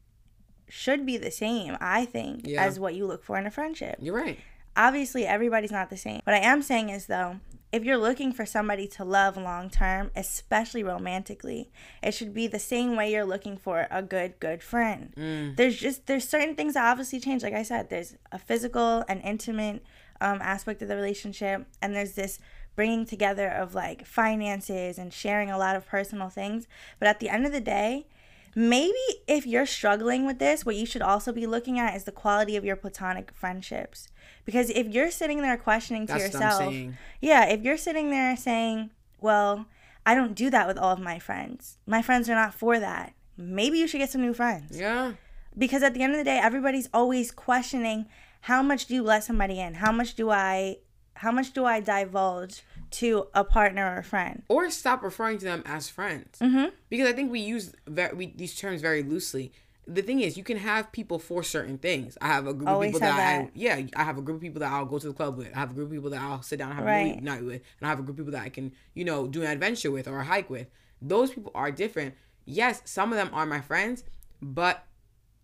should 0.69 1.05
be 1.05 1.19
the 1.19 1.31
same, 1.31 1.77
I 1.81 2.07
think, 2.07 2.47
Yeah. 2.47 2.65
as 2.65 2.81
what 2.81 2.95
you 2.95 3.05
look 3.07 3.23
for 3.23 3.37
in 3.37 3.47
a 3.47 3.51
friendship. 3.51 3.97
You're 4.01 4.15
right. 4.17 4.39
Obviously, 4.75 5.27
everybody's 5.27 5.71
not 5.73 5.91
the 5.91 5.99
same. 5.99 6.23
What 6.25 6.35
I 6.35 6.39
am 6.39 6.63
saying 6.63 6.89
is, 6.89 7.07
though, 7.07 7.41
if 7.73 7.85
you're 7.85 7.97
looking 7.97 8.33
for 8.33 8.45
somebody 8.45 8.87
to 8.87 9.05
love 9.05 9.37
long 9.37 9.71
term, 9.71 10.11
especially 10.15 10.83
romantically, 10.83 11.71
it 12.03 12.13
should 12.13 12.35
be 12.35 12.47
the 12.47 12.59
same 12.59 12.97
way 12.97 13.11
you're 13.11 13.25
looking 13.25 13.57
for 13.57 13.87
a 13.91 14.03
good, 14.03 14.39
good 14.41 14.63
friend. 14.63 15.13
There's 15.57 15.79
just 15.79 16.07
there's 16.07 16.29
certain 16.29 16.55
things 16.55 16.75
that 16.75 16.85
obviously 16.85 17.19
change. 17.19 17.43
Like 17.43 17.55
I 17.55 17.63
said, 17.63 17.89
there's 17.89 18.17
a 18.31 18.39
physical 18.39 19.05
and 19.09 19.23
intimate 19.23 19.83
um, 20.21 20.41
aspect 20.43 20.83
of 20.83 20.89
the 20.89 20.97
relationship, 20.97 21.67
and 21.81 21.95
there's 21.95 22.13
this 22.13 22.39
bringing 22.77 23.07
together 23.07 23.49
of 23.49 23.75
like 23.75 24.07
finances 24.07 24.99
and 24.99 25.13
sharing 25.13 25.51
a 25.51 25.59
lot 25.59 25.75
of 25.75 25.87
personal 25.87 26.29
things. 26.29 26.67
But 26.99 27.09
at 27.09 27.21
the 27.21 27.31
end 27.31 27.47
of 27.47 27.53
the 27.53 27.61
day, 27.61 28.07
maybe 28.55 28.95
if 29.27 29.47
you're 29.47 29.67
struggling 29.67 30.27
with 30.27 30.39
this, 30.39 30.65
what 30.65 30.77
you 30.77 30.87
should 30.87 31.03
also 31.03 31.33
be 31.33 31.47
looking 31.47 31.79
at 31.79 31.97
is 31.97 32.05
the 32.05 32.13
quality 32.13 32.57
of 32.57 32.65
your 32.65 32.77
platonic 32.77 33.33
friendships. 33.35 34.09
Because 34.45 34.71
if 34.71 34.89
you're 34.89 35.11
sitting 35.11 35.43
there 35.43 35.57
questioning 35.57 36.07
to 36.07 36.15
That's 36.15 36.25
yourself, 36.25 36.75
yeah, 37.21 37.47
if 37.47 37.63
you're 37.63 37.77
sitting 37.77 38.11
there 38.11 38.37
saying, 38.37 38.91
well, 39.21 39.67
I 40.05 40.15
don't 40.15 40.35
do 40.35 40.51
that 40.51 40.67
with 40.67 40.79
all 40.79 40.93
of 40.93 41.01
my 41.01 41.19
friends, 41.19 41.79
my 41.87 42.03
friends 42.03 42.29
are 42.29 42.35
not 42.35 42.55
for 42.55 42.79
that, 42.79 43.15
maybe 43.37 43.79
you 43.79 43.87
should 43.87 43.99
get 43.99 44.11
some 44.11 44.23
new 44.23 44.35
friends. 44.35 44.79
Yeah. 44.79 45.13
Because 45.57 45.83
at 45.83 45.95
the 45.95 46.03
end 46.03 46.13
of 46.13 46.19
the 46.19 46.25
day, 46.25 46.39
everybody's 46.39 46.89
always 46.93 47.31
questioning 47.31 48.07
how 48.43 48.63
much 48.63 48.87
do 48.87 48.95
you 48.95 49.03
let 49.03 49.23
somebody 49.23 49.61
in? 49.61 49.75
How 49.75 49.93
much 49.93 50.15
do 50.15 50.31
I 50.31 50.79
how 51.15 51.31
much 51.31 51.53
do 51.53 51.65
I 51.65 51.79
divulge 51.79 52.65
to 52.93 53.29
a 53.35 53.45
partner 53.45 53.95
or 53.95 53.99
a 53.99 54.05
friend? 54.05 54.43
Or 54.49 54.71
stop 54.71 55.03
referring 55.03 55.39
to 55.39 55.45
them 55.45 55.63
as 55.67 55.89
friends. 55.89 56.39
Mm-hmm. 56.41 56.71
Because 56.89 57.09
I 57.09 57.13
think 57.13 57.31
we 57.31 57.41
use 57.41 57.75
very, 57.87 58.15
we, 58.15 58.27
these 58.37 58.55
terms 58.55 58.81
very 58.81 59.03
loosely. 59.03 59.53
The 59.87 60.03
thing 60.03 60.21
is, 60.21 60.37
you 60.37 60.45
can 60.45 60.59
have 60.59 60.93
people 60.93 61.19
for 61.19 61.43
certain 61.43 61.77
things. 61.79 62.17
I 62.21 62.29
have 62.29 62.47
a 62.47 62.55
group 62.55 62.69
Always 62.69 62.91
of 62.91 63.01
people 63.01 63.09
that, 63.09 63.21
have 63.21 63.45
I, 63.47 63.51
yeah 63.55 63.83
i 63.97 64.05
have 64.05 64.17
a 64.17 64.23
group 64.23 64.37
of 64.37 64.41
people 64.41 64.61
that 64.61 64.71
i'll 64.71 64.85
go 64.85 64.99
to 64.99 65.09
the 65.09 65.13
club 65.13 65.37
with. 65.37 65.55
I 65.55 65.59
have 65.59 65.73
a 65.73 65.75
group 65.75 65.89
of 65.89 65.93
people 65.93 66.11
that 66.11 66.21
I'll 66.21 66.43
sit 66.43 66.59
down 66.61 66.71
and 66.71 66.79
have 66.79 66.87
a 66.87 67.05
movie 67.09 67.21
night 67.21 67.45
with, 67.45 67.63
and 67.81 67.87
I 67.87 67.89
have 67.89 67.99
a 67.99 68.03
group 68.03 68.17
of 68.19 68.25
people 68.25 68.33
that 68.33 68.45
I 68.45 68.49
can 68.49 68.73
you 68.95 69.05
know 69.05 69.27
do 69.27 69.43
an 69.43 69.51
adventure 69.51 69.91
with 69.91 70.07
or 70.07 70.21
a 70.21 70.25
hike 70.25 70.49
with. 70.49 70.69
Those 71.01 71.33
people 71.33 71.51
are 71.55 71.73
different. 71.73 72.15
Yes, 72.45 72.83
some 72.85 73.13
of 73.13 73.17
them 73.17 73.31
are 73.33 73.45
my 73.45 73.61
friends, 73.61 74.05
but 74.41 74.87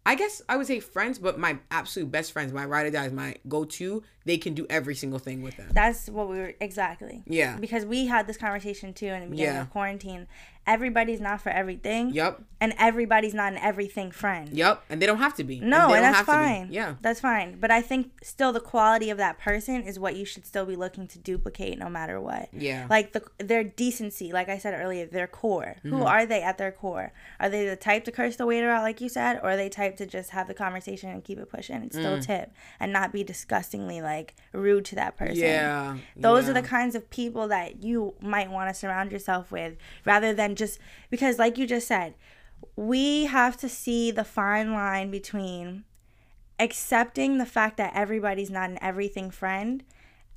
I 0.09 0.14
guess 0.14 0.40
I 0.49 0.57
would 0.57 0.66
say 0.66 0.81
friends, 0.81 1.18
but 1.18 1.38
my 1.38 1.59
absolute 1.71 2.11
best 2.11 2.33
friends, 2.33 2.51
my 2.51 2.64
ride 2.64 2.87
or 2.87 2.90
dies, 2.90 3.12
my 3.12 3.35
go 3.47 3.66
to, 3.66 4.03
they 4.25 4.38
can 4.38 4.55
do 4.55 4.66
every 4.71 4.94
single 4.94 5.18
thing 5.18 5.42
with 5.42 5.59
them. 5.59 5.68
That's 5.73 6.09
what 6.09 6.31
we 6.31 6.38
were 6.38 6.55
exactly. 6.61 7.23
Yeah. 7.27 7.59
Because 7.59 7.85
we 7.85 8.07
had 8.07 8.27
this 8.27 8.38
conversation 8.38 8.94
too 8.94 9.09
in 9.09 9.21
the 9.21 9.27
beginning 9.27 9.55
Yeah. 9.57 9.61
of 9.61 9.71
quarantine. 9.71 10.27
Everybody's 10.68 11.20
not 11.20 11.40
for 11.40 11.50
everything. 11.50 12.11
Yep. 12.11 12.42
And 12.61 12.74
everybody's 12.76 13.35
not 13.35 13.52
an 13.52 13.59
everything 13.59 14.11
friend. 14.11 14.48
Yep. 14.50 14.83
And 14.90 15.00
they 15.00 15.07
don't 15.07 15.18
have 15.18 15.35
to 15.37 15.44
be. 15.44 15.61
No, 15.61 15.88
they 15.88 15.94
and 15.94 16.04
that's 16.04 16.16
have 16.16 16.26
to 16.26 16.33
be. 16.33 16.37
fine. 16.37 16.68
Yeah. 16.72 16.94
That's 17.00 17.20
fine. 17.20 17.59
But 17.61 17.70
I 17.70 17.81
think 17.81 18.11
still 18.24 18.52
the 18.52 18.59
quality 18.61 19.11
of 19.11 19.18
that 19.18 19.38
person 19.38 19.83
is 19.83 19.96
what 19.96 20.16
you 20.16 20.24
should 20.24 20.44
still 20.44 20.66
be 20.66 20.74
looking 20.74 21.07
to 21.09 21.18
duplicate 21.20 21.78
no 21.78 21.88
matter 21.88 22.20
what. 22.20 22.48
Yeah. 22.52 22.87
Like 22.90 23.12
the 23.12 23.22
their 23.38 23.62
decency, 23.62 24.33
like 24.33 24.48
I 24.48 24.59
said 24.59 24.74
earlier, 24.74 25.07
their 25.07 25.28
core. 25.28 25.76
Mm-hmm. 25.85 25.88
Who 25.96 26.02
are 26.02 26.26
they 26.26 26.42
at 26.42 26.59
their 26.59 26.72
core? 26.72 27.12
Are 27.38 27.48
they 27.48 27.64
the 27.64 27.76
type 27.76 28.04
to 28.07 28.11
curse 28.12 28.35
the 28.35 28.44
waiter 28.46 28.70
out 28.70 28.83
like 28.83 29.00
you 29.00 29.09
said, 29.09 29.37
or 29.37 29.50
are 29.50 29.57
they 29.57 29.68
type 29.68 29.96
to 29.98 30.07
just 30.07 30.31
have 30.31 30.48
the 30.48 30.54
conversation 30.54 31.11
and 31.11 31.22
keep 31.22 31.38
it 31.38 31.48
pushing 31.48 31.76
and 31.76 31.92
still 31.92 32.16
Mm. 32.18 32.26
tip 32.26 32.52
and 32.81 32.92
not 32.92 33.12
be 33.12 33.22
disgustingly 33.22 34.00
like 34.02 34.35
rude 34.52 34.85
to 34.87 34.96
that 34.96 35.16
person? 35.16 35.37
Yeah. 35.37 35.96
Those 36.16 36.44
yeah. 36.44 36.50
are 36.50 36.54
the 36.54 36.62
kinds 36.62 36.96
of 36.96 37.09
people 37.11 37.46
that 37.48 37.85
you 37.85 38.14
might 38.20 38.50
want 38.50 38.68
to 38.68 38.74
surround 38.74 39.12
yourself 39.12 39.52
with 39.52 39.76
rather 40.04 40.35
than 40.35 40.57
just 40.59 40.79
because 41.11 41.38
like 41.38 41.57
you 41.57 41.66
just 41.66 41.87
said, 41.87 42.14
we 42.77 43.25
have 43.25 43.57
to 43.59 43.68
see 43.68 44.11
the 44.11 44.25
fine 44.25 44.73
line 44.73 45.11
between 45.11 45.85
accepting 46.59 47.38
the 47.38 47.47
fact 47.47 47.77
that 47.77 47.92
everybody's 47.94 48.51
not 48.51 48.68
an 48.68 48.79
everything 48.83 49.31
friend 49.31 49.85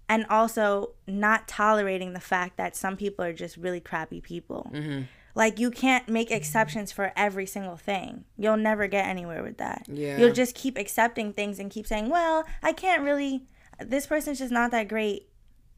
and 0.08 0.26
also 0.30 0.92
not 1.08 1.48
tolerating 1.48 2.14
the 2.14 2.20
fact 2.20 2.58
that 2.58 2.76
some 2.76 2.96
people 2.96 3.26
are 3.26 3.34
just 3.34 3.58
really 3.58 3.80
crappy 3.80 4.22
people. 4.22 4.70
Mm-hmm. 4.74 5.04
Like 5.34 5.58
you 5.58 5.72
can't 5.72 6.10
make 6.10 6.30
exceptions 6.30 6.92
for 6.92 7.14
every 7.16 7.46
single 7.46 7.78
thing. 7.78 8.26
You'll 8.38 8.58
never 8.58 8.88
get 8.88 9.08
anywhere 9.08 9.42
with 9.42 9.58
that. 9.58 9.86
Yeah. 9.88 10.18
You'll 10.18 10.34
just 10.34 10.54
keep 10.54 10.78
accepting 10.78 11.32
things 11.32 11.58
and 11.58 11.72
keep 11.72 11.88
saying, 11.88 12.10
"Well, 12.10 12.44
I 12.62 12.74
can't 12.74 13.04
really 13.04 13.46
this 13.80 14.06
person's 14.06 14.40
just 14.40 14.52
not 14.52 14.72
that 14.72 14.88
great 14.88 15.28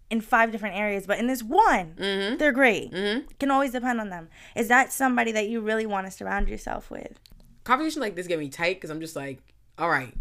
in 0.10 0.22
five 0.22 0.52
different 0.52 0.76
areas, 0.76 1.08
but 1.08 1.18
in 1.20 1.28
this 1.28 1.42
one, 1.44 1.96
Mm-hmm. 1.98 2.38
they're 2.38 2.52
great." 2.52 2.92
Can 3.39 3.52
always 3.52 3.72
depend 3.72 4.00
on 4.02 4.10
them. 4.10 4.30
Is 4.56 4.68
that 4.68 4.92
somebody 4.94 5.32
that 5.32 5.48
you 5.50 5.62
really 5.62 5.86
want 5.86 6.06
to 6.08 6.12
surround 6.12 6.48
yourself 6.50 6.89
with? 6.92 7.20
conversations 7.63 8.02
like 8.02 8.13
this 8.16 8.28
get 8.28 8.38
me 8.39 8.50
tight 8.50 8.76
because 8.76 8.89
I'm 8.89 9.00
just 9.00 9.16
like, 9.16 9.39
all 9.78 9.89
right, 9.89 10.13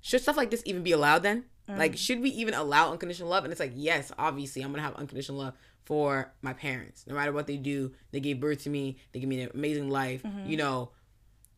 should 0.00 0.22
stuff 0.22 0.36
like 0.38 0.50
this 0.50 0.62
even 0.64 0.82
be 0.82 0.92
allowed 0.92 1.22
then? 1.22 1.44
Mm. 1.68 1.76
Like, 1.76 1.94
should 1.96 2.20
we 2.22 2.30
even 2.30 2.54
allow 2.54 2.90
unconditional 2.90 3.28
love? 3.28 3.44
And 3.44 3.52
it's 3.52 3.60
like, 3.60 3.72
yes, 3.74 4.10
obviously, 4.18 4.62
I'm 4.62 4.70
gonna 4.70 4.82
have 4.82 4.94
unconditional 4.94 5.38
love 5.38 5.54
for 5.84 6.32
my 6.40 6.54
parents. 6.54 7.04
No 7.06 7.14
matter 7.14 7.32
what 7.32 7.46
they 7.46 7.58
do, 7.58 7.92
they 8.12 8.20
gave 8.20 8.40
birth 8.40 8.62
to 8.64 8.70
me. 8.70 8.96
They 9.12 9.20
give 9.20 9.28
me 9.28 9.42
an 9.42 9.50
amazing 9.52 9.90
life. 9.90 10.22
Mm-hmm. 10.22 10.48
You 10.48 10.56
know, 10.56 10.90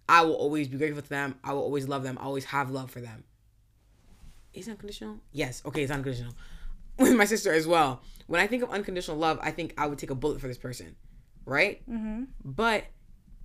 I 0.09 0.23
will 0.23 0.35
always 0.35 0.67
be 0.67 0.77
grateful 0.77 1.03
to 1.03 1.09
them. 1.09 1.37
I 1.45 1.53
will 1.53 1.63
always 1.63 1.87
love 1.87 2.03
them. 2.03 2.19
I 2.21 2.25
always 2.25 2.47
have 2.47 2.71
love 2.73 2.91
for 2.91 3.01
them. 3.01 3.23
Is 4.55 4.67
it 4.67 4.73
unconditional? 4.73 5.19
Yes. 5.33 5.63
Okay, 5.67 5.83
it's 5.83 5.93
unconditional. 5.93 6.33
With 6.99 7.15
my 7.15 7.25
sister 7.25 7.53
as 7.53 7.67
well. 7.67 8.03
When 8.27 8.41
I 8.41 8.47
think 8.47 8.63
of 8.63 8.71
unconditional 8.71 9.19
love, 9.19 9.39
I 9.43 9.51
think 9.51 9.75
I 9.79 9.87
would 9.87 9.99
take 9.99 10.11
a 10.11 10.15
bullet 10.15 10.41
for 10.41 10.49
this 10.49 10.59
person, 10.59 10.97
right? 11.45 11.83
Mm-hmm. 11.89 12.25
But 12.45 12.85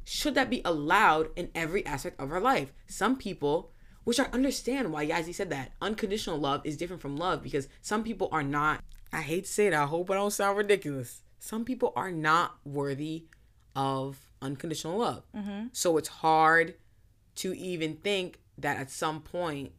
should 0.04 0.36
that 0.36 0.50
be 0.50 0.62
allowed 0.66 1.30
in 1.36 1.50
every 1.54 1.86
aspect 1.86 2.20
of 2.20 2.32
our 2.32 2.40
life? 2.42 2.72
Some 2.88 3.16
people, 3.18 3.72
which 4.04 4.20
I 4.20 4.26
understand 4.34 4.92
why 4.92 5.06
Yazi 5.06 5.36
said 5.36 5.50
that, 5.52 5.74
unconditional 5.82 6.40
love 6.40 6.62
is 6.64 6.78
different 6.78 7.02
from 7.02 7.18
love 7.18 7.44
because 7.44 7.68
some 7.82 8.04
people 8.04 8.30
are 8.32 8.42
not, 8.44 8.84
I 9.14 9.22
hate 9.22 9.46
to 9.46 9.52
say 9.52 9.68
it, 9.68 9.74
I 9.74 9.86
hope 9.86 10.10
I 10.10 10.16
don't 10.16 10.32
sound 10.32 10.58
ridiculous. 10.58 11.22
Some 11.40 11.66
people 11.66 11.94
are 11.96 12.12
not 12.12 12.56
worthy 12.64 13.26
of 13.76 14.18
unconditional 14.42 14.98
love. 14.98 15.24
So 15.74 15.98
it's 15.98 16.10
hard 16.10 16.76
to 17.36 17.54
even 17.56 17.98
think 17.98 18.40
that 18.58 18.78
at 18.78 18.90
some 18.90 19.22
point 19.22 19.72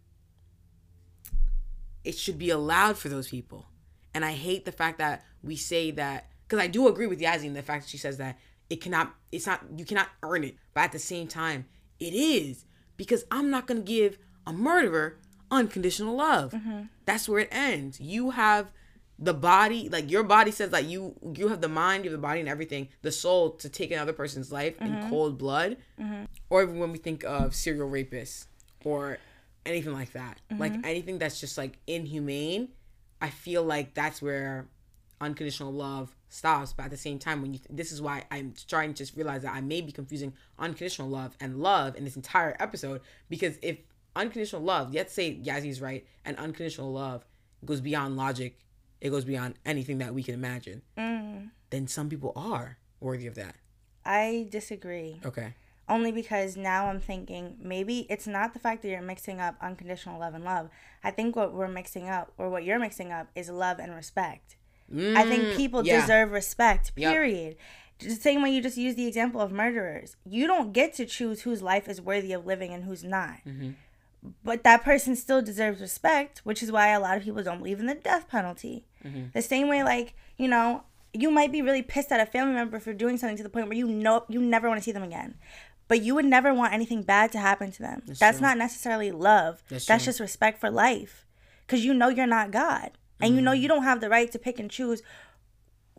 it 2.04 2.16
should 2.16 2.38
be 2.38 2.50
allowed 2.50 2.98
for 2.98 3.08
those 3.08 3.28
people. 3.28 3.66
And 4.14 4.24
I 4.24 4.32
hate 4.32 4.64
the 4.64 4.72
fact 4.72 4.98
that 4.98 5.24
we 5.42 5.56
say 5.56 5.90
that 5.92 6.28
because 6.46 6.62
I 6.62 6.66
do 6.66 6.86
agree 6.88 7.06
with 7.06 7.20
Yazzie 7.20 7.44
in 7.44 7.54
the 7.54 7.62
fact 7.62 7.84
that 7.84 7.90
she 7.90 7.96
says 7.96 8.18
that 8.18 8.38
it 8.68 8.80
cannot, 8.80 9.14
it's 9.30 9.46
not, 9.46 9.64
you 9.76 9.84
cannot 9.84 10.08
earn 10.22 10.44
it. 10.44 10.56
But 10.74 10.82
at 10.82 10.92
the 10.92 10.98
same 10.98 11.26
time, 11.26 11.66
it 11.98 12.12
is 12.12 12.64
because 12.96 13.24
I'm 13.30 13.50
not 13.50 13.66
going 13.66 13.80
to 13.80 13.86
give 13.86 14.18
a 14.46 14.52
murderer 14.52 15.18
unconditional 15.50 16.16
love. 16.16 16.52
Mm-hmm. 16.52 16.82
That's 17.04 17.28
where 17.28 17.40
it 17.40 17.48
ends. 17.52 18.00
You 18.00 18.30
have 18.30 18.72
the 19.18 19.34
body, 19.34 19.88
like 19.88 20.10
your 20.10 20.24
body 20.24 20.50
says 20.50 20.70
that 20.70 20.84
you 20.84 21.14
you 21.34 21.48
have 21.48 21.60
the 21.60 21.68
mind, 21.68 22.04
you 22.04 22.10
have 22.10 22.18
the 22.18 22.26
body 22.26 22.40
and 22.40 22.48
everything, 22.48 22.88
the 23.02 23.12
soul 23.12 23.50
to 23.50 23.68
take 23.68 23.92
another 23.92 24.12
person's 24.12 24.50
life 24.50 24.80
in 24.80 24.88
mm-hmm. 24.88 25.10
cold 25.10 25.38
blood. 25.38 25.76
Mm-hmm. 26.00 26.24
Or 26.50 26.62
even 26.62 26.78
when 26.78 26.90
we 26.90 26.98
think 26.98 27.24
of 27.24 27.54
serial 27.54 27.88
rapists 27.88 28.46
or 28.84 29.18
anything 29.66 29.92
like 29.92 30.12
that, 30.12 30.40
mm-hmm. 30.50 30.60
like 30.60 30.72
anything 30.84 31.18
that's 31.18 31.40
just 31.40 31.58
like 31.58 31.78
inhumane, 31.86 32.68
I 33.20 33.30
feel 33.30 33.62
like 33.62 33.94
that's 33.94 34.20
where 34.20 34.66
unconditional 35.20 35.72
love 35.72 36.14
stops. 36.28 36.72
But 36.72 36.84
at 36.84 36.90
the 36.90 36.96
same 36.96 37.18
time, 37.18 37.42
when 37.42 37.54
you 37.54 37.60
this 37.70 37.92
is 37.92 38.02
why 38.02 38.24
I'm 38.30 38.54
trying 38.68 38.94
to 38.94 38.98
just 38.98 39.16
realize 39.16 39.42
that 39.42 39.54
I 39.54 39.60
may 39.60 39.80
be 39.80 39.92
confusing 39.92 40.34
unconditional 40.58 41.08
love 41.08 41.36
and 41.40 41.62
love 41.62 41.96
in 41.96 42.04
this 42.04 42.16
entire 42.16 42.56
episode 42.60 43.00
because 43.28 43.58
if 43.62 43.78
unconditional 44.16 44.62
love, 44.62 44.92
let's 44.92 45.12
say 45.12 45.34
Yazzy's 45.34 45.80
right, 45.80 46.06
and 46.24 46.36
unconditional 46.36 46.92
love 46.92 47.24
goes 47.64 47.80
beyond 47.80 48.16
logic, 48.16 48.58
it 49.00 49.10
goes 49.10 49.24
beyond 49.24 49.54
anything 49.64 49.98
that 49.98 50.14
we 50.14 50.22
can 50.22 50.34
imagine. 50.34 50.82
Mm. 50.98 51.50
Then 51.70 51.86
some 51.86 52.08
people 52.08 52.32
are 52.36 52.78
worthy 53.00 53.26
of 53.26 53.34
that. 53.36 53.56
I 54.04 54.48
disagree. 54.50 55.20
Okay. 55.24 55.54
Only 55.92 56.10
because 56.12 56.56
now 56.56 56.86
I'm 56.86 57.00
thinking 57.00 57.56
maybe 57.60 58.06
it's 58.08 58.26
not 58.26 58.52
the 58.54 58.58
fact 58.58 58.80
that 58.82 58.88
you're 58.88 59.02
mixing 59.02 59.40
up 59.40 59.56
unconditional 59.60 60.18
love 60.18 60.34
and 60.34 60.44
love. 60.44 60.70
I 61.04 61.10
think 61.10 61.36
what 61.36 61.52
we're 61.52 61.68
mixing 61.68 62.08
up, 62.08 62.32
or 62.38 62.48
what 62.48 62.64
you're 62.64 62.78
mixing 62.78 63.12
up, 63.12 63.26
is 63.34 63.48
love 63.50 63.78
and 63.78 63.94
respect. 63.94 64.56
I 65.20 65.24
think 65.24 65.56
people 65.56 65.82
Mm, 65.82 65.86
yeah. 65.86 66.00
deserve 66.00 66.32
respect, 66.32 66.92
Yep. 66.96 67.12
period. 67.12 67.56
The 67.98 68.10
same 68.14 68.42
way 68.42 68.50
you 68.54 68.60
just 68.62 68.76
use 68.78 68.94
the 68.94 69.06
example 69.06 69.40
of 69.40 69.52
murderers. 69.52 70.16
You 70.26 70.46
don't 70.46 70.72
get 70.72 70.94
to 70.94 71.04
choose 71.06 71.42
whose 71.42 71.62
life 71.62 71.88
is 71.88 72.00
worthy 72.00 72.32
of 72.32 72.46
living 72.46 72.72
and 72.74 72.84
who's 72.84 73.04
not. 73.04 73.36
Mm-hmm. 73.46 73.70
But 74.44 74.64
that 74.64 74.82
person 74.84 75.14
still 75.16 75.42
deserves 75.42 75.80
respect, 75.80 76.40
which 76.44 76.62
is 76.62 76.70
why 76.72 76.88
a 76.88 77.00
lot 77.00 77.16
of 77.16 77.22
people 77.24 77.42
don't 77.42 77.58
believe 77.58 77.80
in 77.80 77.86
the 77.86 77.94
death 77.94 78.28
penalty. 78.28 78.84
Mm-hmm. 79.04 79.26
The 79.34 79.42
same 79.42 79.68
way, 79.68 79.82
like, 79.82 80.14
you 80.36 80.48
know, 80.48 80.84
you 81.14 81.30
might 81.30 81.52
be 81.52 81.60
really 81.62 81.82
pissed 81.82 82.10
at 82.12 82.20
a 82.20 82.26
family 82.26 82.54
member 82.54 82.78
for 82.80 82.92
doing 82.92 83.16
something 83.18 83.36
to 83.36 83.42
the 83.42 83.48
point 83.50 83.66
where 83.68 83.76
you 83.76 83.86
know 83.86 84.24
you 84.28 84.40
never 84.40 84.68
want 84.68 84.78
to 84.80 84.84
see 84.84 84.92
them 84.92 85.02
again. 85.02 85.34
But 85.88 86.02
you 86.02 86.14
would 86.14 86.24
never 86.24 86.54
want 86.54 86.72
anything 86.72 87.02
bad 87.02 87.32
to 87.32 87.38
happen 87.38 87.70
to 87.72 87.82
them. 87.82 88.02
That's, 88.06 88.38
true. 88.38 88.46
not 88.46 88.56
necessarily 88.56 89.10
love. 89.12 89.62
That's 89.68 89.86
That's, 89.86 90.04
just 90.04 90.20
respect 90.20 90.58
for 90.60 90.70
life. 90.70 91.26
Because 91.66 91.84
you 91.84 91.92
know 91.92 92.08
you're 92.08 92.26
not 92.26 92.50
God. 92.50 92.92
And 93.20 93.34
you 93.36 93.42
know 93.42 93.52
Mm-hmm. 93.52 93.62
you 93.62 93.68
don't 93.68 93.82
have 93.84 94.00
the 94.00 94.08
right 94.08 94.30
to 94.32 94.38
pick 94.38 94.58
and 94.58 94.70
choose 94.70 95.02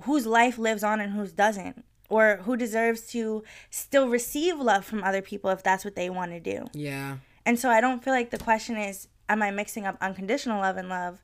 whose 0.03 0.25
life 0.25 0.57
lives 0.57 0.83
on 0.83 0.99
and 0.99 1.13
whose 1.13 1.31
doesn't. 1.31 1.85
Or 2.09 2.37
who 2.43 2.55
deserves 2.57 3.01
to 3.07 3.43
still 3.69 4.07
receive 4.09 4.59
love 4.59 4.85
from 4.85 5.03
other 5.03 5.21
people 5.21 5.49
if 5.49 5.63
that's 5.63 5.83
what 5.85 5.95
they 5.95 6.09
want 6.09 6.31
to 6.31 6.39
do. 6.39 6.65
Yeah. 6.73 7.17
And 7.45 7.59
so 7.59 7.69
I 7.69 7.81
don't 7.81 8.03
feel 8.03 8.13
like 8.13 8.29
the 8.29 8.37
question 8.37 8.77
is, 8.77 9.07
am 9.29 9.41
I 9.41 9.51
mixing 9.51 9.85
up 9.85 9.97
unconditional 10.01 10.59
love 10.61 10.77
and 10.77 10.89
love? 10.89 11.23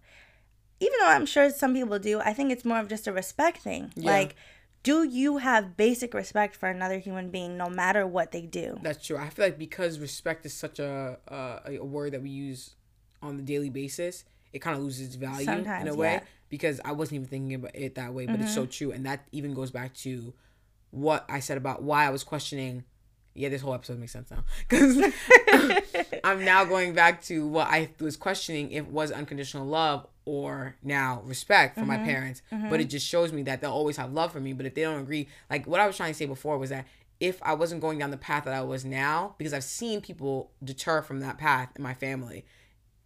Even 0.79 0.97
though 1.01 1.07
I'm 1.09 1.25
sure 1.25 1.49
some 1.49 1.73
people 1.73 1.99
do, 1.99 2.19
I 2.21 2.33
think 2.33 2.51
it's 2.51 2.63
more 2.65 2.79
of 2.79 2.87
just 2.87 3.07
a 3.07 3.11
respect 3.11 3.57
thing. 3.61 3.91
Yeah. 3.95 4.11
Like, 4.11 4.35
do 4.83 5.03
you 5.03 5.37
have 5.37 5.75
basic 5.75 6.13
respect 6.13 6.55
for 6.55 6.69
another 6.69 6.99
human 6.99 7.29
being 7.29 7.57
no 7.57 7.69
matter 7.69 8.07
what 8.07 8.31
they 8.31 8.41
do? 8.41 8.79
That's 8.81 9.05
true. 9.05 9.17
I 9.17 9.29
feel 9.29 9.45
like 9.45 9.57
because 9.57 9.99
respect 9.99 10.45
is 10.45 10.53
such 10.53 10.79
a 10.79 11.17
a, 11.27 11.77
a 11.77 11.85
word 11.85 12.13
that 12.13 12.21
we 12.21 12.29
use 12.29 12.75
on 13.21 13.37
the 13.37 13.43
daily 13.43 13.69
basis, 13.69 14.23
it 14.53 14.59
kind 14.59 14.77
of 14.77 14.83
loses 14.83 15.07
its 15.07 15.15
value 15.15 15.49
in 15.49 15.87
a 15.87 15.95
way. 15.95 16.11
yeah. 16.13 16.17
Mm-hmm. 16.17 16.25
Because 16.49 16.81
I 16.83 16.93
wasn't 16.93 17.17
even 17.17 17.27
thinking 17.27 17.53
about 17.53 17.75
it 17.75 17.93
that 17.95 18.11
way, 18.11 18.25
but 18.25 18.41
it's 18.41 18.55
so 18.55 18.65
true, 18.65 18.91
and 18.91 19.05
that 19.05 19.27
even 19.31 19.53
goes 19.53 19.69
back 19.69 19.93
to 19.97 20.33
what 20.89 21.23
I 21.29 21.41
said 21.41 21.57
about 21.57 21.83
why 21.83 22.05
I 22.05 22.09
was 22.09 22.23
questioning. 22.23 22.85
Yeah, 23.35 23.49
this 23.49 23.61
whole 23.61 23.75
episode 23.75 23.99
makes 23.99 24.13
sense 24.13 24.31
now 24.31 24.43
because 24.67 24.97
I'm 26.23 26.43
now 26.43 26.65
going 26.65 26.93
back 26.93 27.21
to 27.25 27.47
what 27.47 27.67
I 27.67 27.91
was 27.99 28.17
questioning 28.17 28.71
if 28.71 28.87
was 28.87 29.11
unconditional 29.11 29.67
love 29.67 30.07
or 30.29 30.75
now 30.83 31.21
respect 31.25 31.77
for 31.79 31.85
my 31.85 31.95
Mm-hmm. 31.97 32.03
parents. 32.03 32.41
But 32.69 32.79
it 32.79 32.85
just 32.85 33.07
shows 33.07 33.33
me 33.33 33.41
that 33.43 33.61
they'll 33.61 33.71
always 33.71 33.97
have 33.97 34.13
love 34.13 34.31
for 34.31 34.39
me. 34.39 34.53
But 34.53 34.65
if 34.67 34.75
they 34.75 34.83
don't 34.83 35.01
agree, 35.01 35.27
like 35.49 35.65
what 35.65 35.79
I 35.79 35.87
was 35.87 35.97
trying 35.97 36.11
to 36.11 36.17
say 36.17 36.25
before 36.27 36.57
was 36.59 36.69
that 36.69 36.85
if 37.19 37.41
I 37.41 37.53
wasn't 37.55 37.81
going 37.81 37.97
down 37.97 38.11
the 38.11 38.17
path 38.17 38.45
that 38.45 38.53
I 38.53 38.61
was 38.61 38.85
now, 38.85 39.35
because 39.39 39.53
I've 39.53 39.63
seen 39.63 40.01
people 40.01 40.51
deter 40.63 41.01
from 41.01 41.19
that 41.21 41.37
path 41.37 41.69
in 41.75 41.81
my 41.83 41.93
family, 41.95 42.45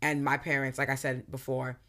and 0.01 0.23
my 0.23 0.35
parents, 0.37 0.77
like 0.77 0.89
I 0.89 0.95
said 0.95 1.31
before, 1.31 1.79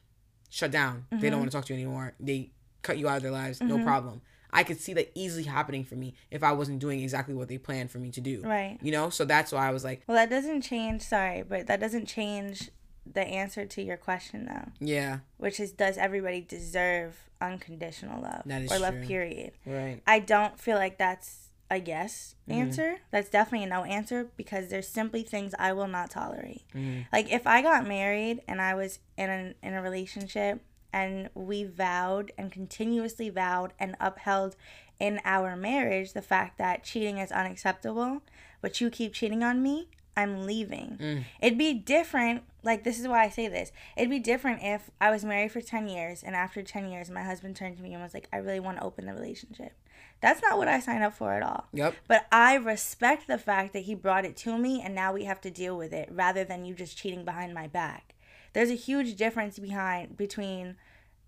shut 0.51 0.71
down. 0.71 1.07
They 1.11 1.17
Mm-hmm. 1.17 1.31
don't 1.31 1.39
want 1.41 1.51
to 1.51 1.57
talk 1.57 1.65
to 1.67 1.75
you 1.75 1.81
anymore. 1.81 2.15
They 2.21 2.53
cut 2.83 2.97
you 2.99 3.09
out 3.09 3.17
of 3.17 3.23
their 3.23 3.33
lives. 3.33 3.61
No 3.61 3.79
problem. 3.81 4.23
I 4.53 4.63
could 4.63 4.81
see 4.81 4.93
that 4.95 5.11
easily 5.17 5.43
happening 5.43 5.83
for 5.83 5.97
me 5.97 6.15
if 6.31 6.45
I 6.45 6.53
wasn't 6.53 6.79
doing 6.79 7.01
exactly 7.01 7.35
what 7.35 7.49
they 7.49 7.59
planned 7.59 7.91
for 7.91 7.99
me 7.99 8.11
to 8.13 8.21
do. 8.21 8.41
Right. 8.43 8.79
You 8.81 8.93
know, 8.93 9.11
so 9.11 9.25
that's 9.25 9.51
why 9.51 9.67
I 9.69 9.73
was 9.73 9.83
like, 9.83 10.03
Well, 10.07 10.17
that 10.17 10.31
doesn't 10.31 10.63
change, 10.63 11.03
sorry, 11.03 11.43
but 11.43 11.67
that 11.67 11.81
doesn't 11.81 12.07
change 12.07 12.71
the 13.11 13.23
answer 13.27 13.67
to 13.67 13.83
your 13.83 13.97
question, 13.97 14.47
though, 14.47 14.71
yeah, 14.81 15.19
which 15.37 15.61
is 15.61 15.73
does 15.73 15.97
everybody 15.99 16.41
deserve 16.41 17.29
unconditional 17.41 18.23
love 18.23 18.43
That 18.47 18.63
is 18.63 18.73
or 18.73 18.79
love, 18.79 18.95
true. 18.95 19.07
period? 19.07 19.53
right. 19.67 20.01
I 20.07 20.19
don't 20.21 20.59
feel 20.59 20.77
like 20.77 20.99
that's 20.99 21.49
a 21.71 21.79
yes 21.81 22.35
Mm-hmm. 22.49 22.61
answer. 22.61 22.97
That's 23.11 23.31
definitely 23.31 23.65
a 23.67 23.71
no 23.71 23.85
answer 23.85 24.29
because 24.37 24.69
there's 24.69 24.87
simply 24.87 25.23
things 25.23 25.55
I 25.59 25.73
will 25.73 25.89
not 25.89 26.11
tolerate. 26.11 26.63
Mm-hmm. 26.75 27.03
Like 27.11 27.33
if 27.33 27.47
I 27.47 27.63
got 27.63 27.89
married 27.89 28.43
and 28.47 28.61
I 28.61 28.75
was 28.75 28.99
in 29.17 29.31
a, 29.31 29.55
in 29.67 29.73
a 29.73 29.81
relationship 29.81 30.61
and 30.93 31.31
we 31.35 31.65
vowed 31.65 32.33
and 32.37 32.53
continuously 32.53 33.31
vowed 33.31 33.73
and 33.81 33.97
upheld 33.99 34.57
in 35.01 35.21
our 35.25 35.57
marriage 35.57 36.13
the 36.13 36.21
fact 36.21 36.59
that 36.59 36.85
cheating 36.85 37.17
is 37.17 37.33
unacceptable, 37.33 38.21
but 38.61 38.81
you 38.83 38.91
keep 38.91 39.15
cheating 39.15 39.43
on 39.43 39.63
me, 39.63 39.89
I'm 40.17 40.47
leaving. 40.47 41.25
It'd 41.41 41.59
be 41.59 41.75
different, 41.75 42.43
like, 42.63 42.85
this 42.85 43.01
is 43.01 43.09
why 43.09 43.25
I 43.25 43.29
say 43.29 43.49
this. 43.49 43.73
It'd 43.97 44.11
be 44.11 44.21
different 44.21 44.61
if 44.63 44.91
I 45.01 45.11
was 45.11 45.25
married 45.25 45.53
for 45.53 45.61
10 45.61 45.89
years 45.89 46.23
and 46.23 46.37
after 46.37 46.63
10 46.63 46.89
years, 46.89 47.11
my 47.11 47.23
husband 47.23 47.57
turned 47.57 47.77
to 47.77 47.83
me 47.83 47.93
and 47.95 48.03
was 48.03 48.15
like, 48.15 48.29
I 48.33 48.37
really 48.37 48.61
want 48.61 48.79
to 48.79 48.85
open 48.85 49.07
the 49.07 49.13
relationship. 49.13 49.73
That's 50.21 50.41
not 50.41 50.57
what 50.57 50.69
I 50.69 50.81
signed 50.81 51.05
up 51.05 51.15
for 51.15 51.33
at 51.33 51.43
all. 51.43 51.67
Yep. 51.73 51.95
But 52.09 52.27
I 52.33 52.55
respect 52.55 53.27
the 53.27 53.39
fact 53.39 53.73
that 53.73 53.81
he 53.81 53.95
brought 53.95 54.25
it 54.25 54.37
to 54.39 54.57
me 54.57 54.81
and 54.83 54.95
now 54.95 55.13
we 55.13 55.25
have 55.25 55.41
to 55.43 55.51
deal 55.51 55.77
with 55.77 55.93
it 55.93 56.09
rather 56.11 56.45
than 56.45 56.65
you 56.65 56.75
just 56.75 56.97
cheating 56.97 57.25
behind 57.25 57.53
my 57.53 57.67
back. 57.67 58.15
There's 58.53 58.71
a 58.71 58.75
huge 58.75 59.17
difference 59.17 59.59
behind 59.59 60.17
between 60.17 60.77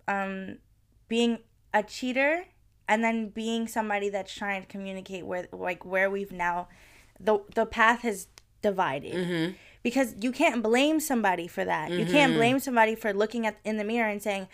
um 0.09 0.59
being 1.09 1.41
a 1.75 1.83
cheater 1.83 2.45
and 2.89 3.03
then 3.03 3.29
being 3.29 3.69
somebody 3.69 4.09
that's 4.09 4.33
trying 4.33 4.63
to 4.63 4.69
communicate 4.69 5.27
where 5.27 5.49
like 5.53 5.85
where 5.85 6.09
we've 6.09 6.33
now 6.33 6.69
the 7.19 7.41
the 7.55 7.67
path 7.67 8.03
has 8.03 8.29
divided. 8.63 9.15
Mm-hmm. 9.15 9.53
Because 9.83 10.15
you 10.21 10.33
can't 10.33 10.63
blame 10.63 10.99
somebody 10.99 11.47
for 11.47 11.65
that. 11.65 11.93
You 11.93 12.07
can't 12.07 12.33
mm-hmm. 12.33 12.39
blame 12.39 12.59
somebody 12.59 12.97
for 12.97 13.13
looking 13.13 13.47
at 13.47 13.57
in 13.65 13.77
the 13.77 13.85
mirror 13.85 14.09
and 14.09 14.21
saying, 14.21 14.49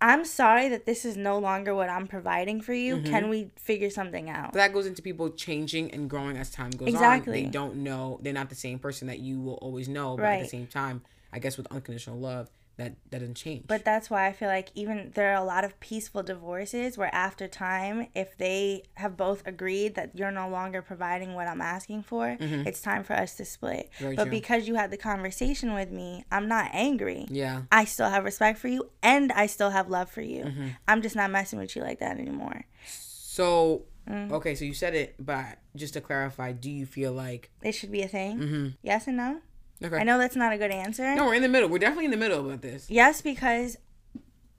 "I'm 0.00 0.24
sorry 0.24 0.68
that 0.68 0.86
this 0.86 1.04
is 1.04 1.16
no 1.16 1.38
longer 1.38 1.72
what 1.72 1.88
I'm 1.88 2.08
providing 2.08 2.60
for 2.60 2.74
you. 2.74 2.96
Mm-hmm. 2.96 3.06
Can 3.06 3.28
we 3.28 3.50
figure 3.56 3.90
something 3.90 4.28
out?" 4.28 4.52
But 4.52 4.58
that 4.58 4.72
goes 4.72 4.86
into 4.86 5.00
people 5.00 5.30
changing 5.30 5.92
and 5.92 6.10
growing 6.10 6.36
as 6.36 6.50
time 6.50 6.70
goes 6.70 6.88
Exactly. 6.88 7.38
on. 7.38 7.44
They 7.44 7.50
don't 7.50 7.76
know. 7.76 8.18
They're 8.22 8.32
not 8.32 8.48
the 8.48 8.56
same 8.56 8.80
person 8.80 9.06
that 9.06 9.20
you 9.20 9.40
will 9.40 9.54
always 9.62 9.88
know. 9.88 10.16
But 10.16 10.26
at 10.26 10.42
the 10.42 10.48
same 10.48 10.66
time, 10.66 11.02
I 11.32 11.38
guess 11.38 11.56
with 11.56 11.68
unconditional 11.70 12.18
love, 12.18 12.50
that 12.76 12.94
that 13.10 13.18
doesn't 13.20 13.34
change. 13.36 13.64
But 13.66 13.84
that's 13.84 14.08
why 14.10 14.26
I 14.26 14.32
feel 14.32 14.48
like 14.48 14.70
even 14.74 15.12
there 15.14 15.30
are 15.32 15.42
a 15.42 15.44
lot 15.44 15.64
of 15.64 15.78
peaceful 15.80 16.22
divorces 16.22 16.96
where 16.98 17.14
after 17.14 17.46
time, 17.48 18.08
if 18.14 18.36
they 18.38 18.84
have 18.94 19.16
both 19.16 19.42
agreed 19.46 19.94
that 19.94 20.16
you're 20.16 20.30
no 20.30 20.48
longer 20.48 20.82
providing 20.82 21.34
what 21.34 21.46
I'm 21.48 21.60
asking 21.60 22.02
for, 22.04 22.36
it's 22.40 22.80
time 22.80 23.04
for 23.04 23.12
us 23.14 23.34
to 23.36 23.44
split. 23.44 23.90
Mm-hmm. 23.94 24.04
Very 24.04 24.16
but 24.16 24.24
true. 24.24 24.30
because 24.30 24.66
you 24.68 24.74
had 24.74 24.90
the 24.90 24.96
conversation 24.96 25.74
with 25.74 25.90
me, 25.90 26.24
I'm 26.30 26.48
not 26.48 26.70
angry. 26.72 27.26
yeah. 27.30 27.62
I 27.70 27.84
still 27.84 28.08
have 28.08 28.24
respect 28.24 28.58
for 28.58 28.68
you 28.68 28.90
and 29.02 29.30
I 29.32 29.46
still 29.46 29.70
have 29.70 29.88
love 29.88 30.10
for 30.10 30.22
you. 30.22 30.44
Mm-hmm. 30.44 30.68
I'm 30.88 31.02
just 31.02 31.14
not 31.16 31.30
messing 31.30 31.58
with 31.58 31.76
you 31.76 31.82
like 31.82 32.00
that 32.00 32.18
anymore. 32.18 32.64
So 32.86 33.84
Mm. 34.10 34.32
okay, 34.32 34.56
so 34.56 34.64
you 34.64 34.74
said 34.74 34.96
it, 34.96 35.14
but 35.20 35.58
just 35.76 35.94
to 35.94 36.00
clarify, 36.00 36.50
do 36.50 36.68
you 36.68 36.86
feel 36.86 37.12
like 37.12 37.50
It 37.62 37.70
should 37.70 37.92
be 37.92 38.02
a 38.02 38.08
thing. 38.08 38.74
Yes 38.82 39.06
and 39.06 39.16
no? 39.16 39.40
Okay? 39.84 39.96
I 39.96 40.02
know 40.02 40.18
that's 40.18 40.36
not 40.36 40.52
a 40.52 40.58
good 40.58 40.70
answer. 40.70 41.14
No, 41.14 41.26
we're 41.26 41.34
in 41.34 41.42
the 41.42 41.48
middle. 41.48 41.68
We're 41.68 41.78
definitely 41.78 42.06
in 42.06 42.10
the 42.10 42.16
middle 42.16 42.40
about 42.40 42.62
this. 42.62 42.90
Yes, 42.90 43.20
because 43.22 43.76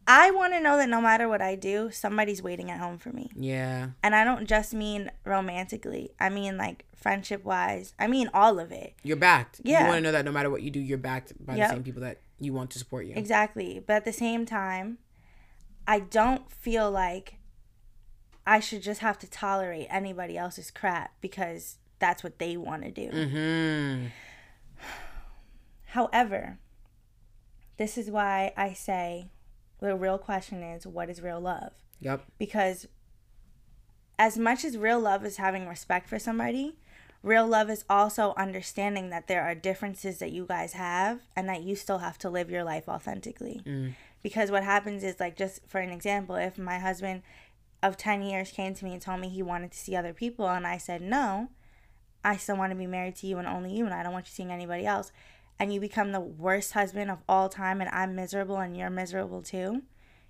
I 0.07 0.31
want 0.31 0.53
to 0.53 0.59
know 0.59 0.77
that 0.77 0.89
no 0.89 1.01
matter 1.01 1.29
what 1.29 1.41
I 1.41 1.55
do, 1.55 1.89
somebody's 1.91 2.41
waiting 2.41 2.69
at 2.69 2.79
home 2.79 2.97
for 2.97 3.11
me. 3.11 3.31
Yeah. 3.35 3.89
And 4.03 4.13
I 4.13 4.23
don't 4.23 4.47
just 4.47 4.73
mean 4.73 5.11
romantically. 5.25 6.11
I 6.19 6.29
mean 6.29 6.57
like 6.57 6.85
friendship 6.95 7.43
wise. 7.45 7.93
I 7.97 8.07
mean 8.07 8.29
all 8.33 8.59
of 8.59 8.71
it. 8.71 8.95
You're 9.03 9.17
backed. 9.17 9.61
Yeah. 9.63 9.81
You 9.83 9.87
want 9.87 9.97
to 9.97 10.01
know 10.01 10.11
that 10.11 10.25
no 10.25 10.31
matter 10.31 10.49
what 10.49 10.61
you 10.61 10.71
do, 10.71 10.79
you're 10.79 10.97
backed 10.97 11.33
by 11.45 11.55
Yep. 11.55 11.69
the 11.69 11.75
same 11.75 11.83
people 11.83 12.01
that 12.01 12.19
you 12.39 12.51
want 12.53 12.71
to 12.71 12.79
support 12.79 13.05
you. 13.05 13.13
Exactly. 13.15 13.81
But 13.85 13.93
at 13.97 14.05
the 14.05 14.13
same 14.13 14.45
time, 14.45 14.97
I 15.87 15.99
don't 15.99 16.51
feel 16.51 16.91
like 16.91 17.35
I 18.45 18.59
should 18.59 18.81
just 18.83 18.99
have 18.99 19.17
to 19.19 19.29
tolerate 19.29 19.87
anybody 19.89 20.37
else's 20.37 20.69
crap 20.69 21.13
because 21.21 21.77
that's 21.99 22.23
what 22.23 22.39
they 22.39 22.57
want 22.57 22.83
to 22.83 22.91
do. 22.91 23.09
Mm-hmm. 23.09 24.07
However, 25.93 26.57
this 27.77 27.97
is 27.97 28.09
why 28.09 28.51
I 28.57 28.73
say 28.73 29.29
the 29.79 29.95
real 29.95 30.17
question 30.17 30.63
is 30.63 30.87
what 30.87 31.09
is 31.09 31.21
real 31.21 31.39
love? 31.39 31.73
Yep. 32.01 32.25
because 32.37 32.87
as 34.19 34.37
much 34.37 34.65
as 34.65 34.77
real 34.77 34.99
love 34.99 35.23
is 35.25 35.37
having 35.37 35.67
respect 35.67 36.09
for 36.09 36.19
somebody, 36.19 36.75
real 37.21 37.47
love 37.47 37.69
is 37.69 37.85
also 37.89 38.33
understanding 38.35 39.09
that 39.09 39.27
there 39.27 39.43
are 39.43 39.55
differences 39.55 40.19
that 40.19 40.31
you 40.31 40.45
guys 40.45 40.73
have 40.73 41.21
and 41.35 41.47
that 41.47 41.61
you 41.61 41.75
still 41.75 41.99
have 41.99 42.17
to 42.19 42.29
live 42.29 42.49
your 42.49 42.63
life 42.63 42.89
authentically. 42.89 43.61
Mm. 43.65 43.93
Because 44.21 44.51
what 44.51 44.63
happens 44.63 45.03
is, 45.03 45.19
like, 45.19 45.35
just 45.35 45.61
for 45.67 45.79
an 45.79 45.91
example, 45.91 46.35
if 46.35 46.57
my 46.57 46.79
husband 46.79 47.21
of 47.81 47.97
10 47.97 48.21
years 48.21 48.51
came 48.51 48.73
to 48.73 48.85
me 48.85 48.93
and 48.93 49.01
told 49.01 49.19
me 49.19 49.29
he 49.29 49.43
wanted 49.43 49.71
to 49.71 49.77
see 49.77 49.95
other 49.95 50.13
people, 50.13 50.47
and 50.47 50.65
I 50.65 50.77
said, 50.77 51.01
no, 51.01 51.49
I 52.23 52.37
still 52.37 52.57
want 52.57 52.71
to 52.71 52.77
be 52.77 52.87
married 52.87 53.15
to 53.17 53.27
you 53.27 53.37
and 53.37 53.47
only 53.47 53.73
you, 53.75 53.85
and 53.85 53.93
I 53.93 54.03
don't 54.03 54.13
want 54.13 54.25
you 54.25 54.31
seeing 54.31 54.51
anybody 54.51 54.85
else, 54.85 55.11
and 55.59 55.73
you 55.73 55.79
become 55.79 56.11
the 56.11 56.19
worst 56.19 56.73
husband 56.73 57.11
of 57.11 57.19
all 57.27 57.49
time, 57.49 57.81
and 57.81 57.89
I'm 57.91 58.15
miserable 58.15 58.57
and 58.57 58.75
you're 58.75 58.89
miserable 58.89 59.41
too 59.41 59.83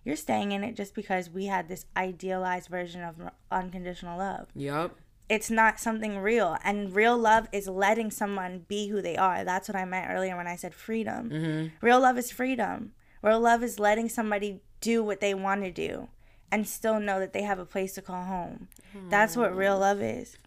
you're 0.04 0.16
staying 0.16 0.52
in 0.52 0.64
it 0.64 0.76
just 0.76 0.94
because 0.94 1.30
we 1.30 1.46
had 1.46 1.68
this 1.68 1.86
idealized 1.96 2.70
version 2.70 3.02
of 3.02 3.16
unconditional 3.52 4.18
love. 4.18 4.48
Yep. 4.56 4.96
It's 5.30 5.50
not 5.50 5.80
something 5.80 6.20
real. 6.20 6.58
And 6.64 6.94
real 6.94 7.18
love 7.18 7.48
is 7.52 7.68
letting 7.68 8.12
someone 8.12 8.66
be 8.68 8.90
who 8.90 9.02
they 9.02 9.16
are. 9.16 9.44
That's 9.44 9.70
what 9.70 9.78
I 9.78 9.86
meant 9.86 10.12
earlier 10.12 10.36
when 10.36 10.48
I 10.48 10.58
said 10.58 10.74
freedom. 10.74 11.72
Real 11.82 12.02
love 12.02 12.18
is 12.18 12.32
freedom. 12.32 12.92
Real 13.22 13.40
love 13.40 13.64
is 13.64 13.80
letting 13.80 14.10
somebody 14.10 14.62
do 14.82 15.02
what 15.02 15.22
they 15.22 15.34
want 15.34 15.64
to 15.64 15.72
do 15.72 16.10
and 16.52 16.68
still 16.68 17.00
know 17.00 17.20
that 17.20 17.32
they 17.32 17.44
have 17.44 17.58
a 17.58 17.66
place 17.66 17.94
to 17.94 18.02
call 18.02 18.26
home. 18.26 18.68
That's 19.10 19.38
what 19.38 19.56
real 19.56 19.80
love 19.80 20.02
is. 20.02 20.38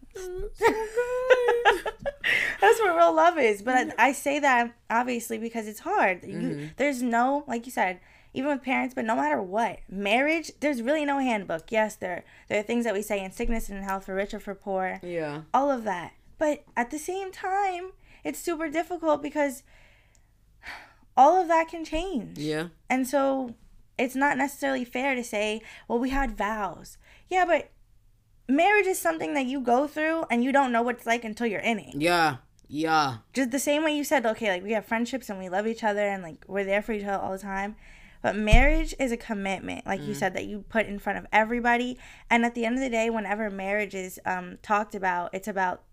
That's 2.61 2.79
what 2.79 2.95
real 2.95 3.13
love 3.15 3.37
is. 3.37 3.61
But 3.61 3.93
I, 3.97 4.09
I 4.09 4.11
say 4.11 4.39
that 4.39 4.73
obviously 4.89 5.37
because 5.37 5.67
it's 5.67 5.79
hard. 5.79 6.23
You, 6.23 6.33
mm-hmm. 6.33 6.65
there's 6.77 7.01
no, 7.01 7.43
like 7.47 7.65
you 7.65 7.71
said, 7.71 7.99
even 8.33 8.51
with 8.51 8.63
parents, 8.63 8.93
but 8.93 9.05
no 9.05 9.15
matter 9.15 9.41
what, 9.41 9.79
marriage, 9.89 10.51
there's 10.59 10.81
really 10.81 11.05
no 11.05 11.19
handbook. 11.19 11.71
Yes, 11.71 11.95
there 11.95 12.23
there 12.49 12.59
are 12.59 12.63
things 12.63 12.83
that 12.85 12.93
we 12.93 13.01
say 13.01 13.23
in 13.23 13.31
sickness 13.31 13.69
and 13.69 13.77
in 13.79 13.83
health 13.83 14.05
for 14.05 14.13
rich 14.15 14.33
or 14.33 14.39
for 14.39 14.53
poor, 14.53 14.99
Yeah. 15.01 15.41
all 15.53 15.71
of 15.71 15.83
that. 15.85 16.13
But 16.37 16.63
at 16.75 16.91
the 16.91 16.99
same 16.99 17.31
time, 17.31 17.91
it's 18.23 18.39
super 18.39 18.69
difficult 18.69 19.23
because 19.23 19.63
all 21.15 21.41
of 21.41 21.47
that 21.47 21.67
can 21.69 21.83
change. 21.83 22.37
Yeah. 22.37 22.67
And 22.89 23.07
so 23.07 23.55
it's 23.97 24.15
not 24.15 24.37
necessarily 24.37 24.85
fair 24.85 25.15
to 25.15 25.23
say, 25.23 25.61
well, 25.87 25.97
we 25.97 26.11
had 26.11 26.37
vows. 26.37 26.97
Yeah, 27.29 27.45
but 27.45 27.71
marriage 28.47 28.87
is 28.87 28.99
something 28.99 29.33
that 29.33 29.45
you 29.45 29.59
go 29.61 29.87
through 29.87 30.25
and 30.29 30.43
you 30.43 30.51
don't 30.51 30.71
know 30.71 30.81
what 30.81 30.95
it's 30.95 31.05
like 31.05 31.23
until 31.23 31.47
you're 31.47 31.59
in 31.59 31.79
it. 31.79 31.95
Yeah. 31.95 32.37
Yeah. 32.67 33.17
Just 33.33 33.51
the 33.51 33.59
same 33.59 33.83
way 33.83 33.95
you 33.95 34.03
said, 34.03 34.25
okay, 34.25 34.49
like 34.49 34.63
we 34.63 34.73
have 34.73 34.85
friendships 34.85 35.29
and 35.29 35.39
we 35.39 35.47
love 35.49 35.67
each 35.67 35.83
other 35.83 36.05
and 36.07 36.21
like 36.23 36.43
we're 36.47 36.65
there 36.65 36.81
for 36.81 36.91
each 36.91 37.03
other 37.05 37.21
all 37.21 37.31
the 37.31 37.39
time. 37.39 37.75
But 38.21 38.35
marriage 38.35 38.93
is 38.99 39.11
a 39.11 39.17
commitment, 39.17 39.85
like 39.85 40.01
you 40.01 40.13
said, 40.13 40.33
that 40.33 40.45
you 40.45 40.65
put 40.67 40.87
in 40.87 40.97
front 40.99 41.19
of 41.19 41.27
everybody. 41.31 41.97
And 42.29 42.43
at 42.43 42.55
the 42.55 42.65
end 42.65 42.75
of 42.75 42.81
the 42.81 42.89
day, 42.89 43.09
whenever 43.09 43.49
marriage 43.49 43.93
is 43.93 44.19
um, 44.25 44.57
talked 44.63 44.95
about, 44.95 45.29
it's 45.33 45.47
about 45.47 45.83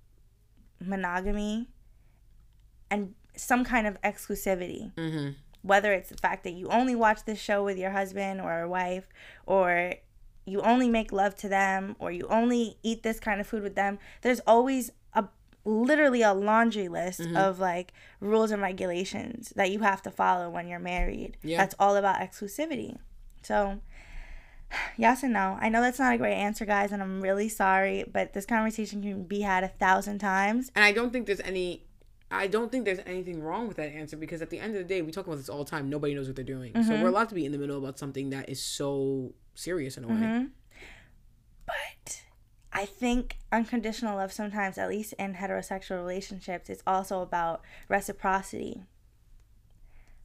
monogamy 0.81 1.69
and 2.91 3.15
some 3.37 3.65
kind 3.65 3.87
of 3.87 4.01
exclusivity 4.03 4.93
Mm-hmm. 4.95 5.31
whether 5.63 5.93
it's 5.93 6.09
the 6.11 6.17
fact 6.17 6.45
that 6.45 6.53
you 6.53 6.69
only 6.69 6.95
watch 6.95 7.25
this 7.25 7.39
show 7.39 7.65
with 7.65 7.79
your 7.79 7.91
husband 7.91 8.41
or 8.41 8.61
a 8.61 8.69
wife 8.69 9.07
or 9.47 9.95
you 10.47 10.61
only 10.61 10.89
make 10.89 11.13
love 11.13 11.35
to 11.37 11.49
them 11.49 11.97
or 11.99 12.11
you 12.13 12.27
only 12.29 12.77
eat 12.83 13.03
this 13.03 13.19
kind 13.21 13.41
of 13.41 13.47
food 13.47 13.63
with 13.63 13.75
them 13.75 13.99
there's 14.23 14.41
always 14.47 14.91
a 15.15 15.25
literally 15.65 16.23
a 16.23 16.33
laundry 16.35 16.89
list 16.89 17.21
mm-hmm. 17.21 17.37
of 17.37 17.59
like 17.59 17.93
rules 18.21 18.51
and 18.51 18.61
regulations 18.63 19.53
that 19.57 19.71
you 19.71 19.81
have 19.81 20.03
to 20.03 20.11
follow 20.11 20.51
when 20.51 20.69
you're 20.69 20.79
married 20.79 21.37
Yeah. 21.43 21.59
that's 21.59 21.75
all 21.79 21.97
about 21.97 22.17
exclusivity 22.17 22.99
so 23.43 23.81
yes 24.97 25.23
and 25.23 25.33
no 25.33 25.59
i 25.61 25.69
know 25.69 25.81
that's 25.81 25.99
not 25.99 26.15
a 26.15 26.19
great 26.19 26.35
answer 26.35 26.65
guys 26.65 26.93
and 26.93 27.03
i'm 27.03 27.21
really 27.21 27.49
sorry 27.49 28.05
but 28.13 28.33
this 28.33 28.47
conversation 28.47 29.03
can 29.03 29.25
be 29.25 29.41
had 29.41 29.65
a 29.65 29.69
thousand 29.69 30.19
times 30.19 30.71
And 30.75 30.85
I 30.85 30.93
don't 30.93 31.13
think 31.13 31.27
there's 31.27 31.41
any. 31.41 31.85
I 32.31 32.49
don't 32.49 32.73
think 32.73 32.85
there's 32.85 33.01
anything 33.07 33.43
wrong 33.43 33.69
with 33.69 33.77
that 33.77 33.91
answer 33.91 34.17
because 34.17 34.43
at 34.43 34.51
the 34.51 34.59
end 34.59 34.75
of 34.75 34.79
the 34.79 34.89
day, 34.89 35.03
we 35.03 35.13
talk 35.13 35.27
about 35.27 35.37
this 35.37 35.49
all 35.49 35.63
the 35.63 35.71
time. 35.71 35.89
Nobody 35.89 36.15
knows 36.15 36.27
what 36.27 36.35
they're 36.35 36.45
doing, 36.45 36.73
so 36.75 36.81
mm-hmm. 36.81 37.03
we're 37.03 37.11
allowed 37.11 37.29
to 37.29 37.35
be 37.35 37.45
in 37.45 37.53
the 37.53 37.59
middle 37.59 37.79
about 37.79 37.97
something 37.97 38.31
that 38.31 38.49
is 38.49 38.61
so 38.61 39.35
serious 39.55 39.97
in 39.97 40.05
a 40.05 40.09
way. 40.09 40.47
But 41.67 42.23
I 42.73 42.87
think 42.87 43.39
unconditional 43.53 44.17
love 44.17 44.33
sometimes, 44.33 44.79
at 44.79 44.89
least 44.89 45.15
in 45.19 45.35
heterosexual 45.35 45.97
relationships, 45.97 46.69
it's 46.69 46.83
also 46.87 47.23
about 47.23 47.63
reciprocity. 47.89 48.83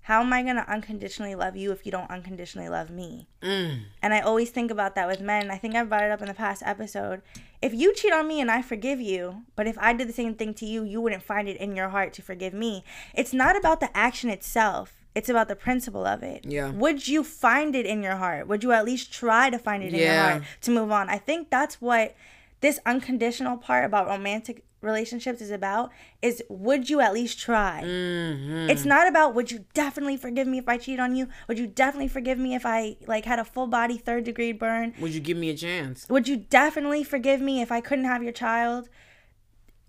How 0.01 0.21
am 0.21 0.33
I 0.33 0.41
going 0.41 0.55
to 0.55 0.67
unconditionally 0.67 1.35
love 1.35 1.55
you 1.55 1.71
if 1.71 1.85
you 1.85 1.91
don't 1.91 2.09
unconditionally 2.09 2.67
love 2.67 2.89
me? 2.89 3.27
Mm. 3.43 3.81
And 4.01 4.11
I 4.11 4.21
always 4.21 4.49
think 4.49 4.71
about 4.71 4.95
that 4.95 5.07
with 5.07 5.21
men. 5.21 5.51
I 5.51 5.57
think 5.57 5.75
I 5.75 5.83
brought 5.83 6.03
it 6.03 6.09
up 6.09 6.21
in 6.21 6.27
the 6.27 6.33
past 6.33 6.63
episode. 6.65 7.21
If 7.61 7.75
you 7.75 7.93
cheat 7.93 8.11
on 8.11 8.27
me 8.27 8.41
and 8.41 8.49
I 8.49 8.63
forgive 8.63 8.99
you, 8.99 9.43
but 9.55 9.67
if 9.67 9.77
I 9.77 9.93
did 9.93 10.09
the 10.09 10.13
same 10.13 10.33
thing 10.33 10.55
to 10.55 10.65
you, 10.65 10.83
you 10.83 10.99
wouldn't 10.99 11.21
find 11.21 11.47
it 11.47 11.57
in 11.57 11.75
your 11.75 11.89
heart 11.89 12.13
to 12.13 12.23
forgive 12.23 12.53
me. 12.55 12.83
It's 13.13 13.33
not 13.33 13.55
about 13.55 13.81
the 13.81 13.95
action 13.95 14.31
itself. 14.31 14.98
It's 15.15 15.29
about 15.29 15.47
the 15.47 15.55
principle 15.55 16.05
of 16.05 16.23
it. 16.23 16.45
Yeah. 16.45 16.71
Would 16.71 17.07
you 17.07 17.23
find 17.23 17.75
it 17.75 17.85
in 17.85 18.03
your 18.03 18.15
heart? 18.15 18.47
Would 18.47 18.63
you 18.63 18.71
at 18.71 18.85
least 18.85 19.11
try 19.11 19.49
to 19.49 19.57
find 19.57 19.83
it 19.83 19.93
in 19.93 19.99
your 19.99 20.13
heart 20.13 20.43
to 20.61 20.71
move 20.71 20.91
on? 20.91 21.09
I 21.09 21.17
think 21.17 21.49
that's 21.49 21.81
what 21.81 22.15
this 22.61 22.79
unconditional 22.85 23.57
part 23.57 23.85
about 23.85 24.07
romantic 24.07 24.63
relationships 24.81 25.41
is 25.41 25.51
about 25.51 25.91
is 26.21 26.41
would 26.49 26.89
you 26.89 27.01
at 27.01 27.13
least 27.13 27.39
try? 27.39 27.81
Mm-hmm. 27.83 28.69
It's 28.69 28.85
not 28.85 29.07
about 29.07 29.35
would 29.35 29.51
you 29.51 29.65
definitely 29.73 30.17
forgive 30.17 30.47
me 30.47 30.57
if 30.57 30.69
I 30.69 30.77
cheat 30.77 30.99
on 30.99 31.15
you? 31.15 31.27
Would 31.47 31.59
you 31.59 31.67
definitely 31.67 32.07
forgive 32.07 32.37
me 32.37 32.55
if 32.55 32.65
I 32.65 32.97
like 33.07 33.25
had 33.25 33.39
a 33.39 33.45
full 33.45 33.67
body 33.67 33.97
third 33.97 34.23
degree 34.23 34.51
burn? 34.51 34.93
Would 34.99 35.13
you 35.13 35.19
give 35.19 35.37
me 35.37 35.49
a 35.49 35.55
chance? 35.55 36.07
Would 36.09 36.27
you 36.27 36.37
definitely 36.37 37.03
forgive 37.03 37.41
me 37.41 37.61
if 37.61 37.71
I 37.71 37.81
couldn't 37.81 38.05
have 38.05 38.23
your 38.23 38.31
child? 38.31 38.89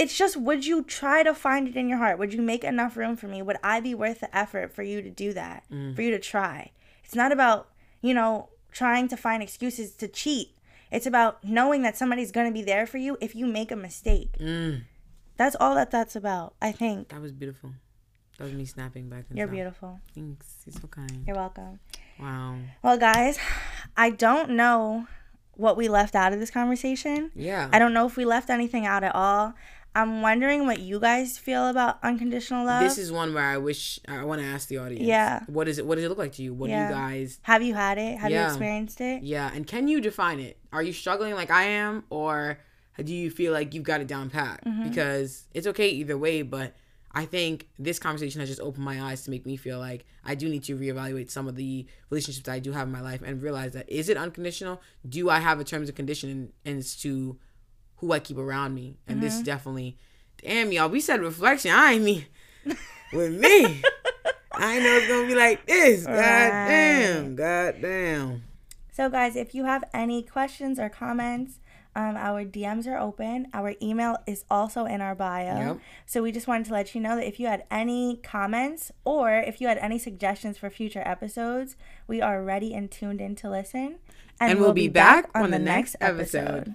It's 0.01 0.17
just 0.17 0.37
would 0.37 0.65
you 0.67 0.83
try 0.83 1.23
to 1.23 1.35
find 1.35 1.69
it 1.69 1.77
in 1.77 1.89
your 1.89 1.99
heart? 1.99 2.19
Would 2.19 2.33
you 2.33 2.41
make 2.43 2.65
enough 2.65 2.97
room 2.97 3.17
for 3.17 3.27
me? 3.29 3.43
Would 3.43 3.59
I 3.63 3.81
be 3.81 3.95
worth 3.95 4.21
the 4.21 4.35
effort 4.37 4.73
for 4.73 4.83
you 4.83 5.03
to 5.03 5.11
do 5.11 5.33
that? 5.35 5.65
For 5.95 6.01
you 6.03 6.11
to 6.11 6.19
try? 6.19 6.71
It's 7.05 7.15
not 7.15 7.33
about, 7.33 7.69
you 8.01 8.15
know, 8.15 8.49
trying 8.73 9.09
to 9.09 9.17
find 9.17 9.43
excuses 9.43 9.93
to 9.97 10.09
cheat. 10.09 10.57
It's 10.91 11.07
about 11.07 11.45
knowing 11.45 11.83
that 11.83 11.97
somebody's 11.97 12.33
going 12.33 12.47
to 12.47 12.53
be 12.53 12.63
there 12.63 12.87
for 12.87 12.99
you 12.99 13.17
if 13.21 13.35
you 13.37 13.47
make 13.47 13.71
a 13.71 13.77
mistake. 13.77 14.39
Mm, 14.39 14.83
That's 15.37 15.55
all 15.61 15.75
that 15.75 15.91
that's 15.91 16.17
about, 16.17 16.55
I 16.63 16.73
think. 16.73 17.09
that 17.11 17.21
was 17.21 17.33
beautiful. 17.33 17.71
That 18.39 18.45
was 18.45 18.55
me 18.55 18.65
snapping 18.65 19.09
back. 19.11 19.25
And 19.29 19.37
You're 19.39 19.49
beautiful. 19.49 20.01
Thanks. 20.15 20.47
You're 20.67 20.81
so 20.81 20.89
kind. 20.89 21.25
You're 21.27 21.37
welcome. 21.37 21.79
Wow. 22.19 22.57
Well, 22.83 22.97
guys, 22.99 23.39
I 23.97 24.11
don't 24.11 24.51
know 24.51 25.07
what 25.55 25.77
we 25.77 25.89
left 25.89 26.15
out 26.15 26.33
of 26.33 26.41
this 26.41 26.51
conversation. 26.51 27.31
Yeah. 27.35 27.69
I 27.73 27.79
don't 27.79 27.93
know 27.93 28.07
if 28.07 28.17
we 28.17 28.25
left 28.25 28.49
anything 28.49 28.87
out 28.87 29.05
at 29.05 29.15
all. 29.15 29.53
I'm 29.95 30.23
wondering 30.23 30.67
what 30.67 30.79
you 30.81 31.01
guys 31.01 31.37
feel 31.37 31.69
about 31.69 31.99
unconditional 32.03 32.65
love. 32.65 32.83
This 32.83 32.97
is 32.99 33.11
one 33.11 33.35
where 33.35 33.45
I 33.45 33.57
wish 33.57 33.99
I 34.07 34.25
want 34.25 34.41
to 34.41 34.47
ask 34.47 34.69
the 34.69 34.79
audience. 34.79 35.03
Yeah. 35.05 35.41
What 35.47 35.67
is 35.69 35.79
it? 35.79 35.87
What 35.87 35.97
does 35.97 36.05
it 36.05 36.09
look 36.09 36.19
like 36.19 36.33
to 36.35 36.43
you? 36.43 36.55
What 36.55 36.71
Yeah. 36.71 36.89
do 36.89 36.95
you 36.95 37.01
guys? 37.01 37.41
Have 37.43 37.63
you 37.63 37.75
had 37.75 37.99
it? 37.99 38.19
Have 38.19 38.31
you 38.31 38.39
experienced 38.41 39.01
it? 39.01 39.23
Yeah. 39.23 39.51
And 39.53 39.67
can 39.67 39.89
you 39.89 40.01
define 40.01 40.39
it? 40.39 40.59
Are 40.73 40.83
you 40.83 40.93
struggling 40.93 41.35
like 41.35 41.51
I 41.51 41.65
am, 41.65 42.05
or 42.09 42.59
do 43.03 43.13
you 43.15 43.31
feel 43.31 43.53
like 43.53 43.75
you've 43.75 43.85
got 43.85 44.01
it 44.01 44.07
down 44.07 44.31
pat? 44.31 44.65
Mm-hmm. 44.65 44.89
Because 44.89 45.49
it's 45.55 45.67
okay 45.67 45.89
either 45.89 46.17
way, 46.17 46.43
but 46.43 46.77
I 47.13 47.25
think 47.25 47.67
this 47.77 47.99
conversation 47.99 48.39
has 48.41 48.49
just 48.49 48.61
opened 48.61 48.85
my 48.85 49.03
eyes 49.03 49.25
to 49.25 49.31
make 49.31 49.45
me 49.45 49.57
feel 49.57 49.81
like 49.81 50.05
I 50.25 50.37
do 50.37 50.49
need 50.49 50.63
to 50.65 50.77
reevaluate 50.79 51.29
some 51.31 51.49
of 51.49 51.57
the 51.57 51.87
relationships 52.11 52.49
I 52.49 52.61
do 52.61 52.71
have 52.71 52.87
in 52.87 52.93
my 52.93 53.01
life 53.01 53.23
and 53.25 53.43
realize 53.43 53.73
that 53.73 53.91
is 53.91 54.09
it 54.09 54.17
unconditional? 54.17 54.81
Do 55.09 55.29
I 55.29 55.41
have 55.41 55.59
a 55.59 55.65
terms 55.65 55.89
and 55.89 55.97
condition 55.97 56.53
and 56.65 56.85
to 57.01 57.37
who 58.01 58.13
I 58.13 58.19
keep 58.19 58.39
around 58.39 58.75
me? 58.75 58.97
And 59.07 59.17
Mm-hmm. 59.19 59.25
this 59.27 59.41
definitely, 59.43 59.97
damn 60.43 60.73
y'all, 60.73 60.89
we 60.89 61.01
said 61.01 61.21
reflection. 61.21 61.71
I 61.73 61.93
ain't 61.93 62.05
mean 62.05 62.27
with 63.13 63.33
me. 63.33 63.83
I 64.53 64.79
know 64.79 64.97
it's 64.97 65.09
gonna 65.09 65.27
be 65.29 65.35
like 65.35 65.65
this. 65.67 66.05
God 66.07 66.15
damn. 66.17 67.37
God 67.37 67.77
damn. 67.81 68.43
So, 68.93 69.09
guys, 69.09 69.37
if 69.37 69.55
you 69.55 69.65
have 69.65 69.85
any 69.95 70.23
questions 70.23 70.79
or 70.79 70.89
comments, 70.91 71.61
um, 71.97 72.17
our 72.17 72.45
DMs 72.45 72.87
are 72.87 72.99
open. 72.99 73.49
Our 73.55 73.75
email 73.81 74.17
is 74.27 74.45
also 74.51 74.85
in 74.85 75.01
our 75.01 75.15
bio. 75.15 75.57
Yep. 75.57 75.79
So, 76.07 76.23
we 76.23 76.33
just 76.33 76.47
wanted 76.47 76.67
to 76.67 76.73
let 76.73 76.95
you 76.95 77.01
know 77.01 77.17
that 77.17 77.27
if 77.27 77.41
you 77.41 77.47
had 77.47 77.65
any 77.71 78.21
comments 78.23 78.93
or 79.05 79.33
if 79.33 79.61
you 79.61 79.69
had 79.69 79.79
any 79.79 79.99
suggestions 79.99 80.59
for 80.59 80.69
future 80.69 81.03
episodes, 81.07 81.77
we 82.07 82.21
are 82.21 82.43
ready 82.43 82.75
and 82.75 82.91
tuned 82.91 83.21
in 83.21 83.35
to 83.37 83.49
listen. 83.51 83.97
And 84.39 84.61
we'll 84.61 84.73
be 84.73 84.89
back 84.89 85.31
on 85.35 85.51
the 85.51 85.59
next 85.59 85.97
episode. 86.01 86.65
Hiya, 86.65 86.75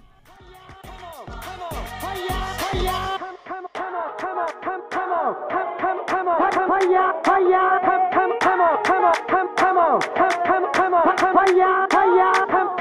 come, 10.14 10.42
come, 10.46 10.70
come 10.72 10.94
on, 10.94 12.75